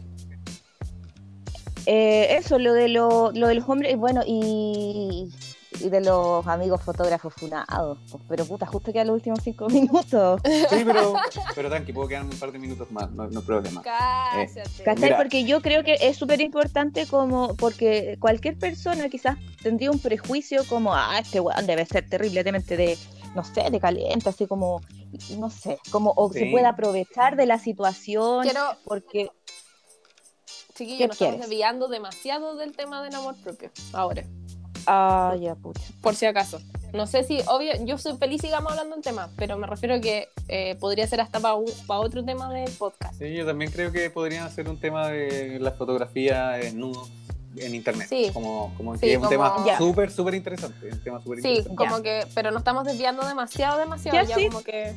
Eh, 1.86 2.38
eso, 2.38 2.60
lo 2.60 2.73
de, 2.73 2.89
lo, 2.89 3.32
lo 3.32 3.47
de 3.47 3.56
los 3.56 3.67
hombres, 3.67 3.93
y 3.93 3.95
bueno, 3.95 4.21
y, 4.25 5.32
y 5.80 5.89
de 5.89 6.02
los 6.02 6.45
amigos 6.45 6.82
fotógrafos 6.82 7.34
funados. 7.34 7.97
pues, 8.12 8.23
pero 8.28 8.45
puta, 8.45 8.65
justo 8.65 8.91
quedan 8.91 9.08
los 9.08 9.15
últimos 9.15 9.39
cinco 9.43 9.67
minutos. 9.69 10.41
Sí, 10.43 10.84
pero, 10.86 11.13
pero 11.56 11.69
tranqui, 11.69 11.93
puedo 11.93 12.08
quedarme 12.08 12.32
un 12.32 12.39
par 12.39 12.52
de 12.52 12.60
minutos 12.60 12.91
más, 12.91 13.10
no, 13.12 13.28
no 13.28 13.41
problema. 13.41 13.82
Cállate. 13.82 14.63
Mira. 14.99 15.17
Porque 15.17 15.45
yo 15.45 15.62
creo 15.62 15.84
que 15.84 15.97
es 16.02 16.17
súper 16.17 16.41
importante 16.41 17.08
como, 17.08 17.56
porque 17.56 18.17
cualquier 18.19 18.58
persona 18.58 19.10
quizás 19.10 19.38
tendría 19.62 19.91
un 19.91 19.99
prejuicio 19.99 20.63
como, 20.67 20.93
ah, 20.93 21.17
este 21.19 21.39
weón 21.39 21.65
debe 21.65 21.86
ser 21.86 22.08
terriblemente 22.08 22.78
de, 22.78 22.97
no 23.35 23.43
sé, 23.43 23.69
de 23.69 23.79
caliente, 23.79 24.29
así 24.29 24.47
como, 24.47 24.81
no 25.37 25.49
sé, 25.49 25.79
como, 25.91 26.13
o 26.15 26.31
se 26.31 26.47
puede 26.47 26.65
aprovechar 26.65 27.35
de 27.35 27.45
la 27.45 27.59
situación, 27.59 28.43
Quiero, 28.43 28.61
porque, 28.85 29.31
chiquillos, 30.75 30.97
¿Qué 30.97 31.07
nos 31.07 31.21
estamos 31.21 31.39
desviando 31.41 31.87
demasiado 31.87 32.55
del 32.55 32.75
tema 32.75 33.03
del 33.03 33.15
amor 33.15 33.35
propio. 33.43 33.71
Ahora, 33.93 34.23
ah, 34.85 35.35
ya, 35.39 35.55
pucha. 35.55 35.81
por 36.01 36.15
si 36.15 36.25
acaso. 36.25 36.59
No 36.93 37.05
sé 37.05 37.23
si, 37.23 37.39
obvio, 37.47 37.73
yo 37.85 37.99
soy 37.99 38.17
feliz 38.17 38.41
sigamos 38.41 38.71
hablando 38.71 38.95
del 38.95 39.03
tema, 39.03 39.29
pero 39.35 39.57
me 39.57 39.67
refiero 39.67 39.95
a 39.95 39.99
que 39.99 40.27
eh, 40.47 40.75
podría 40.79 41.05
ser 41.05 41.21
hasta 41.21 41.39
para 41.39 41.55
otro 41.99 42.25
tema 42.25 42.51
del 42.51 42.71
podcast. 42.71 43.19
Sí, 43.19 43.33
yo 43.33 43.45
también 43.45 43.71
creo 43.71 43.91
que 43.91 44.09
podrían 44.09 44.43
hacer 44.45 44.67
un 44.67 44.79
tema 44.79 45.07
de 45.09 45.59
la 45.59 45.71
fotografía 45.71 46.59
en 46.59 46.79
nudos 46.79 47.11
en 47.57 47.75
internet. 47.75 48.07
Sí. 48.09 48.29
Como, 48.33 48.73
como 48.77 48.95
Sí, 48.95 49.01
que 49.01 49.12
es 49.13 49.17
un 49.17 49.23
como- 49.23 49.29
tema 49.29 49.77
súper, 49.77 50.12
súper 50.12 50.33
interesante. 50.35 50.89
Un 50.91 50.99
tema 51.03 51.21
súper 51.21 51.41
Sí, 51.41 51.47
interesante. 51.49 51.75
como 51.75 52.01
que, 52.03 52.27
pero 52.35 52.51
nos 52.51 52.59
estamos 52.62 52.85
desviando 52.85 53.25
demasiado, 53.27 53.77
demasiado. 53.79 54.17
Ya, 54.17 54.23
Ya, 54.23 54.35
sí. 54.35 54.47
como 54.47 54.63
que. 54.63 54.93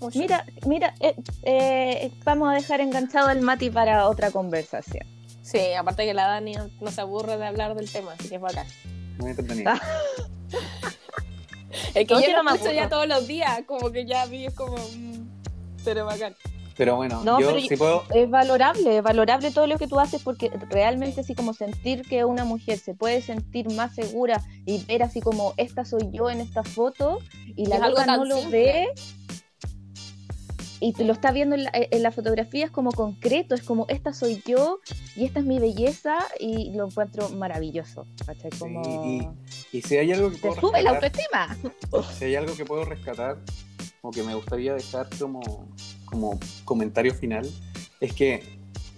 mucho. 0.00 0.18
Mira, 0.18 0.44
mira, 0.66 0.94
eh, 1.00 1.14
eh, 1.44 2.10
vamos 2.24 2.50
a 2.50 2.54
dejar 2.54 2.80
enganchado 2.80 3.28
al 3.28 3.40
Mati 3.40 3.70
para 3.70 4.08
otra 4.08 4.30
conversación. 4.32 5.06
Sí, 5.42 5.72
aparte 5.74 6.04
que 6.04 6.14
la 6.14 6.26
Dani 6.28 6.54
no, 6.80 6.90
se 6.90 7.00
aburre 7.00 7.36
de 7.36 7.46
hablar 7.46 7.74
del 7.74 7.90
tema, 7.90 8.12
así 8.18 8.28
que 8.28 8.36
es 8.36 8.40
bacán. 8.40 8.66
Muy 9.18 9.30
entretenido. 9.30 9.70
Ah. 9.72 9.80
Es 11.94 12.06
que 12.06 12.14
No, 12.14 12.20
yo 12.20 12.32
lo 12.36 12.42
no 12.42 12.54
escucho 12.54 12.72
ya 12.72 12.88
todos 12.88 13.06
los 13.08 13.26
días, 13.26 13.62
como 13.66 13.90
que 13.90 14.04
ya 14.04 14.22
a 14.22 14.26
mí 14.26 14.44
es 14.46 14.54
como. 14.54 14.76
mm, 14.76 15.26
pero 15.84 16.04
bacán. 16.04 16.34
Pero 16.76 16.96
bueno, 16.96 17.22
No, 17.24 17.38
yo 17.40 17.48
pero 17.48 17.60
sí 17.60 17.76
puedo. 17.76 18.04
Es 18.14 18.28
valorable, 18.30 18.96
es 18.98 19.02
valorable 19.02 19.50
todo 19.50 19.66
lo 19.66 19.76
que 19.78 19.86
tú 19.86 20.00
haces 20.00 20.22
porque 20.22 20.50
realmente 20.70 21.20
así 21.20 21.34
como 21.34 21.52
sentir 21.52 22.02
que 22.02 22.24
una 22.24 22.44
mujer 22.44 22.78
se 22.78 22.94
puede 22.94 23.20
sentir 23.22 23.70
más 23.72 23.94
segura 23.94 24.42
y 24.64 24.82
ver 24.84 25.02
así 25.02 25.20
como 25.20 25.52
esta 25.58 25.84
soy 25.84 26.08
yo 26.12 26.30
en 26.30 26.40
esta 26.40 26.62
foto 26.64 27.18
y 27.56 27.66
la 27.66 27.88
loca 27.88 28.06
no 28.06 28.24
lo 28.24 28.36
simple. 28.38 28.58
ve 28.62 28.88
y 30.80 30.92
te 30.94 31.04
lo 31.04 31.12
está 31.12 31.30
viendo 31.30 31.54
en 31.54 31.64
la, 31.64 31.70
en 31.74 32.02
la 32.02 32.10
fotografía 32.10 32.64
es 32.64 32.70
como 32.72 32.90
concreto, 32.90 33.54
es 33.54 33.62
como 33.62 33.86
esta 33.88 34.12
soy 34.12 34.42
yo 34.44 34.80
y 35.14 35.24
esta 35.26 35.38
es 35.38 35.44
mi 35.46 35.60
belleza 35.60 36.18
y 36.40 36.72
lo 36.74 36.86
encuentro 36.86 37.28
maravilloso, 37.28 38.04
Como 38.58 38.82
y- 39.06 39.28
Y 39.76 39.82
si 39.82 39.96
hay 39.98 40.10
algo 40.12 40.30
que 40.30 40.38
te 40.38 40.52
sube 40.60 40.82
la 40.82 40.90
autoestima. 40.90 41.56
si 42.18 42.24
hay 42.24 42.34
algo 42.34 42.56
que 42.56 42.64
puedo 42.64 42.84
rescatar 42.84 43.38
o 44.00 44.10
que 44.10 44.24
me 44.24 44.34
gustaría 44.34 44.74
dejar 44.74 45.08
como, 45.20 45.40
como 46.12 46.38
comentario 46.64 47.14
final, 47.14 47.50
es 48.00 48.12
que 48.12 48.42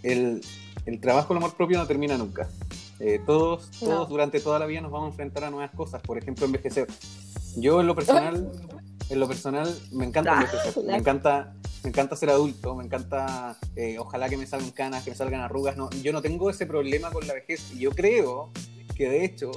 el, 0.03 0.43
el 0.85 1.01
trabajo 1.01 1.29
del 1.29 1.39
amor 1.39 1.57
propio 1.57 1.79
no 1.79 1.87
termina 1.87 2.19
nunca. 2.19 2.49
Eh, 3.01 3.21
todos, 3.25 3.71
todos 3.79 3.91
No. 4.01 4.07
durante 4.07 4.41
toda 4.41 4.59
la 4.59 4.67
vida 4.67 4.81
nos 4.81 4.91
vamos 4.91 5.07
a 5.07 5.11
enfrentar 5.11 5.45
a 5.45 5.51
nuevas 5.51 5.71
cosas, 5.71 6.03
por 6.03 6.19
ejemplo, 6.19 6.45
envejecer. 6.45 6.87
Yo 7.57 7.81
en 7.81 7.87
lo 7.87 7.95
personal, 7.95 8.51
en 9.09 9.21
lo 9.21 9.29
personal 9.29 9.73
me 9.93 10.05
encanta 10.05 10.33
Ah, 10.39 10.43
envejecer, 10.43 10.85
me 10.85 10.97
encanta, 10.97 11.55
me 11.85 11.91
encanta 11.91 12.17
ser 12.17 12.31
adulto, 12.31 12.75
me 12.75 12.85
encanta, 12.85 13.57
eh, 13.77 13.97
ojalá 13.99 14.29
que 14.29 14.37
me 14.37 14.47
salgan 14.47 14.71
canas, 14.73 15.05
que 15.05 15.11
me 15.11 15.17
salgan 15.17 15.41
arrugas. 15.41 15.77
No, 15.77 15.89
yo 16.03 16.13
no 16.13 16.21
tengo 16.23 16.51
ese 16.51 16.67
problema 16.67 17.11
con 17.11 17.27
la 17.27 17.35
vejez 17.35 17.73
y 17.75 17.79
yo 17.81 17.91
creo 17.93 18.51
que 18.97 19.09
de 19.09 19.25
hecho 19.25 19.51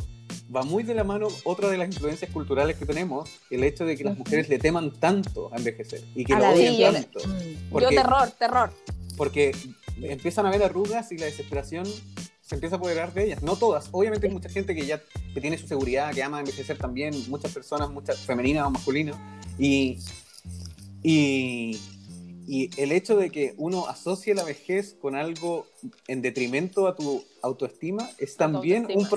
va 0.55 0.63
muy 0.63 0.83
de 0.83 0.93
la 0.93 1.03
mano 1.03 1.27
otra 1.43 1.69
de 1.69 1.77
las 1.77 1.87
influencias 1.87 2.31
culturales 2.31 2.77
que 2.77 2.85
tenemos, 2.85 3.29
el 3.49 3.63
hecho 3.63 3.85
de 3.85 3.97
que 3.97 4.03
las 4.03 4.17
mujeres 4.17 4.47
le 4.49 4.59
teman 4.59 4.91
tanto 4.91 5.51
a 5.53 5.57
envejecer 5.57 6.01
y 6.15 6.23
que 6.25 6.33
A 6.33 6.39
lo 6.39 6.49
odien 6.49 6.75
vida. 6.77 6.93
tanto. 6.93 7.19
Mm. 7.27 7.69
Porque, 7.71 7.95
Yo, 7.95 8.01
terror, 8.01 8.31
terror. 8.31 8.73
porque 9.17 9.55
empiezan 10.01 10.45
a 10.45 10.51
ver 10.51 10.63
arrugas 10.63 11.11
y 11.11 11.17
la 11.17 11.25
desesperación 11.25 11.85
se 12.41 12.55
empieza 12.55 12.75
a 12.75 12.77
apoderar 12.77 13.13
de 13.13 13.25
ellas. 13.25 13.43
No 13.43 13.57
todas, 13.57 13.89
obviamente 13.91 14.27
hay 14.27 14.33
mucha 14.33 14.47
gente 14.47 14.73
que 14.73 14.85
ya 14.85 15.01
que 15.33 15.41
tiene 15.41 15.57
su 15.57 15.67
seguridad, 15.67 16.13
que 16.13 16.23
ama 16.23 16.39
envejecer 16.39 16.77
también, 16.77 17.13
muchas 17.29 17.51
personas, 17.51 17.89
muchas 17.89 18.17
femeninas 18.19 18.65
o 18.65 18.69
masculinas, 18.69 19.17
y, 19.59 19.99
y, 21.03 21.77
y 22.47 22.69
el 22.81 22.91
hecho 22.93 23.17
de 23.17 23.29
que 23.31 23.53
uno 23.57 23.87
asocie 23.87 24.33
la 24.33 24.43
vejez 24.43 24.95
con 25.01 25.15
algo 25.15 25.67
en 26.07 26.21
detrimento 26.21 26.87
a 26.87 26.95
tu 26.95 27.23
autoestima 27.41 28.09
es 28.17 28.37
también 28.37 28.83
autoestima, 28.83 28.99
un 29.01 29.05
sí. 29.05 29.09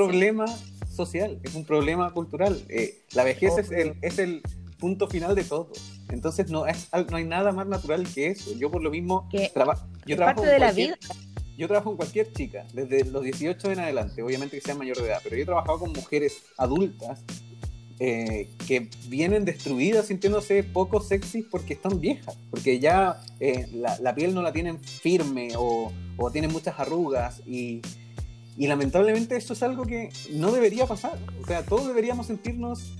Social, 1.04 1.38
es 1.42 1.54
un 1.54 1.64
problema 1.64 2.12
cultural. 2.12 2.62
Eh, 2.68 3.02
la 3.12 3.24
vejez 3.24 3.58
es 3.58 3.70
el, 3.70 3.94
es 4.02 4.18
el 4.18 4.42
punto 4.78 5.08
final 5.08 5.34
de 5.34 5.44
todo. 5.44 5.72
Entonces 6.08 6.50
no, 6.50 6.66
es, 6.66 6.88
no 7.10 7.16
hay 7.16 7.24
nada 7.24 7.52
más 7.52 7.66
natural 7.66 8.06
que 8.14 8.28
eso. 8.28 8.52
Yo 8.58 8.70
por 8.70 8.82
lo 8.82 8.90
mismo 8.90 9.28
traba- 9.54 9.86
yo 10.06 10.16
trabajo 10.16 10.42
parte 10.42 10.42
con 10.42 10.46
de 10.46 10.58
la 10.58 10.66
cualquier- 10.66 10.98
vida. 10.98 11.14
yo 11.58 11.66
trabajo 11.68 11.90
con 11.90 11.96
cualquier 11.96 12.32
chica, 12.32 12.66
desde 12.72 13.04
los 13.04 13.22
18 13.22 13.70
en 13.72 13.80
adelante, 13.80 14.22
obviamente 14.22 14.56
que 14.58 14.62
sean 14.64 14.78
mayor 14.78 14.96
de 14.98 15.06
edad, 15.08 15.20
pero 15.22 15.36
yo 15.36 15.42
he 15.42 15.46
trabajado 15.46 15.78
con 15.80 15.92
mujeres 15.92 16.42
adultas 16.56 17.22
eh, 18.02 18.48
que 18.66 18.88
vienen 19.08 19.44
destruidas 19.44 20.06
sintiéndose 20.06 20.62
poco 20.64 21.02
sexy 21.02 21.42
porque 21.42 21.74
están 21.74 22.00
viejas, 22.00 22.34
porque 22.50 22.78
ya 22.80 23.20
eh, 23.40 23.66
la, 23.74 23.98
la 24.00 24.14
piel 24.14 24.32
no 24.34 24.40
la 24.40 24.52
tienen 24.54 24.82
firme 24.82 25.50
o, 25.58 25.92
o 26.16 26.30
tienen 26.30 26.50
muchas 26.50 26.78
arrugas 26.80 27.42
y, 27.46 27.82
y 28.56 28.66
lamentablemente 28.66 29.36
eso 29.36 29.52
es 29.52 29.62
algo 29.62 29.84
que 29.84 30.10
no 30.32 30.52
debería 30.52 30.86
pasar. 30.86 31.18
O 31.42 31.46
sea, 31.46 31.64
todos 31.64 31.86
deberíamos 31.86 32.26
sentirnos 32.26 32.92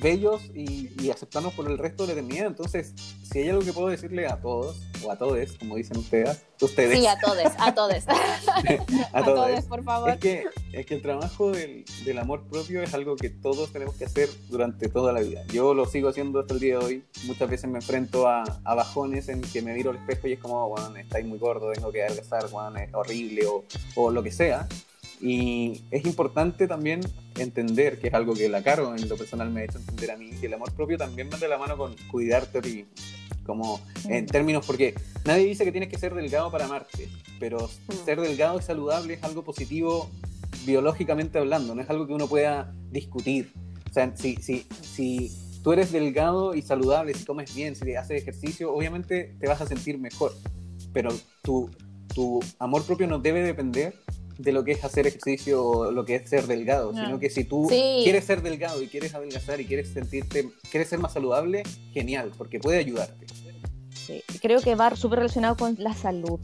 bellos 0.00 0.42
y, 0.54 0.90
y 1.02 1.10
aceptarnos 1.10 1.54
por 1.54 1.70
el 1.70 1.78
resto 1.78 2.06
de 2.06 2.14
la 2.14 2.20
eternidad. 2.20 2.46
Entonces, 2.48 2.92
si 3.22 3.38
hay 3.40 3.48
algo 3.48 3.62
que 3.62 3.72
puedo 3.72 3.88
decirle 3.88 4.26
a 4.26 4.40
todos, 4.40 4.76
o 5.04 5.10
a 5.10 5.16
todos, 5.16 5.52
como 5.58 5.76
dicen 5.76 5.98
ustedes, 5.98 6.42
ustedes, 6.60 6.98
Sí, 6.98 7.06
a 7.06 7.18
todos, 7.18 7.52
a 7.58 7.74
todos. 7.74 8.04
a 9.12 9.24
todos, 9.24 9.64
por 9.64 9.84
favor. 9.84 10.10
es 10.10 10.18
que, 10.18 10.44
es 10.72 10.86
que 10.86 10.94
el 10.94 11.02
trabajo 11.02 11.50
del, 11.50 11.84
del 12.04 12.18
amor 12.18 12.44
propio 12.48 12.82
es 12.82 12.92
algo 12.94 13.16
que 13.16 13.30
todos 13.30 13.72
tenemos 13.72 13.96
que 13.96 14.04
hacer 14.04 14.28
durante 14.48 14.88
toda 14.88 15.12
la 15.12 15.20
vida. 15.20 15.44
Yo 15.48 15.74
lo 15.74 15.86
sigo 15.86 16.08
haciendo 16.08 16.40
hasta 16.40 16.54
el 16.54 16.60
día 16.60 16.78
de 16.78 16.84
hoy. 16.84 17.04
Muchas 17.24 17.48
veces 17.48 17.70
me 17.70 17.78
enfrento 17.78 18.28
a, 18.28 18.42
a 18.64 18.74
bajones 18.74 19.28
en 19.28 19.40
que 19.42 19.62
me 19.62 19.74
miro 19.74 19.90
al 19.90 19.96
espejo 19.96 20.28
y 20.28 20.32
es 20.32 20.38
como, 20.38 20.68
bueno, 20.68 20.94
estáis 20.96 21.26
muy 21.26 21.38
gordo, 21.38 21.72
tengo 21.72 21.92
que 21.92 22.02
adelgazar, 22.02 22.48
bueno, 22.50 22.78
es 22.78 22.92
horrible 22.94 23.46
o, 23.46 23.64
o 23.96 24.10
lo 24.10 24.22
que 24.22 24.32
sea. 24.32 24.66
Y 25.20 25.82
es 25.90 26.04
importante 26.04 26.68
también 26.68 27.00
entender, 27.38 27.98
que 27.98 28.08
es 28.08 28.14
algo 28.14 28.34
que 28.34 28.48
la 28.48 28.62
Caro 28.62 28.94
en 28.94 29.08
lo 29.08 29.16
personal 29.16 29.50
me 29.50 29.62
ha 29.62 29.64
hecho 29.64 29.78
entender 29.78 30.10
a 30.10 30.16
mí, 30.16 30.30
que 30.40 30.46
el 30.46 30.54
amor 30.54 30.72
propio 30.72 30.98
también 30.98 31.30
va 31.32 31.38
de 31.38 31.48
la 31.48 31.58
mano 31.58 31.76
con 31.76 31.94
cuidarte 32.10 32.58
a 32.58 32.62
ti. 32.62 32.86
Como 33.44 33.80
en 34.08 34.26
términos, 34.26 34.66
porque 34.66 34.94
nadie 35.24 35.46
dice 35.46 35.64
que 35.64 35.70
tienes 35.70 35.88
que 35.88 35.98
ser 35.98 36.14
delgado 36.14 36.50
para 36.50 36.64
amarte, 36.64 37.08
pero 37.38 37.70
ser 38.04 38.20
delgado 38.20 38.58
y 38.58 38.62
saludable 38.62 39.14
es 39.14 39.22
algo 39.22 39.44
positivo 39.44 40.10
biológicamente 40.66 41.38
hablando, 41.38 41.74
no 41.74 41.80
es 41.80 41.88
algo 41.88 42.08
que 42.08 42.12
uno 42.12 42.26
pueda 42.26 42.74
discutir. 42.90 43.52
O 43.88 43.92
sea, 43.92 44.14
si, 44.16 44.34
si, 44.36 44.66
si 44.82 45.60
tú 45.62 45.72
eres 45.72 45.92
delgado 45.92 46.54
y 46.54 46.62
saludable, 46.62 47.14
si 47.14 47.24
comes 47.24 47.54
bien, 47.54 47.76
si 47.76 47.94
haces 47.94 48.20
ejercicio, 48.20 48.74
obviamente 48.74 49.36
te 49.38 49.46
vas 49.46 49.60
a 49.60 49.66
sentir 49.66 49.96
mejor, 49.98 50.32
pero 50.92 51.10
tu, 51.42 51.70
tu 52.12 52.40
amor 52.58 52.84
propio 52.84 53.06
no 53.06 53.20
debe 53.20 53.42
depender 53.42 53.94
de 54.38 54.52
lo 54.52 54.64
que 54.64 54.72
es 54.72 54.84
hacer 54.84 55.06
ejercicio 55.06 55.64
o 55.64 55.90
lo 55.90 56.04
que 56.04 56.16
es 56.16 56.28
ser 56.28 56.46
delgado, 56.46 56.92
No. 56.92 57.04
sino 57.04 57.18
que 57.18 57.30
si 57.30 57.44
tú 57.44 57.66
Sí. 57.70 58.00
quieres 58.04 58.24
ser 58.24 58.42
delgado 58.42 58.82
y 58.82 58.88
quieres 58.88 59.14
adelgazar 59.14 59.60
y 59.60 59.64
quieres 59.66 59.88
sentirte, 59.88 60.50
quieres 60.70 60.88
ser 60.88 60.98
más 60.98 61.12
saludable, 61.14 61.62
genial, 61.92 62.32
porque 62.36 62.58
puede 62.60 62.78
ayudarte. 62.78 63.26
Sí, 63.94 64.22
creo 64.40 64.60
que 64.60 64.74
va 64.74 64.94
súper 64.94 65.18
relacionado 65.20 65.56
con 65.56 65.74
la 65.78 65.94
salud. 65.94 66.38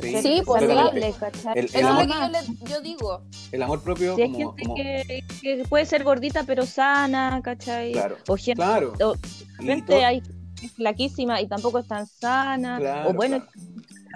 Sí, 0.00 0.14
Sí, 0.20 0.42
pues, 0.44 0.60
saludable, 0.62 1.14
¿cachai? 1.18 1.58
El- 1.58 1.64
Eso 1.66 1.76
es 1.78 1.82
lo 1.82 1.88
amor- 1.88 2.06
que 2.06 2.12
yo, 2.12 2.28
le- 2.28 2.70
yo 2.70 2.80
digo. 2.82 3.22
El 3.52 3.62
amor 3.62 3.82
propio 3.82 4.14
Si 4.14 4.22
hay 4.22 4.32
como, 4.32 4.52
gente 4.54 4.62
como- 4.64 4.74
que, 4.74 5.24
que 5.40 5.64
puede 5.70 5.86
ser 5.86 6.04
gordita 6.04 6.44
pero 6.44 6.66
sana, 6.66 7.40
¿cachai? 7.42 7.92
Claro. 7.92 8.16
O 8.28 8.36
gente, 8.36 8.56
Claro. 8.56 8.92
o 9.02 9.14
Y 9.60 9.64
gente 9.64 9.92
todo- 9.94 10.04
hay 10.04 10.20
que 10.20 10.66
es 10.66 10.72
flaquísima 10.72 11.40
y 11.40 11.48
tampoco 11.48 11.78
es 11.78 11.86
tan 11.88 12.06
sana. 12.06 12.78
Claro, 12.78 13.10
o 13.10 13.12
bueno, 13.14 13.38
claro. 13.38 13.65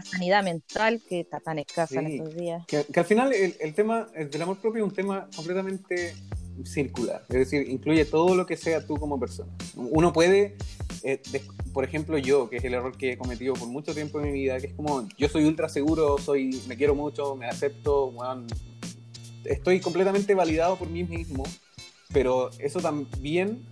La 0.05 0.11
sanidad 0.11 0.43
mental 0.45 1.01
que 1.09 1.21
está 1.21 1.41
tan 1.41 1.59
escasa 1.59 2.01
en 2.01 2.07
Sí. 2.07 2.17
estos 2.17 2.35
días. 2.37 2.67
Que, 2.67 2.85
que 2.85 3.01
al 3.01 3.07
final 3.07 3.33
el, 3.33 3.55
el 3.61 3.75
tema 3.75 4.07
el 4.15 4.31
del 4.31 4.43
amor 4.43 4.59
propio 4.59 4.85
es 4.85 4.89
un 4.91 4.95
tema 4.95 5.29
completamente 5.35 6.15
circular, 6.65 7.25
es 7.31 7.37
decir, 7.37 7.69
incluye 7.71 8.05
todo 8.05 8.35
lo 8.35 8.45
que 8.45 8.57
sea 8.57 8.87
tú 8.87 8.97
como 8.99 9.19
persona. 9.19 9.51
Uno 9.77 10.13
puede, 10.13 10.57
eh, 11.03 11.23
por 11.73 11.85
ejemplo 11.85 12.19
yo, 12.19 12.51
que 12.51 12.59
es 12.59 12.65
el 12.65 12.75
error 12.75 12.97
que 12.99 13.13
he 13.13 13.17
cometido 13.17 13.55
por 13.55 13.69
mucho 13.69 13.95
tiempo 13.95 14.21
en 14.21 14.27
mi 14.27 14.33
vida, 14.33 14.59
que 14.61 14.67
es 14.67 14.75
como, 14.75 15.09
yo 15.17 15.29
soy 15.29 15.45
ultra 15.45 15.71
seguro, 15.71 16.19
soy, 16.19 16.61
me 16.69 16.77
quiero 16.77 16.95
mucho, 16.95 17.35
me 17.35 17.47
acepto, 17.47 18.13
estoy 19.45 19.81
completamente 19.81 20.35
validado 20.35 20.77
por 20.77 20.91
mí 20.91 21.05
mismo, 21.05 21.45
pero 22.13 22.51
eso 22.59 22.81
también 22.81 23.65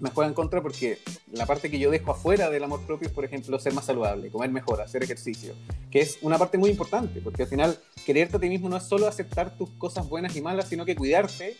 me 0.00 0.10
juega 0.10 0.28
en 0.28 0.34
contra 0.34 0.60
porque 0.60 0.98
la 1.32 1.46
parte 1.46 1.70
que 1.70 1.78
yo 1.78 1.90
dejo 1.90 2.10
afuera 2.10 2.50
del 2.50 2.64
amor 2.64 2.80
propio 2.86 3.08
es, 3.08 3.14
por 3.14 3.24
ejemplo, 3.24 3.58
ser 3.58 3.72
más 3.72 3.84
saludable, 3.86 4.28
comer 4.30 4.50
mejor, 4.50 4.80
hacer 4.82 5.02
ejercicio, 5.02 5.54
que 5.90 6.00
es 6.00 6.18
una 6.22 6.36
parte 6.38 6.58
muy 6.58 6.68
importante, 6.70 7.20
porque 7.20 7.44
al 7.44 7.48
final 7.48 7.78
quererte 8.04 8.36
a 8.36 8.40
ti 8.40 8.48
mismo 8.48 8.68
no 8.68 8.76
es 8.76 8.82
solo 8.82 9.06
aceptar 9.06 9.56
tus 9.56 9.70
cosas 9.70 10.08
buenas 10.08 10.34
y 10.36 10.42
malas, 10.42 10.68
sino 10.68 10.84
que 10.84 10.96
cuidarte 10.96 11.56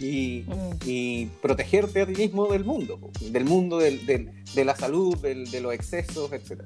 y, 0.00 0.44
Mm. 0.46 0.70
y 0.86 1.26
protegerte 1.42 2.00
a 2.02 2.06
ti 2.06 2.12
mismo 2.14 2.46
del 2.50 2.64
mundo, 2.64 2.98
del 3.20 3.44
mundo, 3.44 3.78
del, 3.78 4.04
del- 4.06 4.44
de 4.54 4.64
la 4.64 4.74
salud, 4.74 5.16
del- 5.18 5.50
de 5.50 5.60
los 5.60 5.72
excesos, 5.74 6.32
etc. 6.32 6.62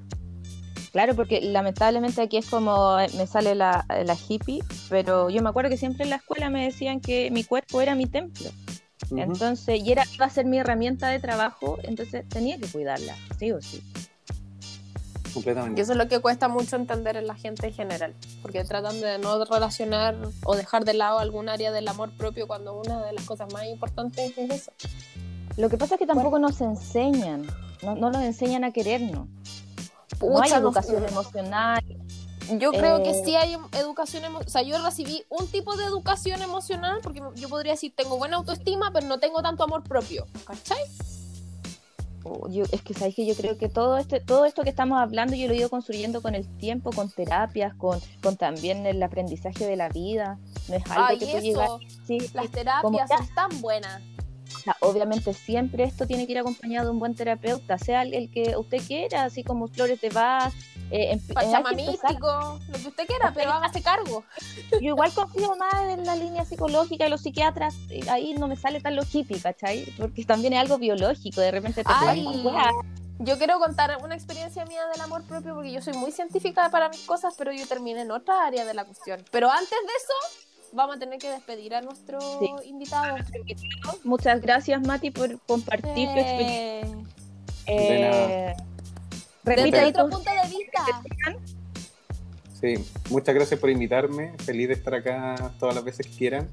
Claro, 0.93 1.15
porque 1.15 1.41
lamentablemente 1.43 2.23
aquí 2.23 2.39
es 2.39 2.47
como 2.47 2.99
eh, 2.99 3.09
me 3.17 3.27
sale 3.27 3.55
la, 3.55 3.85
la 3.89 4.17
hippie, 4.29 4.61
pero 4.89 5.29
yo 5.29 5.43
me 5.43 5.51
acuerdo 5.51 5.69
que 5.69 5.77
siempre 5.77 6.05
en 6.05 6.11
la 6.11 6.17
escuela 6.17 6.49
me 6.49 6.65
decían 6.65 7.01
que 7.01 7.31
mi 7.31 7.45
cuerpo 7.45 7.81
era 7.83 7.95
mi 7.95 8.07
templo. 8.07 8.49
Ujú. 9.11 9.21
Entonces, 9.21 9.81
y 9.81 9.93
era 9.93 10.05
iba 10.15 10.27
a 10.27 10.31
ser 10.31 10.45
mi 10.47 10.59
herramienta 10.59 11.09
de 11.09 11.19
trabajo, 11.21 11.79
entonces 11.83 12.29
tenía 12.29 12.59
que 12.59 12.67
cuidarla, 12.67 13.15
sí 13.39 13.53
o 13.53 13.61
sí. 13.63 13.83
Y 15.29 15.31
Completamente. 15.33 15.81
eso 15.83 15.93
es 15.93 15.99
lo 15.99 16.09
que 16.09 16.19
cuesta 16.21 16.49
mucho 16.49 16.77
entender 16.77 17.17
en 17.17 17.27
la 17.27 17.35
gente 17.35 17.69
en 17.69 17.75
general, 17.75 18.15
porque 18.43 18.65
tratan 18.65 19.01
de 19.01 19.19
no 19.19 19.45
relacionar 19.45 20.17
o 20.45 20.57
dejar 20.57 20.85
de 20.85 20.95
lado 20.95 21.19
algún 21.19 21.49
área 21.49 21.71
del 21.71 21.87
amor 21.89 22.11
propio 22.17 22.47
cuando 22.47 22.81
una 22.81 23.05
de 23.05 23.13
las 23.13 23.25
cosas 23.25 23.53
más 23.53 23.65
importantes 23.67 24.33
es 24.37 24.51
eso. 24.51 24.73
Lo 25.57 25.69
que 25.69 25.77
pasa 25.77 25.95
es 25.95 25.99
que 26.01 26.07
tampoco 26.07 26.39
nos 26.39 26.61
enseñan, 26.61 27.47
no, 27.83 27.95
no 27.95 28.11
nos 28.11 28.23
enseñan 28.23 28.65
a 28.65 28.73
querernos. 28.73 29.27
no 30.21 30.41
hay 30.41 30.49
Pucha, 30.49 30.61
no- 30.61 30.69
educación 30.69 31.05
emocional. 31.05 31.85
Yo 32.59 32.73
creo 32.73 33.03
que 33.03 33.11
Eh, 33.11 33.23
sí 33.25 33.37
hay 33.37 33.57
educación 33.73 34.25
emocional. 34.25 34.47
O 34.47 34.51
sea, 34.51 34.63
yo 34.63 34.83
recibí 34.83 35.25
un 35.29 35.47
tipo 35.49 35.77
de 35.77 35.85
educación 35.85 36.41
emocional 36.43 37.01
porque 37.03 37.21
yo 37.35 37.49
podría 37.49 37.73
decir 37.73 37.93
tengo 37.95 38.17
buena 38.17 38.37
autoestima, 38.37 38.91
pero 38.93 39.07
no 39.07 39.19
tengo 39.19 39.43
tanto 39.43 39.65
amor 39.65 39.83
propio. 39.85 40.27
¿Cachai? 40.47 40.83
o 42.25 42.49
yo- 42.51 42.65
es 42.73 42.83
que 42.83 42.93
sabéis 42.95 43.15
que 43.15 43.25
yo 43.27 43.35
creo 43.35 43.57
que 43.57 43.69
todo 43.69 43.97
este, 43.97 44.21
todo 44.21 44.45
esto 44.45 44.63
que 44.63 44.71
estamos 44.71 44.99
hablando 45.01 45.35
yo 45.35 45.47
lo 45.47 45.55
he 45.55 45.57
ido 45.59 45.71
construyendo 45.71 46.21
con 46.21 46.35
el 46.35 46.47
tiempo, 46.59 46.91
con 46.91 47.11
terapias, 47.11 47.75
con, 47.75 48.01
con 48.23 48.37
también 48.37 48.85
el 48.87 49.03
aprendizaje 49.03 49.67
de 49.67 49.77
la 49.77 49.89
vida. 49.89 50.39
No 50.69 50.75
es 50.75 50.85
algo 50.91 51.05
Ay, 51.09 51.19
que 51.19 51.27
tú 51.27 51.39
llegas 51.41 51.71
sí, 52.07 52.19
Las 52.19 52.31
como 52.33 52.49
terapias 52.51 53.09
son 53.09 53.35
tan 53.35 53.61
buenas. 53.63 54.03
O 54.55 54.59
sea, 54.61 54.77
obviamente 54.81 55.35
siempre 55.35 55.85
esto 55.85 56.07
tiene 56.07 56.27
que 56.27 56.33
ir 56.33 56.39
acompañado 56.39 56.87
de 56.87 56.93
un 56.93 56.99
buen 56.99 57.15
terapeuta, 57.15 57.79
sea 57.79 58.03
el, 58.03 58.15
el 58.15 58.31
que 58.31 58.57
usted 58.57 58.83
quiera, 58.87 59.25
así 59.25 59.45
como 59.45 59.69
Flores 59.69 60.01
de 60.01 60.11
Vaz. 60.11 60.55
Eh, 60.91 61.19
Pachamamístico, 61.35 62.59
lo 62.67 62.79
que 62.79 62.89
usted 62.89 63.07
quiera, 63.07 63.33
pero 63.35 63.53
hágase 63.53 63.83
cargo. 63.83 64.25
Yo 64.81 64.89
igual 64.89 65.13
confío 65.13 65.55
más 65.57 65.75
en 65.91 66.05
la 66.07 66.17
línea 66.17 66.45
psicológica 66.45 67.05
de 67.05 67.11
los 67.11 67.21
psiquiatras, 67.21 67.75
eh, 67.91 68.01
ahí 68.09 68.35
no 68.35 68.49
me 68.49 68.57
sale 68.57 68.81
tan 68.81 68.97
lo 68.97 69.03
hippie, 69.03 69.39
¿cachai? 69.41 69.85
Porque 69.99 70.25
también 70.25 70.55
es 70.55 70.61
algo 70.61 70.79
biológico, 70.79 71.41
de 71.41 71.51
repente 71.51 71.85
te 71.85 71.91
Ay, 71.95 72.25
yo 73.21 73.37
quiero 73.37 73.59
contar 73.59 73.99
una 74.03 74.15
experiencia 74.15 74.65
mía 74.65 74.87
del 74.93 75.01
amor 75.01 75.25
propio 75.25 75.55
porque 75.55 75.73
yo 75.73 75.83
soy 75.83 75.95
muy 75.95 76.13
científica 76.13 76.71
para 76.71 76.89
mis 76.89 77.01
cosas, 77.01 77.35
pero 77.37 77.53
yo 77.53 77.67
terminé 77.67 78.03
en 78.03 78.13
otra 78.13 78.47
área 78.47 78.65
de 78.65 78.75
la 78.75 78.85
cuestión. 78.85 79.25
Pero 79.33 79.51
antes 79.51 79.71
de 79.71 79.77
eso, 79.77 80.48
vamos 80.73 80.97
a 80.97 80.99
tener 80.99 81.19
que 81.19 81.31
despedir 81.31 81.75
a 81.75 81.81
nuestro 81.83 82.21
Sí. 82.21 82.51
invitado. 82.69 83.17
Muchas 84.05 84.41
gracias, 84.41 84.81
Mati, 84.87 85.11
por 85.11 85.39
compartir 85.41 86.09
tu 86.09 86.19
experiencia. 86.19 87.07
Eh, 87.67 87.89
De 87.93 88.01
nada. 88.01 88.51
Eh, 88.51 88.57
desde 89.45 89.57
repite 89.63 89.79
ahí 89.79 89.91
otro 89.91 90.05
tu- 90.05 90.11
punto 90.17 90.31
de 90.31 90.49
vista. 90.57 91.03
Sí, 92.61 92.75
muchas 93.11 93.35
gracias 93.35 93.61
por 93.61 93.71
invitarme. 93.71 94.33
Feliz 94.39 94.69
de 94.69 94.75
estar 94.75 94.95
acá 94.95 95.53
todas 95.61 95.75
las 95.75 95.85
veces 95.85 96.07
que 96.07 96.13
quieran. 96.17 96.49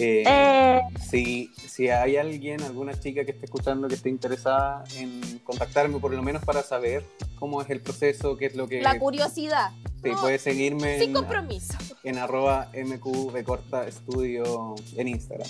Eh, 0.00 0.24
Eh, 0.26 0.80
si, 1.08 1.52
si 1.56 1.88
hay 1.88 2.16
alguien, 2.16 2.62
alguna 2.62 2.98
chica 2.98 3.24
que 3.24 3.32
esté 3.32 3.44
escuchando 3.46 3.88
que 3.88 3.94
esté 3.94 4.08
interesada 4.08 4.84
en 4.96 5.40
contactarme, 5.44 5.98
por 5.98 6.12
lo 6.14 6.22
menos 6.22 6.44
para 6.44 6.62
saber 6.62 7.04
cómo 7.38 7.60
es 7.62 7.70
el 7.70 7.80
proceso, 7.80 8.36
qué 8.36 8.46
es 8.46 8.54
lo 8.54 8.66
que... 8.68 8.80
La 8.80 8.98
curiosidad. 8.98 9.70
Sí, 10.02 10.10
No, 10.10 10.20
puede 10.20 10.38
seguirme 10.38 10.98
Sin 10.98 11.10
en, 11.10 11.14
compromiso. 11.14 11.74
en 12.04 12.18
arroba 12.18 12.70
mqbcorta 12.74 13.86
estudio 13.86 14.74
en 14.96 15.08
Instagram. 15.08 15.48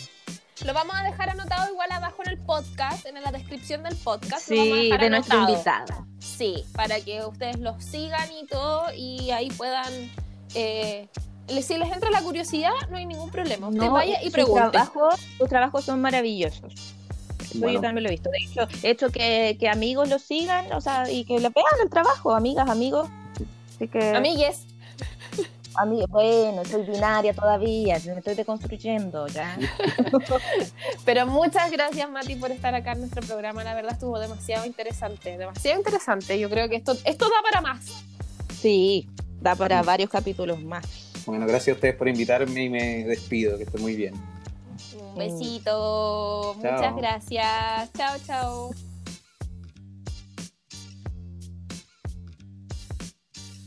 Lo 0.67 0.75
vamos 0.75 0.95
a 0.95 1.05
dejar 1.05 1.31
anotado 1.31 1.71
igual 1.73 1.91
abajo 1.93 2.23
en 2.25 2.31
el 2.33 2.39
podcast, 2.39 3.07
en 3.07 3.15
la 3.23 3.33
descripción 3.33 3.83
del 3.83 3.97
podcast. 3.97 4.51
lo 4.51 4.57
vamos 4.57 4.73
a 4.73 4.77
sí, 4.77 4.85
dejar 4.85 5.01
de 5.01 5.11
nuestro 5.11 5.39
anotado. 5.39 5.55
invitado. 5.87 6.07
Sí, 6.19 6.65
para 6.75 7.01
que 7.01 7.25
ustedes 7.25 7.59
los 7.61 7.83
sigan 7.83 8.29
y 8.33 8.47
todo 8.47 8.93
y 8.95 9.31
ahí 9.31 9.49
puedan... 9.51 9.93
eh, 10.55 11.09
si 11.63 11.77
les 11.77 11.91
entra 11.93 12.11
la 12.11 12.23
curiosidad, 12.23 12.71
no 12.91 12.97
hay 12.97 13.07
ningún 13.07 13.31
problema. 13.31 13.69
Usted 13.69 13.81
No, 13.81 13.91
vaya 13.93 14.23
y 14.23 14.31
pregunte. 14.31 14.71
trabajos, 14.71 15.15
sus 15.39 15.49
trabajos 15.49 15.85
son 15.85 16.01
maravillosos. 16.01 16.75
Bueno. 17.55 17.75
yo 17.75 17.81
también 17.81 18.05
lo 18.05 18.09
he 18.11 18.13
visto. 18.13 18.31
De 18.31 18.39
hecho, 18.39 18.69
he 18.83 18.91
hecho 18.91 19.11
que, 19.11 19.57
que 19.59 19.69
amigos 19.69 20.09
lo 20.09 20.19
sigan, 20.21 20.73
o 20.73 20.81
sea, 20.81 21.11
y 21.11 21.25
que 21.25 21.41
le 21.41 21.51
pegan 21.51 21.73
el 21.83 21.91
trabajo, 21.91 22.33
amigas, 22.35 22.69
amigos. 22.69 23.09
Así 23.75 23.89
que, 23.89 24.15
Amigues, 24.15 24.67
amigos, 25.75 26.09
bueno, 26.11 26.65
soy 26.65 26.83
binaria 26.83 27.33
todavía, 27.35 27.99
me 28.07 28.19
estoy 28.19 28.35
deconstruyendo 28.35 29.27
ya. 29.29 29.59
pero 31.05 31.27
muchas 31.27 31.71
gracias 31.71 32.09
Mati 32.11 32.37
por 32.37 32.51
estar 32.51 32.75
acá 32.75 32.93
en 32.93 33.01
nuestro 33.01 33.23
programa. 33.23 33.65
La 33.65 33.75
verdad 33.75 33.93
estuvo 33.93 34.19
demasiado 34.19 34.67
interesante, 34.67 35.37
demasiado 35.37 35.79
interesante. 35.79 36.39
Yo 36.39 36.49
creo 36.51 36.69
que 36.69 36.77
esto, 36.77 36.97
esto 37.05 37.25
da 37.25 37.43
para 37.51 37.61
más. 37.63 37.87
Sí, 38.61 39.09
da 39.41 39.55
para 39.55 39.83
varios 39.83 40.11
capítulos 40.11 40.61
más. 40.63 40.87
Bueno, 41.31 41.47
gracias 41.47 41.75
a 41.75 41.77
ustedes 41.77 41.95
por 41.95 42.09
invitarme 42.09 42.65
y 42.65 42.69
me 42.69 43.05
despido, 43.05 43.57
que 43.57 43.63
estén 43.63 43.81
muy 43.81 43.95
bien. 43.95 44.15
Un 45.01 45.15
besito, 45.15 46.55
muchas 46.57 46.81
Chao. 46.81 46.97
gracias. 46.97 47.93
Chao, 47.93 48.19
chao. 48.27 48.71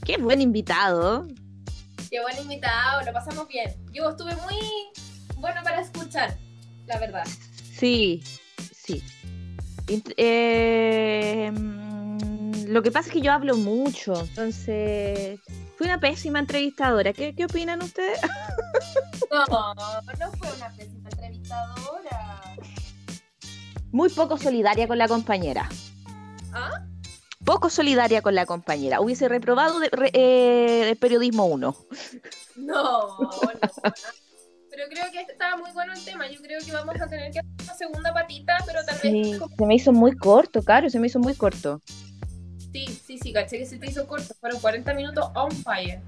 Qué 0.06 0.18
buen 0.18 0.42
invitado. 0.42 1.26
Qué 2.10 2.22
buen 2.22 2.38
invitado, 2.42 3.02
lo 3.06 3.14
pasamos 3.14 3.48
bien. 3.48 3.74
Yo 3.94 4.10
estuve 4.10 4.36
muy 4.36 4.58
bueno 5.38 5.62
para 5.64 5.80
escuchar, 5.80 6.38
la 6.86 7.00
verdad. 7.00 7.24
Sí, 7.72 8.22
sí. 8.76 9.02
Eh, 10.18 11.50
mm, 11.50 12.66
lo 12.66 12.84
que 12.84 12.92
pasa 12.92 13.08
es 13.08 13.14
que 13.14 13.22
yo 13.22 13.32
hablo 13.32 13.56
mucho, 13.56 14.20
entonces 14.20 15.40
fui 15.84 15.90
una 15.90 16.00
pésima 16.00 16.40
entrevistadora. 16.40 17.12
¿Qué, 17.14 17.36
qué 17.36 17.46
opinan 17.46 17.82
ustedes? 17.82 18.20
No, 19.32 19.74
no 20.20 20.32
fue 20.38 20.56
una 20.56 20.70
pésima 20.78 21.10
entrevistadora. 21.10 22.42
Muy 23.92 24.10
poco 24.10 24.38
solidaria 24.38 24.88
con 24.88 25.00
la 25.00 25.08
compañera. 25.08 25.68
¿Ah? 26.54 26.86
Poco 27.44 27.72
solidaria 27.72 28.22
con 28.22 28.36
la 28.36 28.46
compañera. 28.46 29.02
Hubiese 29.02 29.28
reprobado 29.28 29.80
de, 29.80 29.90
re- 29.90 30.12
eh, 30.14 30.86
de 30.86 30.96
periodismo 30.96 31.46
1. 31.48 31.76
No, 32.58 33.18
no. 33.20 33.30
Pero 34.70 34.84
creo 34.90 35.12
que 35.12 35.22
estaba 35.22 35.58
muy 35.58 35.72
bueno 35.72 35.94
el 35.94 36.06
tema. 36.06 36.28
Yo 36.30 36.40
creo 36.40 36.60
que 36.64 36.72
vamos 36.72 37.02
a 37.02 37.08
tener 37.08 37.32
que 37.32 37.40
hacer 37.40 37.54
una 37.64 37.74
segunda 37.74 38.14
patita, 38.14 38.58
pero 38.68 38.86
tal 38.86 38.96
Sí, 38.98 39.32
vez. 39.32 39.42
se 39.58 39.66
me 39.66 39.76
hizo 39.76 39.92
muy 39.92 40.16
corto, 40.16 40.62
Caro, 40.62 40.90
se 40.92 41.00
me 41.00 41.08
hizo 41.08 41.20
muy 41.20 41.34
corto. 41.34 41.82
Sí, 42.74 42.88
sí, 43.06 43.20
sí, 43.20 43.32
caché 43.32 43.60
que 43.60 43.66
se 43.66 43.78
te 43.78 43.88
hizo 43.88 44.08
corto. 44.08 44.34
Fueron 44.40 44.60
40 44.60 44.94
minutos 44.96 45.30
on 45.36 45.52
fire. 45.52 46.02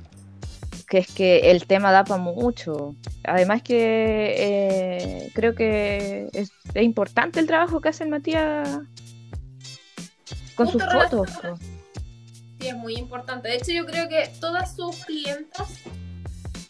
Que 0.88 0.98
es 1.00 1.08
que 1.08 1.52
el 1.52 1.66
tema 1.68 1.92
da 1.92 2.04
para 2.04 2.22
mucho. 2.22 2.96
Además 3.24 3.62
que 3.62 4.36
eh, 4.38 5.32
creo 5.34 5.56
que 5.56 6.30
es, 6.34 6.52
es 6.74 6.84
importante 6.84 7.40
el 7.40 7.48
trabajo 7.48 7.82
que 7.82 7.90
hace 7.90 8.04
el 8.04 8.10
Matías 8.10 8.80
con 10.56 10.68
sus 10.68 10.84
fotos. 10.84 11.30
Sí, 12.60 12.68
es 12.68 12.76
muy 12.76 12.96
importante. 12.96 13.48
De 13.50 13.56
hecho, 13.56 13.72
yo 13.72 13.86
creo 13.86 14.08
que 14.10 14.32
todas 14.40 14.76
sus 14.76 15.06
clientas 15.06 15.68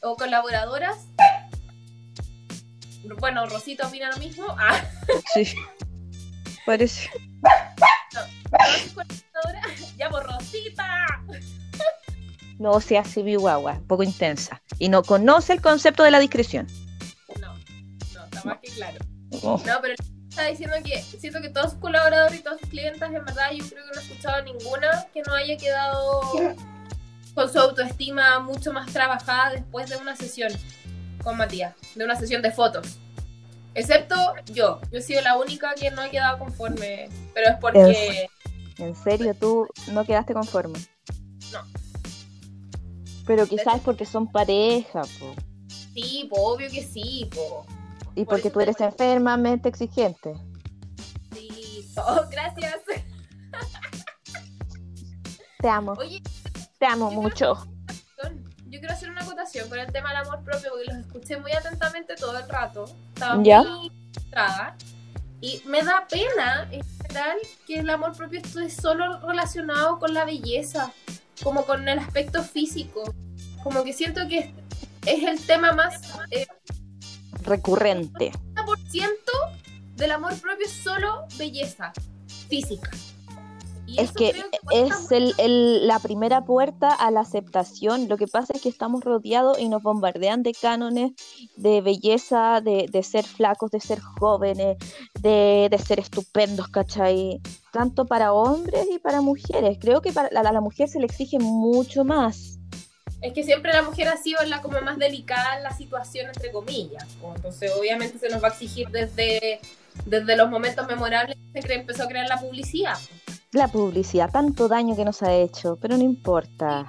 o 0.01 0.15
colaboradoras. 0.15 1.05
Bueno, 3.19 3.45
Rosita 3.45 3.87
opina 3.87 4.09
lo 4.11 4.17
mismo. 4.17 4.45
Ah, 4.57 4.83
Sí. 5.33 5.55
Parece. 6.65 7.09
todas 8.51 9.24
colaboradoras. 9.45 10.51
Ya. 10.77 11.21
No 12.57 12.79
se 12.79 12.97
hace 12.97 13.21
guagua, 13.35 13.81
poco 13.87 14.03
intensa. 14.03 14.61
Y 14.79 14.89
no 14.89 15.03
conoce 15.03 15.53
el 15.53 15.61
concepto 15.61 16.03
de 16.03 16.11
la 16.11 16.19
discreción. 16.19 16.67
No, 17.41 17.53
no, 18.13 18.25
está 18.25 18.43
más 18.45 18.59
que 18.59 18.69
claro. 18.71 18.97
No, 19.43 19.61
pero 19.81 19.95
está 20.29 20.45
diciendo 20.45 20.75
que 20.83 21.01
siento 21.01 21.41
que 21.41 21.49
todos 21.49 21.71
sus 21.71 21.79
colaboradores 21.79 22.39
y 22.39 22.43
todas 22.43 22.59
sus 22.59 22.69
clientes, 22.69 23.01
en 23.01 23.25
verdad, 23.25 23.51
yo 23.51 23.65
creo 23.67 23.83
que 23.85 23.91
no 23.93 24.01
he 24.01 24.03
escuchado 24.03 24.43
ninguna 24.43 25.07
que 25.13 25.21
no 25.23 25.33
haya 25.33 25.57
quedado 25.57 26.21
con 27.33 27.51
su 27.51 27.59
autoestima 27.59 28.39
mucho 28.39 28.71
más 28.71 28.91
trabajada 28.91 29.51
después 29.51 29.89
de 29.89 29.97
una 29.97 30.15
sesión 30.15 30.51
con 31.23 31.37
Matías, 31.37 31.75
de 31.95 32.05
una 32.05 32.15
sesión 32.15 32.41
de 32.41 32.51
fotos. 32.51 32.97
Excepto 33.73 34.15
yo, 34.45 34.79
yo 34.89 34.99
he 34.99 35.01
sido 35.01 35.21
la 35.21 35.35
única 35.37 35.73
que 35.75 35.91
no 35.91 36.01
he 36.03 36.09
quedado 36.09 36.39
conforme, 36.39 37.09
pero 37.33 37.49
es 37.49 37.57
porque... 37.59 38.29
¿En 38.78 38.95
serio 38.95 39.34
tú 39.39 39.67
no 39.91 40.05
quedaste 40.05 40.34
conforme? 40.34 40.80
No. 41.51 41.59
Pero 43.26 43.47
quizás 43.47 43.76
es 43.76 43.82
porque 43.82 44.05
son 44.05 44.32
pareja, 44.32 45.01
po. 45.19 45.34
Sí, 45.93 46.28
po, 46.30 46.53
obvio 46.53 46.69
que 46.69 46.84
sí, 46.84 47.30
po. 47.34 47.65
Y 48.15 48.26
porque 48.26 48.49
tú 48.49 48.59
eres 48.59 48.80
enfermamente 48.80 49.69
exigente. 49.69 50.34
Sí, 51.34 51.86
oh, 51.97 52.21
gracias. 52.32 52.82
Te 55.59 55.69
amo. 55.69 55.93
Oye, 55.93 56.21
te 56.78 56.86
amo 56.86 57.09
mucho. 57.11 57.55
yo 58.67 58.80
quiero 58.80 58.93
hacer 58.93 59.09
una 59.09 59.21
acotación 59.21 59.69
con 59.69 59.80
el 59.80 59.91
tema 59.91 60.09
del 60.09 60.28
amor 60.28 60.43
propio 60.43 60.71
porque 60.71 60.91
los 60.91 61.05
escuché 61.05 61.38
muy 61.38 61.51
atentamente 61.53 62.15
todo 62.15 62.38
el 62.38 62.47
rato. 62.47 62.86
Estaba 63.13 63.41
¿Ya? 63.41 63.63
muy 63.63 63.91
frustrada. 64.13 64.78
Y 65.41 65.61
me 65.65 65.82
da 65.82 66.05
pena, 66.09 66.69
en 67.16 67.22
general, 67.22 67.38
que 67.66 67.80
el 67.80 67.89
amor 67.89 68.16
propio 68.16 68.39
esté 68.39 68.70
solo 68.70 69.20
relacionado 69.22 69.99
con 69.99 70.13
la 70.13 70.26
belleza, 70.26 70.91
como 71.43 71.66
con 71.66 71.88
el 71.88 71.99
aspecto 71.99 72.43
físico. 72.43 73.03
Como 73.63 73.84
que 73.84 73.93
siento 73.93 74.28
que 74.28 74.53
es 75.05 75.24
el 75.24 75.39
tema 75.45 75.72
más 75.72 76.01
eh, 76.32 76.47
recurrente. 77.43 78.32
90% 78.53 79.07
del 79.95 80.11
amor 80.11 80.34
propio 80.39 80.66
es 80.66 80.74
solo 80.74 81.26
belleza 81.38 81.93
física. 82.49 82.91
Es 83.97 84.11
que 84.11 84.33
es 84.71 85.11
el, 85.11 85.33
el- 85.37 85.87
la 85.87 85.99
primera 85.99 86.43
puerta 86.45 86.89
a 86.93 87.11
la 87.11 87.21
aceptación. 87.21 88.07
Lo 88.07 88.17
que 88.17 88.27
pasa 88.27 88.53
es 88.53 88.61
que 88.61 88.69
estamos 88.69 89.03
rodeados 89.03 89.59
y 89.59 89.69
nos 89.69 89.81
bombardean 89.83 90.43
de 90.43 90.53
cánones 90.53 91.11
de 91.55 91.81
belleza, 91.81 92.61
de, 92.61 92.87
de 92.91 93.03
ser 93.03 93.25
flacos, 93.25 93.71
de 93.71 93.79
ser 93.79 93.99
jóvenes, 94.01 94.77
de, 95.21 95.67
de 95.69 95.77
ser 95.77 95.99
estupendos, 95.99 96.67
¿cachai? 96.69 97.41
Tanto 97.71 98.05
para 98.05 98.33
hombres 98.33 98.85
y 98.91 98.99
para 98.99 99.21
mujeres. 99.21 99.77
Creo 99.79 100.01
que 100.01 100.11
para, 100.11 100.27
a 100.27 100.51
la 100.53 100.61
mujer 100.61 100.89
se 100.89 100.99
le 100.99 101.05
exige 101.05 101.39
mucho 101.39 102.03
más. 102.03 102.59
Es 103.21 103.33
que 103.33 103.43
siempre 103.43 103.73
la 103.73 103.81
mujer 103.81 104.07
ha 104.09 104.17
sido 104.17 104.43
la 104.43 104.61
como 104.61 104.79
más 104.81 104.97
delicada 104.97 105.57
en 105.57 105.63
la 105.63 105.75
situación, 105.75 106.27
entre 106.27 106.51
comillas. 106.51 107.07
Entonces, 107.35 107.71
obviamente, 107.79 108.19
se 108.19 108.29
nos 108.29 108.43
va 108.43 108.49
a 108.49 108.51
exigir 108.51 108.89
desde, 108.89 109.59
desde 110.05 110.35
los 110.35 110.49
momentos 110.49 110.85
memorables 110.85 111.35
que 111.53 111.73
empezó 111.73 112.03
a 112.03 112.07
crear 112.07 112.27
la 112.27 112.39
publicidad. 112.39 112.97
La 113.56 113.70
publicidad, 113.70 114.30
tanto 114.30 114.68
daño 114.68 114.97
que 114.97 115.06
nos 115.06 115.24
ha 115.24 115.34
hecho, 115.34 115.78
pero 115.82 115.95
no 115.95 116.03
importa. 116.03 116.86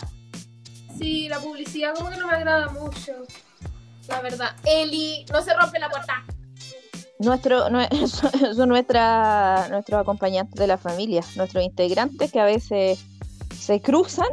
Sí, 0.98 1.28
la 1.28 1.38
publicidad 1.38 1.94
como 1.94 2.10
que 2.10 2.16
no 2.16 2.26
me 2.26 2.32
agrada 2.34 2.66
mucho. 2.70 3.12
La 4.08 4.20
verdad. 4.20 4.50
Eli, 4.64 5.24
no 5.32 5.42
se 5.42 5.54
rompe 5.54 5.78
la 5.78 5.88
puerta. 5.88 6.24
Nuestro, 7.20 7.68
nue- 7.70 7.88
son 8.52 8.68
nuestra, 8.68 9.68
nuestros 9.70 10.00
acompañantes 10.00 10.58
de 10.58 10.66
la 10.66 10.76
familia, 10.76 11.22
nuestros 11.36 11.62
integrantes 11.62 12.32
que 12.32 12.40
a 12.40 12.44
veces 12.44 12.98
se 13.56 13.80
cruzan. 13.80 14.26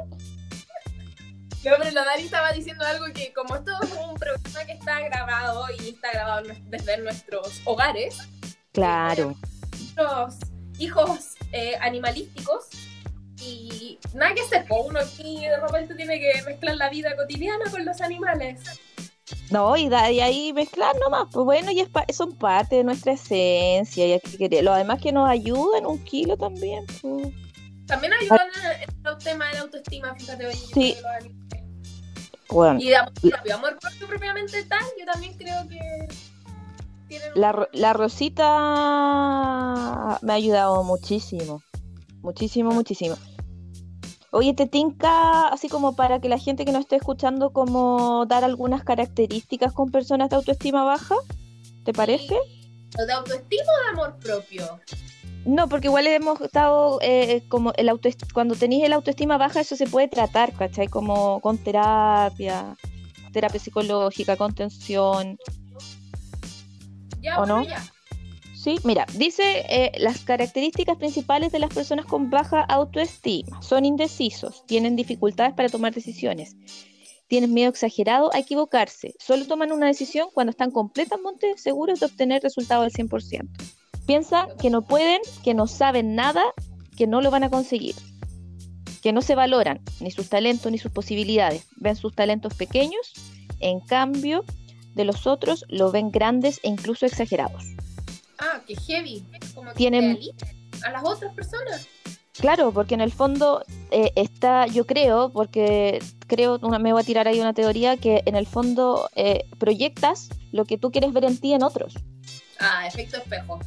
No, 1.63 1.71
pero 1.77 1.91
la 1.91 2.03
Dani 2.03 2.23
estaba 2.23 2.51
diciendo 2.51 2.83
algo 2.83 3.05
que 3.13 3.31
como 3.31 3.55
esto 3.55 3.71
es 3.83 3.91
un 3.91 4.15
programa 4.15 4.65
que 4.65 4.71
está 4.73 4.99
grabado 5.01 5.65
y 5.79 5.89
está 5.89 6.11
grabado 6.11 6.47
desde 6.65 6.97
nuestros 6.97 7.61
hogares, 7.65 8.17
Claro. 8.73 9.35
nuestros 9.95 10.35
hijos 10.79 11.35
eh, 11.51 11.75
animalísticos 11.81 12.67
y 13.41 13.99
nada 14.13 14.33
que 14.33 14.41
po, 14.67 14.83
uno 14.83 14.99
aquí 14.99 15.41
de 15.41 15.57
repente 15.59 15.95
tiene 15.95 16.19
que 16.19 16.41
mezclar 16.43 16.75
la 16.77 16.89
vida 16.89 17.15
cotidiana 17.15 17.69
con 17.69 17.83
los 17.85 17.99
animales. 18.01 18.61
No, 19.49 19.75
y, 19.77 19.87
da, 19.89 20.09
y 20.11 20.19
ahí 20.19 20.53
mezclar 20.53 20.95
nomás, 20.99 21.27
pues 21.31 21.45
bueno, 21.45 21.71
y 21.71 21.79
es 21.81 21.89
pa- 21.89 22.05
son 22.13 22.35
parte 22.35 22.77
de 22.77 22.83
nuestra 22.83 23.13
esencia. 23.13 24.05
Y 24.07 24.11
hay 24.13 24.19
que 24.19 24.61
lo 24.61 24.73
además 24.73 24.99
que 25.01 25.11
nos 25.11 25.29
ayudan 25.29 25.85
un 25.85 26.03
kilo 26.03 26.37
también. 26.37 26.85
pues. 27.01 27.27
También 27.87 28.13
ayudan 28.13 28.47
en 28.81 29.05
el 29.05 29.17
tema 29.23 29.47
de 29.47 29.53
la 29.55 29.59
autoestima, 29.61 30.15
fíjate, 30.15 30.47
oye, 30.47 30.57
Sí. 30.73 30.95
los 31.01 31.05
animales- 31.05 31.43
Bueno, 32.49 32.79
Y 32.79 32.89
de 32.89 32.95
amor 32.97 33.13
propio, 33.13 33.55
amor 33.55 33.79
propio 33.79 34.07
propiamente 34.07 34.63
tal, 34.65 34.83
yo 34.99 35.05
también 35.05 35.33
creo 35.37 35.67
que 35.67 35.79
la, 37.35 37.67
la 37.73 37.93
Rosita 37.93 38.45
me 40.21 40.33
ha 40.33 40.35
ayudado 40.35 40.83
muchísimo. 40.83 41.61
Muchísimo, 42.21 42.71
muchísimo. 42.71 43.15
Oye, 44.31 44.53
¿te 44.53 44.65
tinca, 44.65 45.47
así 45.49 45.69
como 45.69 45.95
para 45.95 46.19
que 46.19 46.27
la 46.29 46.39
gente 46.39 46.65
que 46.65 46.71
nos 46.71 46.81
esté 46.81 46.95
escuchando, 46.95 47.51
como 47.51 48.25
dar 48.25 48.43
algunas 48.43 48.83
características 48.83 49.73
con 49.73 49.91
personas 49.91 50.29
de 50.29 50.37
autoestima 50.37 50.83
baja? 50.83 51.15
¿Te 51.83 51.93
parece? 51.93 52.37
¿O 52.99 53.05
de 53.05 53.13
autoestima 53.13 53.63
o 53.63 53.83
de 53.83 53.89
amor 53.91 54.17
propio? 54.19 54.79
No, 55.45 55.67
porque 55.67 55.87
igual 55.87 56.07
hemos 56.07 56.39
estado 56.41 56.99
eh, 57.01 57.43
como 57.49 57.73
el 57.73 57.89
autoest- 57.89 58.31
cuando 58.33 58.55
tenéis 58.55 58.85
el 58.85 58.93
autoestima 58.93 59.37
baja, 59.37 59.59
eso 59.59 59.75
se 59.75 59.85
puede 59.85 60.07
tratar, 60.07 60.53
¿cachai? 60.53 60.87
Como 60.87 61.41
con 61.41 61.57
terapia, 61.57 62.75
terapia 63.33 63.59
psicológica, 63.59 64.37
contención. 64.37 65.37
Ya, 67.23 67.39
¿O 67.39 67.45
no? 67.45 67.63
ya. 67.63 67.83
Sí, 68.63 68.77
mira, 68.85 69.05
dice 69.17 69.65
eh, 69.67 69.91
las 69.97 70.19
características 70.19 70.95
principales 70.95 71.51
de 71.51 71.59
las 71.59 71.73
personas 71.73 72.05
con 72.05 72.29
baja 72.29 72.61
autoestima. 72.61 73.61
Son 73.61 73.83
indecisos, 73.83 74.65
tienen 74.67 74.95
dificultades 74.95 75.53
para 75.53 75.67
tomar 75.67 75.93
decisiones, 75.93 76.55
tienen 77.27 77.53
miedo 77.53 77.69
exagerado 77.69 78.33
a 78.33 78.39
equivocarse, 78.39 79.15
solo 79.19 79.47
toman 79.47 79.73
una 79.73 79.87
decisión 79.87 80.29
cuando 80.33 80.51
están 80.51 80.71
completamente 80.71 81.57
seguros 81.57 81.99
de 81.99 82.05
obtener 82.05 82.41
resultados 82.41 82.85
al 82.85 82.91
100%. 82.91 83.49
Piensan 84.05 84.47
que 84.61 84.69
no 84.69 84.81
pueden, 84.81 85.19
que 85.43 85.53
no 85.53 85.67
saben 85.67 86.15
nada, 86.15 86.43
que 86.95 87.05
no 87.05 87.19
lo 87.19 87.31
van 87.31 87.43
a 87.43 87.49
conseguir, 87.49 87.95
que 89.01 89.11
no 89.11 89.21
se 89.21 89.35
valoran 89.35 89.81
ni 89.99 90.11
sus 90.11 90.29
talentos 90.29 90.71
ni 90.71 90.77
sus 90.77 90.91
posibilidades, 90.91 91.67
ven 91.75 91.97
sus 91.97 92.15
talentos 92.15 92.53
pequeños, 92.53 93.11
en 93.59 93.81
cambio 93.81 94.45
de 94.95 95.05
los 95.05 95.27
otros 95.27 95.65
lo 95.69 95.91
ven 95.91 96.11
grandes 96.11 96.59
e 96.63 96.69
incluso 96.69 97.05
exagerados. 97.05 97.63
Ah, 98.39 98.61
que 98.67 98.75
heavy. 98.75 99.23
Como 99.55 99.69
que 99.69 99.75
Tienen- 99.75 100.19
a 100.85 100.91
las 100.91 101.03
otras 101.03 101.33
personas. 101.33 101.87
Claro, 102.33 102.71
porque 102.71 102.95
en 102.95 103.01
el 103.01 103.11
fondo 103.11 103.63
eh, 103.91 104.11
está, 104.15 104.65
yo 104.67 104.85
creo, 104.85 105.29
porque 105.29 105.99
creo, 106.27 106.57
una, 106.63 106.79
me 106.79 106.91
voy 106.91 107.01
a 107.01 107.05
tirar 107.05 107.27
ahí 107.27 107.39
una 107.39 107.53
teoría, 107.53 107.95
que 107.95 108.23
en 108.25 108.35
el 108.35 108.47
fondo 108.47 109.07
eh, 109.15 109.45
proyectas 109.59 110.29
lo 110.51 110.65
que 110.65 110.77
tú 110.79 110.91
quieres 110.91 111.13
ver 111.13 111.25
en 111.25 111.37
ti 111.37 111.53
en 111.53 111.63
otros. 111.63 111.93
Ah, 112.59 112.87
efecto 112.87 113.17
espejo. 113.17 113.59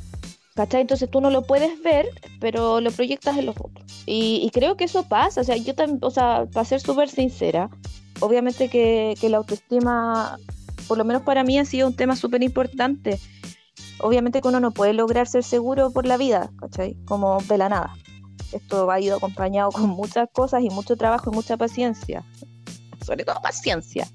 ¿Cachai? 0.57 0.81
Entonces 0.81 1.11
tú 1.11 1.21
no 1.21 1.31
lo 1.31 1.43
puedes 1.43 1.81
ver, 1.83 2.09
pero 2.41 2.81
lo 2.81 2.91
proyectas 2.91 3.37
en 3.39 3.47
los 3.47 3.57
otros. 3.57 4.03
Y, 4.07 4.41
y 4.43 4.51
creo 4.51 4.77
que 4.77 4.85
eso 4.85 5.05
pasa, 5.05 5.43
o 5.43 5.45
sea, 5.45 5.57
yo 5.57 5.75
también, 5.75 5.99
o 6.03 6.11
sea, 6.11 6.47
para 6.53 6.65
ser 6.65 6.81
súper 6.81 7.09
sincera, 7.09 7.71
obviamente 8.21 8.69
que, 8.69 9.15
que 9.21 9.29
la 9.29 9.37
autoestima, 9.37 10.39
por 10.87 10.99
lo 10.99 11.05
menos 11.05 11.23
para 11.23 11.45
mí, 11.45 11.59
ha 11.59 11.65
sido 11.65 11.89
un 11.89 11.97
tema 11.97 12.17
súper 12.17 12.43
importante. 12.43 13.21
Obviamente 13.99 14.41
que 14.41 14.49
uno 14.49 14.61
no 14.61 14.73
puede 14.73 14.93
lograr 14.93 15.27
ser 15.27 15.43
seguro 15.43 15.91
por 15.91 16.07
la 16.07 16.17
vida, 16.17 16.51
¿cachai? 16.59 16.97
Como 17.05 17.39
de 17.43 17.59
la 17.59 17.69
nada. 17.69 17.97
Esto 18.53 18.91
ha 18.91 19.01
ido 19.01 19.17
acompañado 19.17 19.71
con 19.71 19.89
muchas 19.89 20.29
cosas 20.33 20.63
y 20.63 20.71
mucho 20.71 20.97
trabajo 20.97 21.31
y 21.31 21.35
mucha 21.35 21.57
paciencia. 21.57 22.25
Sobre 23.05 23.25
todo 23.25 23.41
paciencia. 23.43 24.07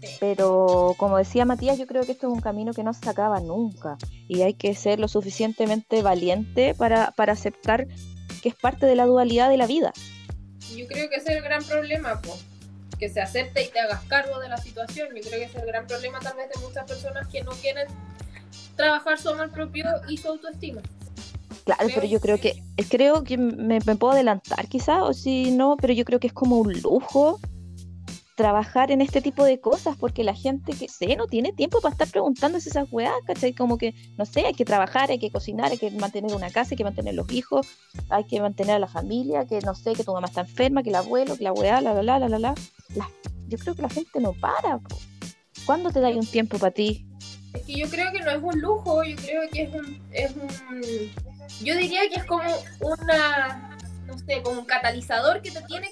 Sí. 0.00 0.08
Pero 0.20 0.94
como 0.98 1.16
decía 1.16 1.44
Matías, 1.44 1.78
yo 1.78 1.86
creo 1.86 2.04
que 2.04 2.12
esto 2.12 2.26
es 2.26 2.32
un 2.32 2.40
camino 2.40 2.72
que 2.72 2.82
no 2.82 2.92
se 2.92 3.08
acaba 3.08 3.40
nunca 3.40 3.96
y 4.28 4.42
hay 4.42 4.54
que 4.54 4.74
ser 4.74 5.00
lo 5.00 5.08
suficientemente 5.08 6.02
valiente 6.02 6.74
para, 6.74 7.12
para 7.12 7.32
aceptar 7.32 7.86
que 8.42 8.50
es 8.50 8.54
parte 8.54 8.86
de 8.86 8.94
la 8.94 9.06
dualidad 9.06 9.48
de 9.48 9.56
la 9.56 9.66
vida. 9.66 9.92
Yo 10.76 10.86
creo 10.86 11.08
que 11.08 11.16
ese 11.16 11.30
es 11.30 11.36
el 11.36 11.42
gran 11.42 11.64
problema, 11.64 12.20
po. 12.20 12.36
Que 12.98 13.08
se 13.08 13.20
acepte 13.20 13.62
y 13.62 13.68
te 13.68 13.80
hagas 13.80 14.02
cargo 14.04 14.38
de 14.40 14.48
la 14.48 14.56
situación. 14.56 15.08
Yo 15.14 15.22
creo 15.22 15.40
que 15.40 15.44
es 15.44 15.54
el 15.54 15.66
gran 15.66 15.86
problema 15.86 16.20
tal 16.20 16.36
vez 16.36 16.48
de 16.54 16.60
muchas 16.60 16.84
personas 16.84 17.28
que 17.28 17.42
no 17.42 17.52
quieren 17.52 17.86
trabajar 18.76 19.18
su 19.18 19.28
amor 19.30 19.50
propio 19.50 19.86
y 20.08 20.16
su 20.16 20.28
autoestima. 20.28 20.80
Claro, 21.64 21.88
pero 21.94 22.06
yo 22.06 22.20
creo 22.20 22.38
que 22.38 22.62
creo 22.90 23.24
que 23.24 23.38
me, 23.38 23.78
me 23.86 23.96
puedo 23.96 24.12
adelantar 24.12 24.68
quizás, 24.68 25.00
o 25.00 25.14
si 25.14 25.50
no, 25.50 25.76
pero 25.78 25.94
yo 25.94 26.04
creo 26.04 26.20
que 26.20 26.26
es 26.26 26.32
como 26.32 26.58
un 26.58 26.72
lujo 26.80 27.40
trabajar 28.34 28.90
en 28.90 29.00
este 29.00 29.20
tipo 29.20 29.44
de 29.44 29.60
cosas, 29.60 29.96
porque 29.96 30.24
la 30.24 30.34
gente 30.34 30.72
que 30.72 30.88
sé 30.88 31.16
no 31.16 31.26
tiene 31.26 31.52
tiempo 31.52 31.80
para 31.80 31.92
estar 31.92 32.08
preguntándose 32.08 32.68
esas 32.68 32.88
weas, 32.90 33.14
¿cachai? 33.26 33.52
Como 33.52 33.78
que, 33.78 33.94
no 34.18 34.24
sé, 34.24 34.46
hay 34.46 34.54
que 34.54 34.64
trabajar, 34.64 35.10
hay 35.10 35.18
que 35.18 35.30
cocinar, 35.30 35.70
hay 35.70 35.78
que 35.78 35.90
mantener 35.92 36.34
una 36.34 36.50
casa, 36.50 36.70
hay 36.72 36.76
que 36.76 36.84
mantener 36.84 37.14
los 37.14 37.30
hijos, 37.32 37.66
hay 38.10 38.24
que 38.24 38.40
mantener 38.40 38.76
a 38.76 38.78
la 38.78 38.88
familia, 38.88 39.46
que 39.46 39.60
no 39.60 39.74
sé, 39.74 39.94
que 39.94 40.04
tu 40.04 40.12
mamá 40.12 40.26
está 40.26 40.42
enferma, 40.42 40.82
que 40.82 40.90
el 40.90 40.96
abuelo, 40.96 41.36
que 41.36 41.44
la 41.44 41.52
weá, 41.52 41.80
la 41.80 41.94
la 41.94 42.02
la 42.02 42.18
la 42.18 42.28
la 42.28 42.38
la. 42.38 42.54
yo 43.48 43.58
creo 43.58 43.74
que 43.74 43.82
la 43.82 43.90
gente 43.90 44.20
no 44.20 44.32
para. 44.32 44.80
¿Cuándo 45.66 45.90
te 45.90 46.00
da 46.00 46.08
un 46.10 46.26
tiempo 46.26 46.58
para 46.58 46.72
ti? 46.72 47.06
Es 47.54 47.62
que 47.62 47.74
yo 47.78 47.88
creo 47.88 48.10
que 48.12 48.20
no 48.20 48.30
es 48.32 48.42
un 48.42 48.60
lujo, 48.60 49.04
yo 49.04 49.16
creo 49.16 49.42
que 49.50 49.62
es 49.62 49.74
un, 49.74 50.02
es 50.12 50.32
un 50.36 50.48
yo 51.62 51.76
diría 51.76 52.00
que 52.08 52.16
es 52.16 52.24
como 52.24 52.50
una, 52.80 53.78
no 54.06 54.18
sé, 54.18 54.42
como 54.42 54.60
un 54.60 54.66
catalizador 54.66 55.42
que 55.42 55.50
te 55.50 55.62
tiene 55.62 55.90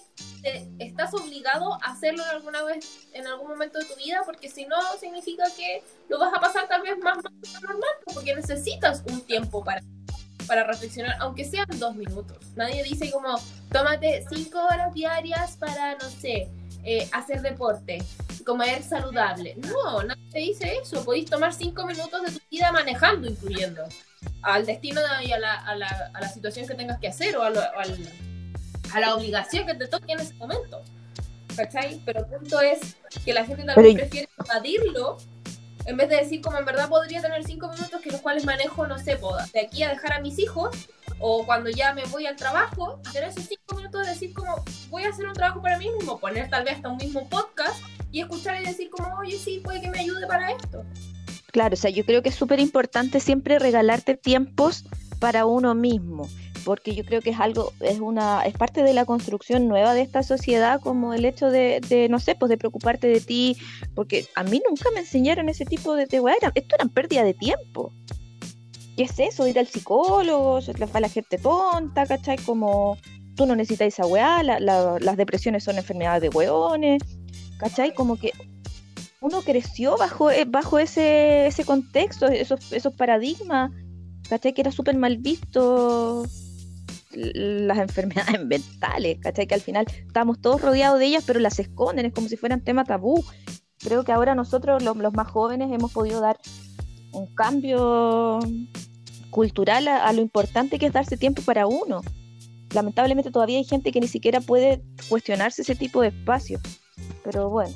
estás 0.78 1.14
obligado 1.14 1.74
a 1.74 1.92
hacerlo 1.92 2.22
alguna 2.30 2.62
vez, 2.64 3.08
en 3.12 3.26
algún 3.26 3.48
momento 3.48 3.78
de 3.78 3.84
tu 3.84 3.94
vida, 3.96 4.22
porque 4.24 4.48
si 4.48 4.66
no, 4.66 4.76
significa 4.98 5.44
que 5.56 5.82
lo 6.08 6.18
vas 6.18 6.32
a 6.34 6.40
pasar 6.40 6.68
tal 6.68 6.82
vez 6.82 6.98
más, 6.98 7.16
más 7.22 7.62
normal, 7.62 7.90
porque 8.12 8.34
necesitas 8.34 9.02
un 9.08 9.20
tiempo 9.22 9.62
para, 9.62 9.82
para 10.46 10.64
reflexionar, 10.64 11.16
aunque 11.20 11.44
sean 11.44 11.66
dos 11.78 11.94
minutos. 11.94 12.38
Nadie 12.56 12.82
dice 12.82 13.10
como, 13.10 13.38
tómate 13.70 14.24
cinco 14.28 14.58
horas 14.64 14.92
diarias 14.94 15.56
para, 15.56 15.94
no 15.94 16.08
sé, 16.08 16.48
eh, 16.84 17.08
hacer 17.12 17.42
deporte, 17.42 18.02
comer 18.44 18.82
saludable. 18.82 19.54
No, 19.56 20.02
nadie 20.02 20.30
te 20.32 20.38
dice 20.40 20.78
eso. 20.82 21.04
Podéis 21.04 21.30
tomar 21.30 21.54
cinco 21.54 21.86
minutos 21.86 22.22
de 22.22 22.32
tu 22.32 22.40
vida 22.50 22.72
manejando, 22.72 23.28
incluyendo 23.28 23.84
al 24.42 24.66
destino 24.66 25.00
y 25.24 25.32
a 25.32 25.38
la, 25.38 25.54
a 25.54 25.76
la, 25.76 26.10
a 26.12 26.20
la 26.20 26.28
situación 26.28 26.66
que 26.66 26.74
tengas 26.74 26.98
que 26.98 27.08
hacer 27.08 27.36
o 27.36 27.42
al 27.42 27.54
a 28.92 29.00
la 29.00 29.14
obligación 29.14 29.66
que 29.66 29.74
te 29.74 29.86
toque 29.86 30.12
en 30.12 30.20
ese 30.20 30.34
momento. 30.34 30.82
¿Cachai? 31.56 32.00
Pero 32.04 32.20
el 32.20 32.26
punto 32.26 32.60
es 32.60 32.96
que 33.24 33.32
la 33.34 33.44
gente 33.44 33.64
también 33.64 33.96
prefiere 33.96 34.28
evadirlo 34.44 35.18
en 35.84 35.96
vez 35.96 36.08
de 36.08 36.16
decir 36.16 36.40
como 36.40 36.58
en 36.58 36.64
verdad 36.64 36.88
podría 36.88 37.20
tener 37.20 37.44
cinco 37.44 37.68
minutos 37.68 38.00
que 38.00 38.10
los 38.10 38.20
cuales 38.20 38.44
manejo, 38.44 38.86
no 38.86 38.98
sé, 38.98 39.18
de 39.52 39.60
aquí 39.60 39.82
a 39.82 39.90
dejar 39.90 40.14
a 40.14 40.20
mis 40.20 40.38
hijos 40.38 40.88
o 41.18 41.44
cuando 41.44 41.70
ya 41.70 41.92
me 41.92 42.04
voy 42.04 42.26
al 42.26 42.36
trabajo, 42.36 43.00
tener 43.12 43.28
esos 43.30 43.44
cinco 43.44 43.76
minutos 43.76 44.06
de 44.06 44.12
decir 44.12 44.32
como 44.32 44.64
voy 44.90 45.04
a 45.04 45.10
hacer 45.10 45.26
un 45.26 45.34
trabajo 45.34 45.60
para 45.60 45.78
mí 45.78 45.90
mismo, 45.90 46.18
poner 46.18 46.48
tal 46.50 46.64
vez 46.64 46.74
hasta 46.74 46.88
un 46.88 46.96
mismo 46.96 47.28
podcast 47.28 47.82
y 48.10 48.20
escuchar 48.20 48.60
y 48.60 48.66
decir 48.66 48.90
como, 48.90 49.14
oye, 49.18 49.38
sí, 49.38 49.60
puede 49.62 49.80
que 49.80 49.90
me 49.90 50.00
ayude 50.00 50.26
para 50.26 50.52
esto. 50.52 50.84
Claro, 51.52 51.74
o 51.74 51.76
sea, 51.76 51.90
yo 51.90 52.04
creo 52.04 52.22
que 52.22 52.30
es 52.30 52.34
súper 52.34 52.60
importante 52.60 53.20
siempre 53.20 53.58
regalarte 53.58 54.16
tiempos 54.16 54.84
para 55.18 55.46
uno 55.46 55.74
mismo 55.74 56.28
porque 56.64 56.94
yo 56.94 57.04
creo 57.04 57.20
que 57.20 57.30
es 57.30 57.40
algo, 57.40 57.72
es 57.80 58.00
una, 58.00 58.42
es 58.44 58.54
parte 58.54 58.82
de 58.82 58.92
la 58.92 59.04
construcción 59.04 59.68
nueva 59.68 59.94
de 59.94 60.02
esta 60.02 60.22
sociedad, 60.22 60.80
como 60.80 61.14
el 61.14 61.24
hecho 61.24 61.50
de, 61.50 61.80
de 61.88 62.08
no 62.08 62.18
sé, 62.18 62.34
pues 62.34 62.48
de 62.48 62.56
preocuparte 62.56 63.06
de 63.06 63.20
ti, 63.20 63.56
porque 63.94 64.26
a 64.34 64.42
mí 64.44 64.62
nunca 64.68 64.88
me 64.94 65.00
enseñaron 65.00 65.48
ese 65.48 65.64
tipo 65.64 65.94
de, 65.94 66.06
de 66.06 66.22
esto 66.54 66.74
era 66.74 66.84
pérdida 66.86 67.24
de 67.24 67.34
tiempo. 67.34 67.92
¿Qué 68.96 69.04
es 69.04 69.18
eso? 69.18 69.46
Ir 69.46 69.58
al 69.58 69.66
psicólogo, 69.66 70.58
a 70.58 71.00
la 71.00 71.08
gente 71.08 71.38
tonta, 71.38 72.06
¿cachai? 72.06 72.36
Como 72.38 72.98
tú 73.36 73.46
no 73.46 73.56
necesitas 73.56 73.88
esa 73.88 74.06
weá, 74.06 74.42
las 74.42 75.16
depresiones 75.16 75.64
son 75.64 75.78
enfermedades 75.78 76.22
de 76.22 76.28
weones, 76.28 77.02
¿cachai? 77.58 77.94
Como 77.94 78.16
que 78.16 78.32
uno 79.20 79.40
creció 79.42 79.96
bajo, 79.96 80.30
eh, 80.30 80.44
bajo 80.44 80.78
ese, 80.78 81.46
ese 81.46 81.64
contexto, 81.64 82.26
esos, 82.26 82.72
esos 82.72 82.92
paradigmas, 82.94 83.70
¿cachai? 84.28 84.52
Que 84.52 84.60
era 84.60 84.72
súper 84.72 84.96
mal 84.96 85.16
visto 85.18 86.26
las 87.14 87.78
enfermedades 87.78 88.44
mentales, 88.44 89.18
¿cachai? 89.20 89.46
Que 89.46 89.54
al 89.54 89.60
final 89.60 89.86
estamos 89.88 90.40
todos 90.40 90.60
rodeados 90.60 90.98
de 90.98 91.06
ellas, 91.06 91.24
pero 91.26 91.40
las 91.40 91.58
esconden, 91.58 92.06
es 92.06 92.12
como 92.12 92.28
si 92.28 92.36
fueran 92.36 92.62
tema 92.62 92.84
tabú. 92.84 93.24
Creo 93.78 94.04
que 94.04 94.12
ahora 94.12 94.34
nosotros, 94.34 94.82
los, 94.82 94.96
más 95.12 95.30
jóvenes, 95.30 95.70
hemos 95.72 95.92
podido 95.92 96.20
dar 96.20 96.38
un 97.12 97.26
cambio 97.34 98.38
cultural 99.30 99.88
a, 99.88 100.12
lo 100.12 100.20
importante 100.20 100.78
que 100.78 100.86
es 100.86 100.92
darse 100.92 101.16
tiempo 101.16 101.42
para 101.42 101.66
uno. 101.66 102.02
Lamentablemente 102.72 103.30
todavía 103.30 103.58
hay 103.58 103.64
gente 103.64 103.92
que 103.92 104.00
ni 104.00 104.08
siquiera 104.08 104.40
puede 104.40 104.82
cuestionarse 105.08 105.62
ese 105.62 105.74
tipo 105.74 106.00
de 106.00 106.08
espacio. 106.08 106.60
Pero 107.24 107.50
bueno. 107.50 107.74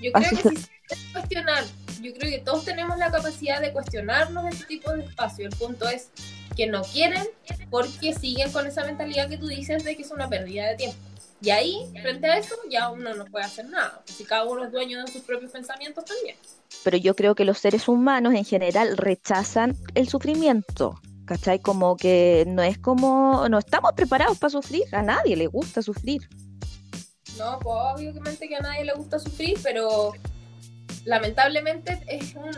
Yo 0.00 0.12
creo 0.12 0.30
que 0.30 0.36
sí 0.36 0.36
se 0.36 0.42
puede 0.42 1.12
cuestionar. 1.12 1.64
Yo 2.00 2.12
creo 2.14 2.30
que 2.30 2.38
todos 2.38 2.64
tenemos 2.64 2.96
la 2.98 3.10
capacidad 3.10 3.60
de 3.60 3.72
cuestionarnos 3.72 4.46
ese 4.52 4.64
tipo 4.64 4.92
de 4.92 5.04
espacio. 5.04 5.46
El 5.46 5.56
punto 5.56 5.88
es 5.88 6.10
que 6.56 6.66
no 6.66 6.82
quieren 6.82 7.26
porque 7.70 8.14
siguen 8.14 8.52
con 8.52 8.66
esa 8.66 8.84
mentalidad 8.84 9.28
que 9.28 9.38
tú 9.38 9.46
dices 9.46 9.84
de 9.84 9.96
que 9.96 10.02
es 10.02 10.10
una 10.10 10.28
pérdida 10.28 10.66
de 10.68 10.76
tiempo. 10.76 10.98
Y 11.40 11.50
ahí, 11.50 11.88
frente 12.02 12.26
a 12.26 12.38
eso, 12.38 12.56
ya 12.68 12.90
uno 12.90 13.14
no 13.14 13.24
puede 13.26 13.44
hacer 13.44 13.66
nada, 13.66 14.02
si 14.06 14.24
cada 14.24 14.44
uno 14.44 14.64
es 14.64 14.72
dueño 14.72 15.04
de 15.04 15.12
sus 15.12 15.22
propios 15.22 15.52
pensamientos 15.52 16.04
también. 16.04 16.36
Pero 16.82 16.96
yo 16.96 17.14
creo 17.14 17.36
que 17.36 17.44
los 17.44 17.58
seres 17.58 17.86
humanos 17.86 18.34
en 18.34 18.44
general 18.44 18.96
rechazan 18.96 19.76
el 19.94 20.08
sufrimiento, 20.08 21.00
¿cachai? 21.26 21.60
Como 21.60 21.96
que 21.96 22.44
no 22.48 22.62
es 22.62 22.78
como, 22.78 23.48
no 23.48 23.58
estamos 23.58 23.92
preparados 23.92 24.36
para 24.38 24.50
sufrir, 24.50 24.82
a 24.92 25.02
nadie 25.02 25.36
le 25.36 25.46
gusta 25.46 25.80
sufrir. 25.80 26.28
No, 27.38 27.60
pues 27.60 27.76
obviamente 27.94 28.48
que 28.48 28.56
a 28.56 28.60
nadie 28.60 28.84
le 28.84 28.94
gusta 28.94 29.20
sufrir, 29.20 29.56
pero 29.62 30.14
lamentablemente 31.08 31.98
es 32.06 32.34
un, 32.34 32.52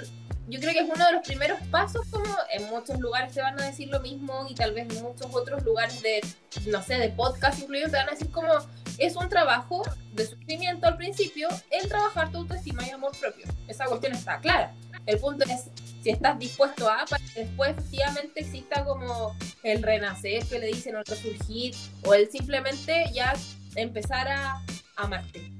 yo 0.48 0.58
creo 0.58 0.72
que 0.72 0.80
es 0.80 0.90
uno 0.92 1.06
de 1.06 1.12
los 1.12 1.22
primeros 1.22 1.60
pasos, 1.70 2.04
como 2.10 2.36
en 2.52 2.68
muchos 2.68 2.98
lugares 2.98 3.32
te 3.32 3.40
van 3.40 3.58
a 3.60 3.66
decir 3.66 3.88
lo 3.88 4.00
mismo 4.00 4.46
y 4.48 4.54
tal 4.56 4.72
vez 4.72 4.88
en 4.90 5.02
muchos 5.04 5.28
otros 5.32 5.62
lugares 5.62 6.02
de, 6.02 6.20
no 6.66 6.82
sé, 6.82 6.96
de 6.98 7.10
podcast 7.10 7.60
incluido, 7.60 7.88
te 7.88 7.96
van 7.96 8.08
a 8.08 8.12
decir 8.12 8.30
como 8.32 8.52
es 8.98 9.14
un 9.14 9.28
trabajo 9.28 9.82
de 10.12 10.26
sufrimiento 10.26 10.88
al 10.88 10.96
principio 10.96 11.48
el 11.70 11.88
trabajar 11.88 12.32
tu 12.32 12.38
autoestima 12.38 12.84
y 12.86 12.90
amor 12.90 13.12
propio. 13.18 13.46
Esa 13.68 13.86
cuestión 13.86 14.14
está 14.14 14.40
clara. 14.40 14.74
El 15.06 15.18
punto 15.18 15.44
es 15.44 15.70
si 16.02 16.10
estás 16.10 16.36
dispuesto 16.38 16.90
a, 16.90 17.04
para 17.08 17.24
que 17.32 17.44
después 17.44 17.70
efectivamente 17.70 18.40
exista 18.40 18.84
como 18.84 19.36
el 19.62 19.82
renacer 19.82 20.44
que 20.46 20.58
le 20.58 20.66
dicen 20.66 20.96
o 20.96 20.98
el 20.98 21.04
resurgir 21.04 21.74
o 22.04 22.14
el 22.14 22.28
simplemente 22.30 23.04
ya 23.12 23.32
empezar 23.76 24.26
a 24.26 24.60
amarte. 24.96 25.59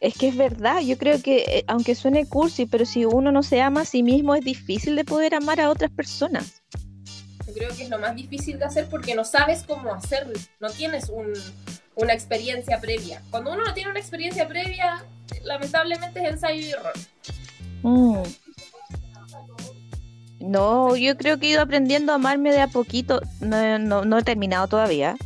Es 0.00 0.14
que 0.14 0.28
es 0.28 0.36
verdad, 0.36 0.80
yo 0.80 0.96
creo 0.96 1.20
que 1.22 1.44
eh, 1.46 1.64
aunque 1.66 1.94
suene 1.94 2.26
cursi, 2.26 2.64
pero 2.64 2.86
si 2.86 3.04
uno 3.04 3.30
no 3.30 3.42
se 3.42 3.60
ama 3.60 3.82
a 3.82 3.84
sí 3.84 4.02
mismo 4.02 4.34
es 4.34 4.42
difícil 4.42 4.96
de 4.96 5.04
poder 5.04 5.34
amar 5.34 5.60
a 5.60 5.68
otras 5.68 5.90
personas. 5.90 6.62
Yo 7.46 7.52
creo 7.52 7.76
que 7.76 7.82
es 7.82 7.90
lo 7.90 7.98
más 7.98 8.16
difícil 8.16 8.58
de 8.58 8.64
hacer 8.64 8.88
porque 8.88 9.14
no 9.14 9.24
sabes 9.24 9.62
cómo 9.66 9.92
hacerlo, 9.92 10.38
no 10.58 10.70
tienes 10.70 11.12
una 11.96 12.14
experiencia 12.14 12.80
previa. 12.80 13.22
Cuando 13.30 13.52
uno 13.52 13.62
no 13.62 13.74
tiene 13.74 13.90
una 13.90 14.00
experiencia 14.00 14.48
previa, 14.48 15.04
lamentablemente 15.44 16.20
es 16.22 16.30
ensayo 16.30 16.60
y 16.60 16.70
error. 16.70 16.92
Mm. 17.82 18.22
No, 20.40 20.96
yo 20.96 21.18
creo 21.18 21.38
que 21.38 21.46
he 21.46 21.50
ido 21.50 21.60
aprendiendo 21.60 22.12
a 22.12 22.14
amarme 22.14 22.52
de 22.52 22.62
a 22.62 22.68
poquito, 22.68 23.20
no, 23.40 24.04
no 24.06 24.18
he 24.18 24.22
terminado 24.22 24.66
todavía, 24.66 25.16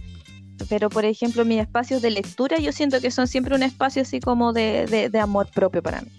pero 0.68 0.90
por 0.90 1.04
ejemplo 1.04 1.44
mis 1.44 1.60
espacios 1.60 2.02
de 2.02 2.10
lectura 2.10 2.58
yo 2.58 2.72
siento 2.72 3.00
que 3.00 3.10
son 3.10 3.28
siempre 3.28 3.54
un 3.54 3.62
espacio 3.62 4.02
así 4.02 4.20
como 4.20 4.52
de, 4.52 5.10
amor 5.20 5.48
propio 5.50 5.82
para 5.82 6.02
mí. 6.02 6.10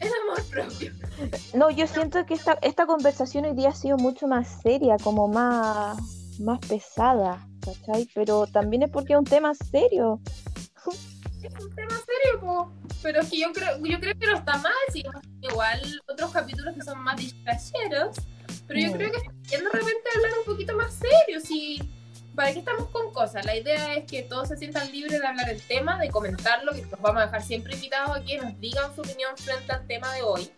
El 0.00 0.10
amor 0.24 0.44
propio. 0.50 0.92
No, 1.54 1.70
yo 1.70 1.86
siento 1.86 2.24
que 2.26 2.34
esta, 2.34 2.58
esta 2.62 2.86
conversación 2.86 3.46
hoy 3.46 3.54
día 3.54 3.70
ha 3.70 3.74
sido 3.74 3.96
mucho 3.96 4.28
más 4.28 4.60
seria, 4.62 4.96
como 5.02 5.28
más, 5.28 5.96
más 6.40 6.58
pesada, 6.60 7.46
¿cachai? 7.60 8.08
Pero 8.14 8.46
también 8.46 8.82
es 8.82 8.90
porque 8.90 9.14
es 9.14 9.18
un 9.18 9.24
tema 9.24 9.54
serio. 9.54 10.20
Es 11.42 11.64
un 11.64 11.74
tema 11.74 11.96
serio, 12.06 12.72
pero 13.02 13.20
es 13.20 13.30
que 13.30 13.40
yo 13.40 13.52
creo, 13.52 13.78
yo 13.78 14.00
creo 14.00 14.18
que 14.18 14.26
no 14.26 14.36
está 14.36 14.58
mal, 14.58 14.72
si 14.92 15.04
igual 15.40 15.80
otros 16.08 16.30
capítulos 16.32 16.74
que 16.74 16.82
son 16.82 16.98
más 16.98 17.16
distrayeros, 17.16 18.16
pero 18.66 18.80
yo 18.80 18.88
mm. 18.88 18.92
creo 18.94 19.12
que 19.12 19.58
de 19.58 19.64
repente 19.64 20.08
hablar 20.16 20.32
un 20.40 20.44
poquito 20.44 20.76
más 20.76 20.94
serio, 20.94 21.40
si 21.40 21.78
¿para 22.36 22.52
qué 22.52 22.58
estamos 22.60 22.88
con 22.90 23.12
cosas? 23.12 23.44
La 23.46 23.56
idea 23.56 23.94
es 23.94 24.04
que 24.04 24.22
todos 24.22 24.48
se 24.48 24.56
sientan 24.58 24.92
libres 24.92 25.18
de 25.18 25.26
hablar 25.26 25.48
el 25.48 25.60
tema, 25.62 25.98
de 25.98 26.10
comentarlo, 26.10 26.72
que 26.72 26.82
los 26.82 27.00
vamos 27.00 27.22
a 27.22 27.26
dejar 27.26 27.42
siempre 27.42 27.74
invitados 27.74 28.16
a 28.16 28.22
que 28.22 28.38
nos 28.38 28.60
digan 28.60 28.94
su 28.94 29.00
opinión 29.00 29.36
frente 29.36 29.72
al 29.72 29.86
tema 29.86 30.12
de 30.12 30.22
hoy, 30.22 30.50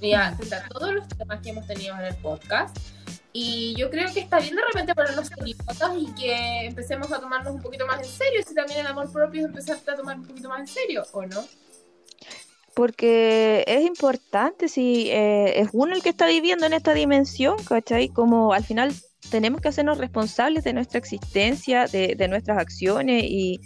y 0.00 0.14
frente 0.36 0.54
a 0.54 0.66
todos 0.68 0.92
los 0.94 1.06
temas 1.06 1.40
que 1.40 1.50
hemos 1.50 1.66
tenido 1.66 1.94
en 1.96 2.06
el 2.06 2.16
podcast. 2.16 2.76
Y 3.34 3.74
yo 3.76 3.90
creo 3.90 4.12
que 4.12 4.20
está 4.20 4.40
bien 4.40 4.56
de 4.56 4.62
repente 4.62 4.94
ponernos 4.94 5.30
idiotas 5.38 5.92
y 5.96 6.12
que 6.14 6.66
empecemos 6.66 7.12
a 7.12 7.20
tomarnos 7.20 7.54
un 7.54 7.62
poquito 7.62 7.86
más 7.86 7.98
en 7.98 8.04
serio, 8.06 8.42
si 8.46 8.54
también 8.54 8.80
el 8.80 8.86
amor 8.86 9.12
propio 9.12 9.42
es 9.42 9.46
empezar 9.46 9.78
a 9.86 9.96
tomar 9.96 10.16
un 10.16 10.26
poquito 10.26 10.48
más 10.48 10.60
en 10.60 10.66
serio, 10.66 11.04
¿o 11.12 11.24
no? 11.24 11.44
Porque 12.74 13.64
es 13.66 13.82
importante 13.82 14.68
si 14.68 15.10
eh, 15.10 15.60
es 15.60 15.68
uno 15.72 15.94
el 15.94 16.02
que 16.02 16.08
está 16.08 16.26
viviendo 16.26 16.64
en 16.64 16.72
esta 16.72 16.94
dimensión, 16.94 17.56
¿cachai? 17.64 18.08
Como 18.08 18.54
al 18.54 18.64
final 18.64 18.94
tenemos 19.32 19.62
que 19.62 19.68
hacernos 19.68 19.96
responsables 19.96 20.62
de 20.62 20.74
nuestra 20.74 20.98
existencia, 20.98 21.86
de, 21.86 22.28
nuestras 22.28 22.58
acciones 22.58 23.24
y, 23.24 23.60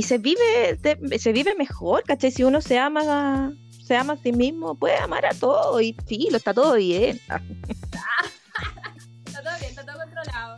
se 0.00 0.16
vive 0.16 0.78
se 1.18 1.32
vive 1.32 1.56
mejor, 1.56 2.04
¿cachai? 2.04 2.30
Si 2.30 2.44
uno 2.44 2.60
se 2.60 2.78
ama 2.78 3.52
se 3.84 3.96
ama 3.96 4.12
a 4.12 4.16
sí 4.16 4.30
mismo, 4.30 4.76
puede 4.76 4.96
amar 4.96 5.26
a 5.26 5.34
todo 5.34 5.80
y 5.80 5.96
sí, 6.06 6.28
lo 6.30 6.36
está 6.36 6.54
todo 6.54 6.74
bien. 6.74 7.20
está 9.26 9.42
todo 9.42 9.58
bien, 9.58 9.70
está 9.70 9.84
todo 9.84 9.98
controlado. 9.98 10.54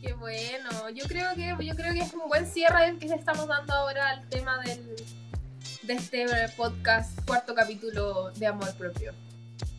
Qué 0.00 0.12
bueno. 0.12 0.90
Yo 0.94 1.04
creo 1.08 1.34
que 1.34 1.66
yo 1.66 1.74
creo 1.74 1.92
que 1.92 2.00
es 2.00 2.14
un 2.14 2.28
buen 2.28 2.46
cierre 2.46 2.96
que 3.00 3.06
estamos 3.06 3.48
dando 3.48 3.74
ahora 3.74 4.10
al 4.10 4.28
tema 4.28 4.60
del 4.60 4.94
de 5.82 5.94
este 5.94 6.26
podcast, 6.56 7.18
cuarto 7.26 7.56
capítulo 7.56 8.30
de 8.32 8.46
Amor 8.46 8.72
Propio. 8.76 9.12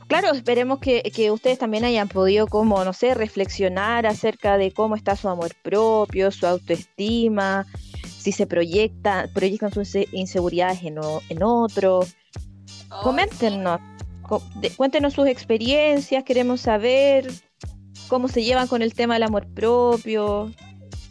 Claro, 0.10 0.32
esperemos 0.34 0.80
que, 0.80 1.04
que, 1.04 1.30
ustedes 1.30 1.60
también 1.60 1.86
hayan 1.86 2.08
podido, 2.08 2.48
como, 2.48 2.84
no 2.84 2.94
sé, 2.94 3.14
reflexionar 3.14 4.08
acerca 4.08 4.58
de 4.58 4.72
cómo 4.72 4.96
está 4.96 5.16
su 5.16 5.30
amor 5.30 5.52
propio, 5.62 6.32
su 6.32 6.48
autoestima, 6.48 7.68
si 8.18 8.32
se 8.32 8.48
proyecta, 8.48 9.30
proyectan 9.36 9.72
sus 9.72 9.94
inseguridades 10.12 10.82
en, 10.82 11.00
en 11.30 11.44
otro. 11.44 12.00
Oh, 12.90 13.02
Coméntenos, 13.04 13.80
cuéntenos 14.78 15.14
sus 15.14 15.28
experiencias, 15.28 16.24
queremos 16.24 16.62
saber 16.62 17.32
cómo 18.08 18.30
se 18.30 18.44
llevan 18.44 18.68
con 18.68 18.82
el 18.82 18.96
tema 18.96 19.14
del 19.14 19.24
amor 19.24 19.46
propio. 19.54 20.52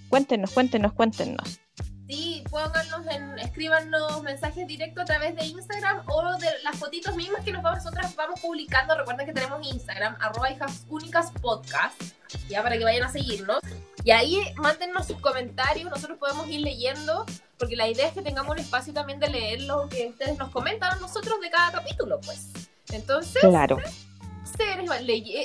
Cuéntenos, 0.09 0.51
cuéntenos, 0.51 0.93
cuéntenos. 0.93 1.61
Sí, 2.09 2.43
pónganos 2.51 3.07
en, 3.11 3.39
escríbanos 3.39 4.23
mensajes 4.23 4.67
directos 4.67 5.03
a 5.03 5.05
través 5.05 5.37
de 5.37 5.45
Instagram 5.45 6.03
o 6.07 6.39
de 6.39 6.49
las 6.65 6.77
fotitos 6.77 7.15
mismas 7.15 7.45
que 7.45 7.53
nosotras 7.53 8.17
vamos 8.17 8.41
publicando. 8.41 8.97
Recuerden 8.97 9.27
que 9.27 9.35
tenemos 9.35 9.67
Instagram, 9.67 10.17
arroba 10.19 10.51
hijas 10.51 10.87
únicas 10.89 11.31
podcast, 11.43 12.01
ya 12.49 12.63
para 12.63 12.79
que 12.79 12.85
vayan 12.85 13.05
a 13.05 13.13
seguirnos. 13.13 13.61
Y 14.05 14.13
ahí 14.13 14.41
mándennos 14.57 15.07
sus 15.07 15.21
comentarios, 15.21 15.91
nosotros 15.91 16.17
podemos 16.17 16.49
ir 16.49 16.63
leyendo, 16.63 17.27
porque 17.59 17.77
la 17.77 17.87
idea 17.87 18.09
es 18.09 18.15
que 18.15 18.23
tengamos 18.23 18.53
un 18.53 18.59
espacio 18.59 18.95
también 18.95 19.21
de 19.21 19.29
leer 19.29 19.63
lo 19.63 19.87
que 19.91 20.09
ustedes 20.09 20.39
nos 20.39 20.51
comentan 20.51 20.95
a 20.95 20.97
nosotros 20.97 21.39
de 21.43 21.51
cada 21.51 21.73
capítulo, 21.73 22.19
pues. 22.23 22.49
Entonces, 22.91 23.43
claro 23.43 23.77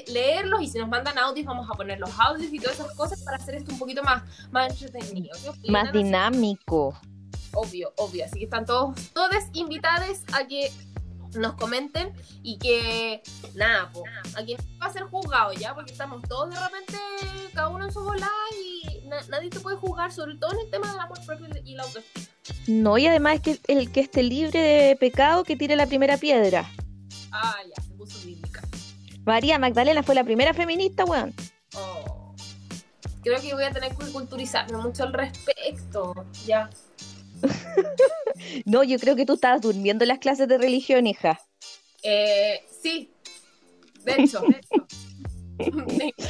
leerlos 0.08 0.62
y 0.62 0.68
si 0.68 0.78
nos 0.78 0.90
mandan 0.90 1.18
audios 1.18 1.46
vamos 1.46 1.70
a 1.70 1.74
poner 1.74 2.00
los 2.00 2.12
audios 2.20 2.52
y 2.52 2.60
todas 2.60 2.80
esas 2.80 2.96
cosas 2.96 3.22
para 3.24 3.38
hacer 3.38 3.56
esto 3.56 3.72
un 3.72 3.80
poquito 3.80 4.04
más, 4.04 4.24
más 4.52 4.72
entretenido. 4.72 5.36
Más 5.68 5.92
dinámico. 5.92 7.00
Obvio, 7.54 7.94
obvio. 7.98 8.26
Así 8.26 8.40
que 8.40 8.46
están 8.46 8.66
todos, 8.66 8.96
todos 9.14 9.44
invitados 9.54 10.24
a 10.34 10.48
que 10.48 10.72
nos 11.36 11.54
comenten 11.54 12.14
y 12.42 12.58
que 12.58 13.22
nada, 13.56 13.90
pues, 13.92 14.06
aquí 14.36 14.56
va 14.82 14.88
a 14.88 14.94
ser 14.94 15.04
juzgado 15.04 15.54
ya, 15.54 15.74
porque 15.74 15.92
estamos 15.92 16.22
todos 16.24 16.50
de 16.50 16.60
repente, 16.60 16.98
cada 17.54 17.70
uno 17.70 17.86
en 17.86 17.92
su 17.92 18.04
bola 18.04 18.30
y 18.62 19.08
nadie 19.30 19.50
te 19.50 19.60
puede 19.60 19.78
juzgar, 19.78 20.12
sobre 20.12 20.36
todo 20.36 20.54
en 20.54 20.60
el 20.60 20.72
tema 20.72 20.92
del 20.92 21.00
amor 21.00 21.20
propio 21.26 21.48
y 21.64 21.76
la 21.76 21.84
autoestima. 21.84 22.26
No, 22.68 22.98
y 22.98 23.08
además 23.08 23.36
es 23.36 23.42
que 23.42 23.60
el 23.68 23.92
que 23.92 24.02
esté 24.02 24.24
libre 24.24 24.60
de 24.60 24.96
pecado 24.96 25.44
que 25.44 25.56
tire 25.56 25.76
la 25.76 25.88
primera 25.88 26.18
piedra. 26.18 26.70
Ah, 27.32 27.58
ya, 27.68 27.84
se 27.84 27.94
puso 27.94 28.20
bíblica. 28.26 28.63
María 29.26 29.58
Magdalena 29.58 30.04
fue 30.04 30.16
la 30.16 30.24
primera 30.24 30.54
feminista, 30.54 31.06
weón. 31.06 31.34
Oh. 31.76 32.36
Creo 33.24 33.40
que 33.42 33.54
voy 33.54 33.64
a 33.64 33.72
tener 33.72 33.96
que 33.96 34.12
culturizarme 34.12 34.78
mucho 34.78 35.04
al 35.04 35.14
respecto. 35.14 36.26
Ya. 36.46 36.70
no, 38.66 38.84
yo 38.84 39.00
creo 39.00 39.16
que 39.16 39.26
tú 39.26 39.34
estabas 39.34 39.62
durmiendo 39.62 40.04
en 40.04 40.10
las 40.10 40.20
clases 40.20 40.48
de 40.48 40.58
religión, 40.58 41.08
hija. 41.08 41.40
Eh, 42.04 42.66
sí. 42.82 43.14
De 44.04 44.24
hecho, 44.24 44.42
de 45.58 46.06
hecho. 46.08 46.28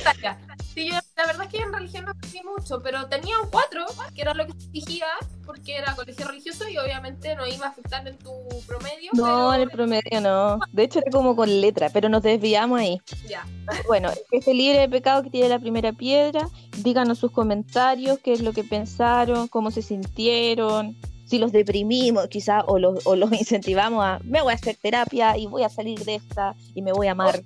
La 1.16 1.26
verdad 1.28 1.46
es 1.46 1.52
que 1.52 1.58
en 1.58 1.74
religión 1.74 2.06
no 2.06 2.12
aprendí 2.12 2.42
mucho, 2.44 2.82
pero 2.82 3.08
tenía 3.08 3.40
un 3.40 3.50
4, 3.50 3.86
que 4.16 4.22
era 4.22 4.34
lo 4.34 4.48
que 4.48 4.54
exigía, 4.54 5.08
porque 5.46 5.76
era 5.76 5.96
colegio 5.96 6.28
religioso 6.28 6.68
y 6.68 6.78
obviamente 6.78 7.36
no 7.36 7.46
iba 7.46 7.68
a 7.68 7.70
afectar 7.70 8.08
en 8.08 8.18
tu 8.18 8.32
promedio. 8.66 9.12
No, 9.14 9.54
en 9.54 9.62
el 9.62 9.70
promedio 9.70 10.22
no. 10.22 10.60
De 10.72 10.84
hecho 10.84 11.00
era 11.00 11.12
como 11.12 11.36
con 11.36 11.62
letra, 11.62 11.90
pero 11.90 12.10
nos 12.10 12.24
desviamos 12.24 12.80
ahí. 12.80 13.00
Ya. 13.28 13.46
Bueno, 13.88 14.10
que 14.32 14.38
esté 14.38 14.54
libre 14.54 14.80
de 14.80 14.90
pecado 14.90 15.24
que 15.24 15.30
tiene 15.30 15.50
la 15.50 15.60
primera 15.60 15.94
piedra, 15.94 16.50
díganos 16.78 17.20
sus 17.20 17.32
comentarios, 17.32 18.20
qué 18.20 18.34
es 18.34 18.42
lo 18.42 18.54
que 18.54 18.64
pensaron, 18.64 19.48
cómo 19.48 19.70
se 19.70 19.82
sintieron, 19.82 20.98
si 21.26 21.40
los 21.40 21.52
deprimimos 21.52 22.28
quizás 22.28 22.64
o 22.68 22.80
los, 22.80 23.06
o 23.06 23.16
los 23.16 23.32
incentivamos 23.34 24.04
a, 24.04 24.20
me 24.24 24.42
voy 24.42 24.52
a 24.52 24.56
hacer 24.56 24.78
terapia 24.82 25.38
y 25.38 25.48
voy 25.48 25.64
a 25.64 25.70
salir 25.70 26.04
de 26.06 26.16
esta 26.16 26.56
y 26.74 26.82
me 26.82 26.92
voy 26.92 27.08
a 27.08 27.12
amar 27.12 27.42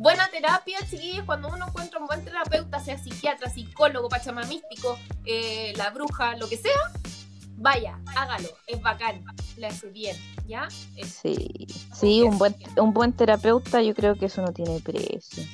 buena 0.00 0.28
terapia, 0.28 0.78
chiquillos, 0.88 1.26
cuando 1.26 1.48
uno 1.48 1.66
encuentra 1.68 2.00
un 2.00 2.06
buen 2.06 2.24
terapeuta, 2.24 2.80
sea 2.80 2.96
psiquiatra, 2.96 3.50
psicólogo, 3.50 4.08
pachamamístico, 4.08 4.98
eh, 5.26 5.74
la 5.76 5.90
bruja, 5.90 6.36
lo 6.36 6.48
que 6.48 6.56
sea, 6.56 6.72
vaya, 7.56 8.00
hágalo, 8.16 8.48
es 8.66 8.80
bacán, 8.80 9.22
le 9.58 9.66
hace 9.66 9.90
bien, 9.90 10.16
¿ya? 10.46 10.68
sí, 11.04 11.66
sí, 11.94 12.22
un 12.22 12.38
buen, 12.38 12.56
un 12.78 12.94
buen 12.94 13.12
terapeuta 13.12 13.82
yo 13.82 13.94
creo 13.94 14.14
que 14.14 14.26
eso 14.26 14.40
no 14.40 14.52
tiene 14.54 14.80
precio. 14.80 15.44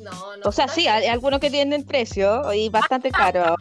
No, 0.00 0.36
no. 0.36 0.42
O 0.44 0.52
sea, 0.52 0.68
sí, 0.68 0.86
hay 0.86 1.06
algunos 1.06 1.40
que 1.40 1.50
tienen 1.50 1.84
precio 1.84 2.52
y 2.52 2.68
bastante 2.68 3.10
caro. 3.12 3.56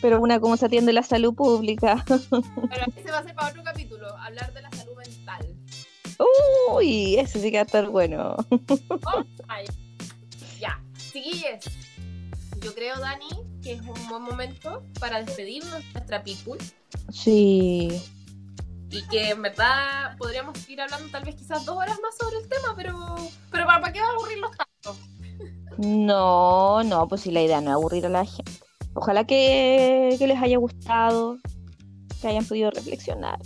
pero 0.00 0.18
una 0.20 0.40
como 0.40 0.56
se 0.56 0.64
atiende 0.64 0.94
la 0.94 1.02
salud 1.02 1.34
pública. 1.34 2.04
Pero 2.06 2.86
ese 2.96 3.10
va 3.10 3.18
a 3.18 3.22
ser 3.22 3.34
para 3.34 3.48
otro 3.48 3.62
capítulo, 3.64 4.16
hablar 4.16 4.52
de 4.54 4.62
la. 4.62 4.69
Uy, 6.72 7.16
ese 7.16 7.40
sí 7.40 7.50
que 7.50 7.58
va 7.58 7.62
a 7.62 7.66
estar 7.66 7.88
bueno. 7.88 8.36
ya, 10.60 10.80
chiquillos. 11.12 11.64
Yo 12.60 12.74
creo, 12.74 12.98
Dani, 12.98 13.28
que 13.62 13.72
es 13.72 13.80
un 13.80 14.08
buen 14.08 14.22
momento 14.22 14.82
para 14.98 15.22
despedirnos 15.22 15.72
de 15.72 15.92
nuestra 15.92 16.22
people. 16.22 16.58
Sí. 17.10 18.02
Y 18.90 19.02
que 19.08 19.30
en 19.30 19.42
verdad 19.42 20.16
podríamos 20.18 20.68
ir 20.68 20.80
hablando 20.80 21.08
tal 21.10 21.24
vez 21.24 21.36
quizás 21.36 21.64
dos 21.64 21.76
horas 21.76 21.98
más 22.02 22.16
sobre 22.18 22.38
el 22.38 22.48
tema, 22.48 22.74
pero, 22.76 23.16
pero 23.50 23.64
¿para, 23.64 23.92
qué 23.92 24.00
va 24.00 24.06
a 24.06 24.10
aburrirlos 24.10 24.50
tanto? 24.56 25.00
No, 25.78 26.82
no, 26.82 27.08
pues 27.08 27.22
si 27.22 27.30
la 27.30 27.42
idea 27.42 27.60
no 27.60 27.70
es 27.70 27.74
aburrir 27.74 28.04
a 28.04 28.10
la 28.10 28.26
gente. 28.26 28.52
Ojalá 28.92 29.24
que, 29.24 30.16
que 30.18 30.26
les 30.26 30.42
haya 30.42 30.58
gustado, 30.58 31.38
que 32.20 32.28
hayan 32.28 32.44
podido 32.44 32.70
reflexionar. 32.70 33.38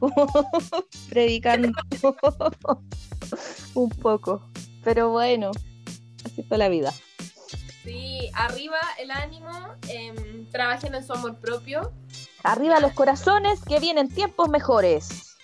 predicando 1.10 1.72
un 3.74 3.88
poco. 3.90 4.42
Pero 4.82 5.10
bueno, 5.10 5.50
así 6.24 6.40
está 6.42 6.56
la 6.56 6.68
vida. 6.68 6.92
Sí, 7.84 8.30
arriba 8.34 8.78
el 8.98 9.10
ánimo, 9.10 9.50
em, 9.88 10.50
trabajen 10.50 10.94
en 10.94 11.06
su 11.06 11.12
amor 11.12 11.38
propio. 11.38 11.92
Arriba 12.42 12.80
los 12.80 12.92
corazones, 12.92 13.62
que 13.62 13.78
vienen 13.78 14.08
tiempos 14.08 14.48
mejores. 14.48 15.36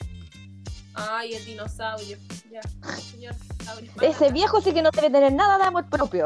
Ay, 0.94 1.34
el 1.34 1.44
dinosaurio. 1.44 2.18
Ya, 2.50 2.60
señor 2.98 3.34
Ese 4.00 4.32
viejo 4.32 4.60
sí 4.60 4.72
que 4.72 4.82
no 4.82 4.90
debe 4.90 5.10
tener 5.10 5.32
nada 5.32 5.58
de 5.58 5.64
amor 5.64 5.88
propio. 5.88 6.24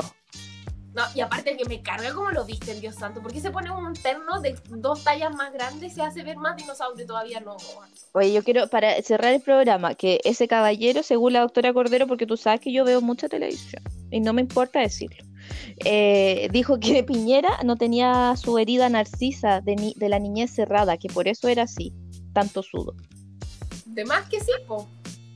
No, 0.95 1.03
y 1.12 1.20
aparte 1.20 1.57
que 1.57 1.64
me 1.64 1.82
carga 1.82 2.14
como 2.14 2.30
lo 2.30 2.45
viste, 2.45 2.72
Dios 2.78 2.95
santo. 2.95 3.20
¿Por 3.20 3.32
qué 3.32 3.40
se 3.40 3.51
pone 3.51 3.68
un 3.70 3.95
terno 3.95 4.40
de 4.40 4.57
dos 4.68 5.03
tallas 5.03 5.34
más 5.34 5.53
grandes 5.53 5.92
y 5.92 5.95
se 5.97 6.03
hace 6.03 6.22
ver 6.22 6.36
más 6.36 6.57
dinosaurio 6.57 7.05
todavía 7.05 7.40
no? 7.40 7.57
Oye, 8.12 8.32
yo 8.32 8.45
quiero, 8.45 8.68
para 8.68 9.03
cerrar 9.03 9.34
el 9.34 9.40
programa, 9.40 9.97
que 9.97 10.20
ese 10.22 10.47
caballero, 10.47 11.03
según 11.03 11.32
la 11.32 11.40
doctora 11.40 11.72
Cordero, 11.72 12.07
porque 12.07 12.26
tú 12.26 12.36
sabes 12.36 12.61
que 12.61 12.72
yo 12.72 12.84
veo 12.84 13.01
mucha 13.01 13.28
televisión, 13.28 13.82
y 14.12 14.20
no 14.20 14.32
me 14.32 14.42
importa 14.42 14.78
decirlo, 14.78 15.24
eh, 15.84 16.49
dijo 16.53 16.78
que 16.78 17.03
Piñera 17.05 17.59
no 17.64 17.74
tenía 17.74 18.36
su 18.36 18.57
herida 18.57 18.88
narcisa 18.88 19.61
de, 19.61 19.95
de 19.97 20.09
la 20.09 20.20
niñez 20.20 20.53
cerrada, 20.53 20.97
que 20.97 21.09
por 21.09 21.26
eso 21.26 21.49
era 21.49 21.64
así, 21.64 21.92
tanto 22.32 22.62
sudo. 22.62 22.95
De 23.86 24.05
más 24.05 24.28
que 24.28 24.38
sí, 24.38 24.53
po. 24.68 24.88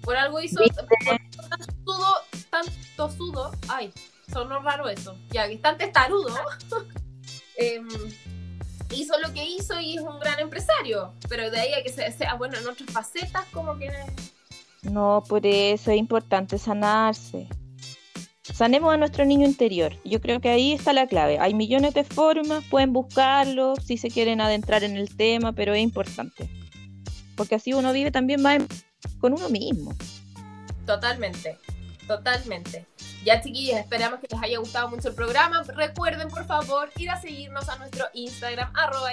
Por 0.02 0.16
algo 0.16 0.40
hizo 0.40 0.60
tanto 0.62 1.72
sudo, 1.84 2.14
tanto 2.48 3.10
sudo, 3.10 3.50
ay, 3.68 3.92
sonó 4.32 4.60
raro 4.60 4.88
eso, 4.88 5.16
ya 5.30 5.46
que 5.46 5.54
es 5.54 5.62
tan 5.62 5.78
testarudo, 5.78 6.34
em, 7.56 7.88
hizo 8.90 9.18
lo 9.20 9.32
que 9.32 9.44
hizo 9.44 9.78
y 9.80 9.96
es 9.96 10.02
un 10.02 10.18
gran 10.18 10.38
empresario, 10.40 11.14
pero 11.28 11.50
de 11.50 11.60
ahí 11.60 11.72
a 11.74 11.82
que 11.82 11.90
sea 11.90 12.34
bueno 12.34 12.58
en 12.58 12.68
otras 12.68 12.90
facetas, 12.90 13.44
como 13.52 13.78
que... 13.78 13.90
No, 14.82 15.24
por 15.28 15.44
eso 15.44 15.90
es 15.90 15.98
importante 15.98 16.58
sanarse. 16.58 17.48
Sanemos 18.42 18.94
a 18.94 18.96
nuestro 18.96 19.24
niño 19.24 19.46
interior. 19.46 19.94
Yo 20.04 20.20
creo 20.20 20.40
que 20.40 20.48
ahí 20.48 20.72
está 20.72 20.92
la 20.92 21.06
clave. 21.06 21.38
Hay 21.38 21.52
millones 21.52 21.94
de 21.94 22.04
formas, 22.04 22.64
pueden 22.64 22.92
buscarlo 22.92 23.74
si 23.76 23.98
se 23.98 24.10
quieren 24.10 24.40
adentrar 24.40 24.84
en 24.84 24.96
el 24.96 25.16
tema, 25.16 25.52
pero 25.52 25.74
es 25.74 25.80
importante. 25.82 26.48
Porque 27.36 27.56
así 27.56 27.72
uno 27.72 27.92
vive 27.92 28.10
también 28.10 28.40
más 28.40 28.62
con 29.20 29.34
uno 29.34 29.48
mismo. 29.48 29.94
Totalmente, 30.86 31.58
totalmente. 32.06 32.86
Ya 33.24 33.40
chiquillos, 33.40 33.78
esperamos 33.78 34.20
que 34.20 34.28
les 34.30 34.42
haya 34.42 34.58
gustado 34.58 34.88
mucho 34.88 35.08
el 35.08 35.14
programa. 35.14 35.62
Recuerden, 35.62 36.28
por 36.28 36.44
favor, 36.46 36.90
ir 36.96 37.10
a 37.10 37.20
seguirnos 37.20 37.68
a 37.68 37.76
nuestro 37.76 38.06
Instagram, 38.14 38.72
arroba 38.74 39.10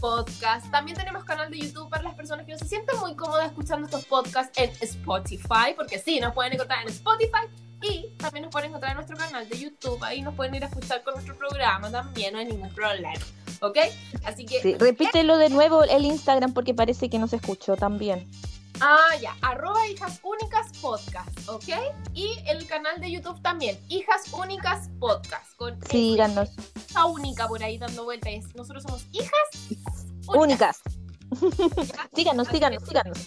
podcast. 0.00 0.70
También 0.70 0.96
tenemos 0.96 1.24
canal 1.24 1.50
de 1.50 1.58
YouTube 1.58 1.88
para 1.90 2.02
las 2.02 2.14
personas 2.14 2.46
que 2.46 2.52
no 2.52 2.58
se 2.58 2.66
sienten 2.66 2.98
muy 2.98 3.14
cómodas 3.14 3.46
escuchando 3.46 3.86
estos 3.86 4.04
podcasts 4.06 4.58
en 4.58 4.70
Spotify, 4.80 5.74
porque 5.76 5.98
sí, 5.98 6.18
nos 6.20 6.34
pueden 6.34 6.54
encontrar 6.54 6.82
en 6.82 6.88
Spotify 6.88 7.46
y 7.82 8.08
también 8.16 8.44
nos 8.44 8.52
pueden 8.52 8.70
encontrar 8.70 8.92
en 8.92 8.96
nuestro 8.96 9.16
canal 9.16 9.48
de 9.48 9.58
YouTube. 9.58 10.02
Ahí 10.02 10.22
nos 10.22 10.34
pueden 10.34 10.54
ir 10.54 10.64
a 10.64 10.66
escuchar 10.66 11.02
con 11.02 11.14
nuestro 11.14 11.36
programa 11.36 11.90
también, 11.90 12.32
no 12.32 12.38
hay 12.38 12.46
ningún 12.46 12.72
problema. 12.74 13.12
¿Ok? 13.60 13.76
Así 14.24 14.46
que... 14.46 14.60
Sí, 14.62 14.74
repítelo 14.78 15.36
de 15.36 15.50
nuevo 15.50 15.84
el 15.84 16.04
Instagram 16.04 16.54
porque 16.54 16.74
parece 16.74 17.10
que 17.10 17.18
no 17.18 17.28
se 17.28 17.36
escuchó 17.36 17.76
también. 17.76 18.26
Ah, 18.80 19.14
ya, 19.20 19.36
arroba 19.42 19.86
hijas 19.88 20.20
únicas 20.22 20.72
podcast, 20.80 21.48
¿ok? 21.48 21.68
Y 22.14 22.38
el 22.46 22.66
canal 22.66 23.00
de 23.00 23.10
YouTube 23.10 23.40
también, 23.42 23.78
hijas 23.88 24.22
únicas 24.32 24.88
podcast. 24.98 25.54
Con 25.56 25.78
Síganos. 25.86 26.50
Hija 26.90 27.04
única 27.06 27.46
por 27.46 27.62
ahí 27.62 27.76
dando 27.78 28.04
vueltas. 28.04 28.54
Nosotros 28.54 28.82
somos 28.84 29.04
hijas 29.12 29.32
únicas. 30.28 30.80
síganos, 32.14 32.48
síganos, 32.52 32.82
síganos. 32.84 33.18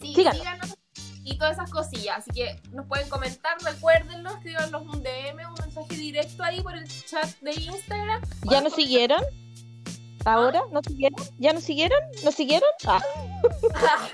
Sí, 0.00 0.14
Síganos. 0.14 0.38
síganos 0.40 0.76
y 1.24 1.36
todas 1.36 1.54
esas 1.54 1.70
cosillas. 1.70 2.18
Así 2.18 2.30
que 2.30 2.60
nos 2.70 2.86
pueden 2.86 3.08
comentar, 3.08 3.56
recuérdenlo, 3.62 4.30
escríbanos 4.30 4.82
un 4.82 5.02
DM, 5.02 5.46
un 5.48 5.54
mensaje 5.60 5.94
directo 5.94 6.42
ahí 6.42 6.62
por 6.62 6.74
el 6.74 6.86
chat 7.04 7.28
de 7.40 7.52
Instagram. 7.52 8.22
¿Ya 8.50 8.60
nos 8.60 8.72
siguieron? 8.74 9.22
¿Ahora? 10.24 10.62
¿No 10.72 10.80
siguieron? 10.82 11.20
¿Ya 11.38 11.52
nos 11.52 11.64
siguieron? 11.64 11.98
¿Nos 12.24 12.34
siguieron? 12.34 12.68
Ah, 12.86 13.02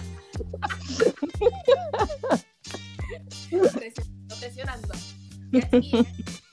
presionando, 3.50 4.36
presionando. 4.40 4.94
Y 5.52 5.58
así, 5.58 6.06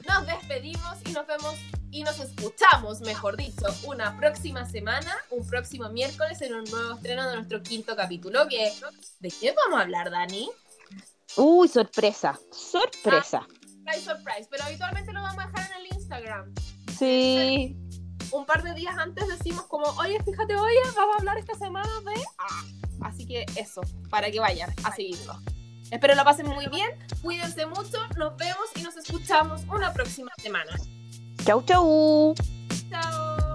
nos 0.08 0.26
despedimos 0.28 0.98
y 1.06 1.12
nos 1.12 1.26
vemos 1.28 1.56
y 1.92 2.04
nos 2.04 2.20
escuchamos, 2.20 3.02
mejor 3.02 3.38
dicho, 3.38 3.66
una 3.88 4.18
próxima 4.18 4.70
semana, 4.70 5.16
un 5.32 5.48
próximo 5.48 5.90
miércoles 5.90 6.42
en 6.42 6.54
un 6.54 6.64
nuevo 6.66 6.96
estreno 6.96 7.30
de 7.30 7.36
nuestro 7.36 7.64
quinto 7.64 7.96
capítulo. 7.96 8.48
Que, 8.48 8.72
¿De 9.20 9.30
qué 9.30 9.54
vamos 9.54 9.80
a 9.80 9.84
hablar, 9.84 10.12
Dani? 10.12 10.50
Uy, 11.38 11.68
sorpresa, 11.68 12.40
sorpresa. 12.52 13.48
Surprise, 13.62 14.04
surprise, 14.04 14.48
pero 14.50 14.64
habitualmente 14.66 15.14
lo 15.14 15.22
vamos 15.22 15.44
a 15.44 15.48
dejar 15.48 15.72
en 15.72 15.78
el 15.78 15.98
Instagram. 15.98 16.54
Sí, 16.98 17.78
Un 18.32 18.46
par 18.46 18.64
de 18.64 18.74
días 18.74 18.96
antes 18.98 19.28
decimos 19.28 19.64
como, 19.64 19.86
oye, 20.00 20.22
fíjate, 20.24 20.56
oye, 20.56 20.80
vamos 20.96 21.16
a 21.16 21.20
hablar 21.20 21.38
esta 21.38 21.56
semana 21.56 21.90
de... 22.06 22.22
Ah, 22.38 22.64
así 23.02 23.26
que 23.26 23.46
eso, 23.56 23.82
para 24.10 24.30
que 24.30 24.40
vayan 24.40 24.74
a 24.84 24.94
seguirlo. 24.94 25.40
Espero 25.92 26.14
lo 26.14 26.24
pasen 26.24 26.48
muy 26.48 26.68
bien, 26.68 26.92
cuídense 27.24 27.66
mucho, 27.66 27.98
nos 28.18 28.38
vemos 28.38 28.66
y 28.76 28.84
nos 28.84 28.96
escuchamos 28.98 29.64
una 29.74 29.92
próxima 29.92 30.32
semana. 30.38 30.72
chau, 31.44 31.64
chau. 31.64 32.36
Chao. 32.90 33.49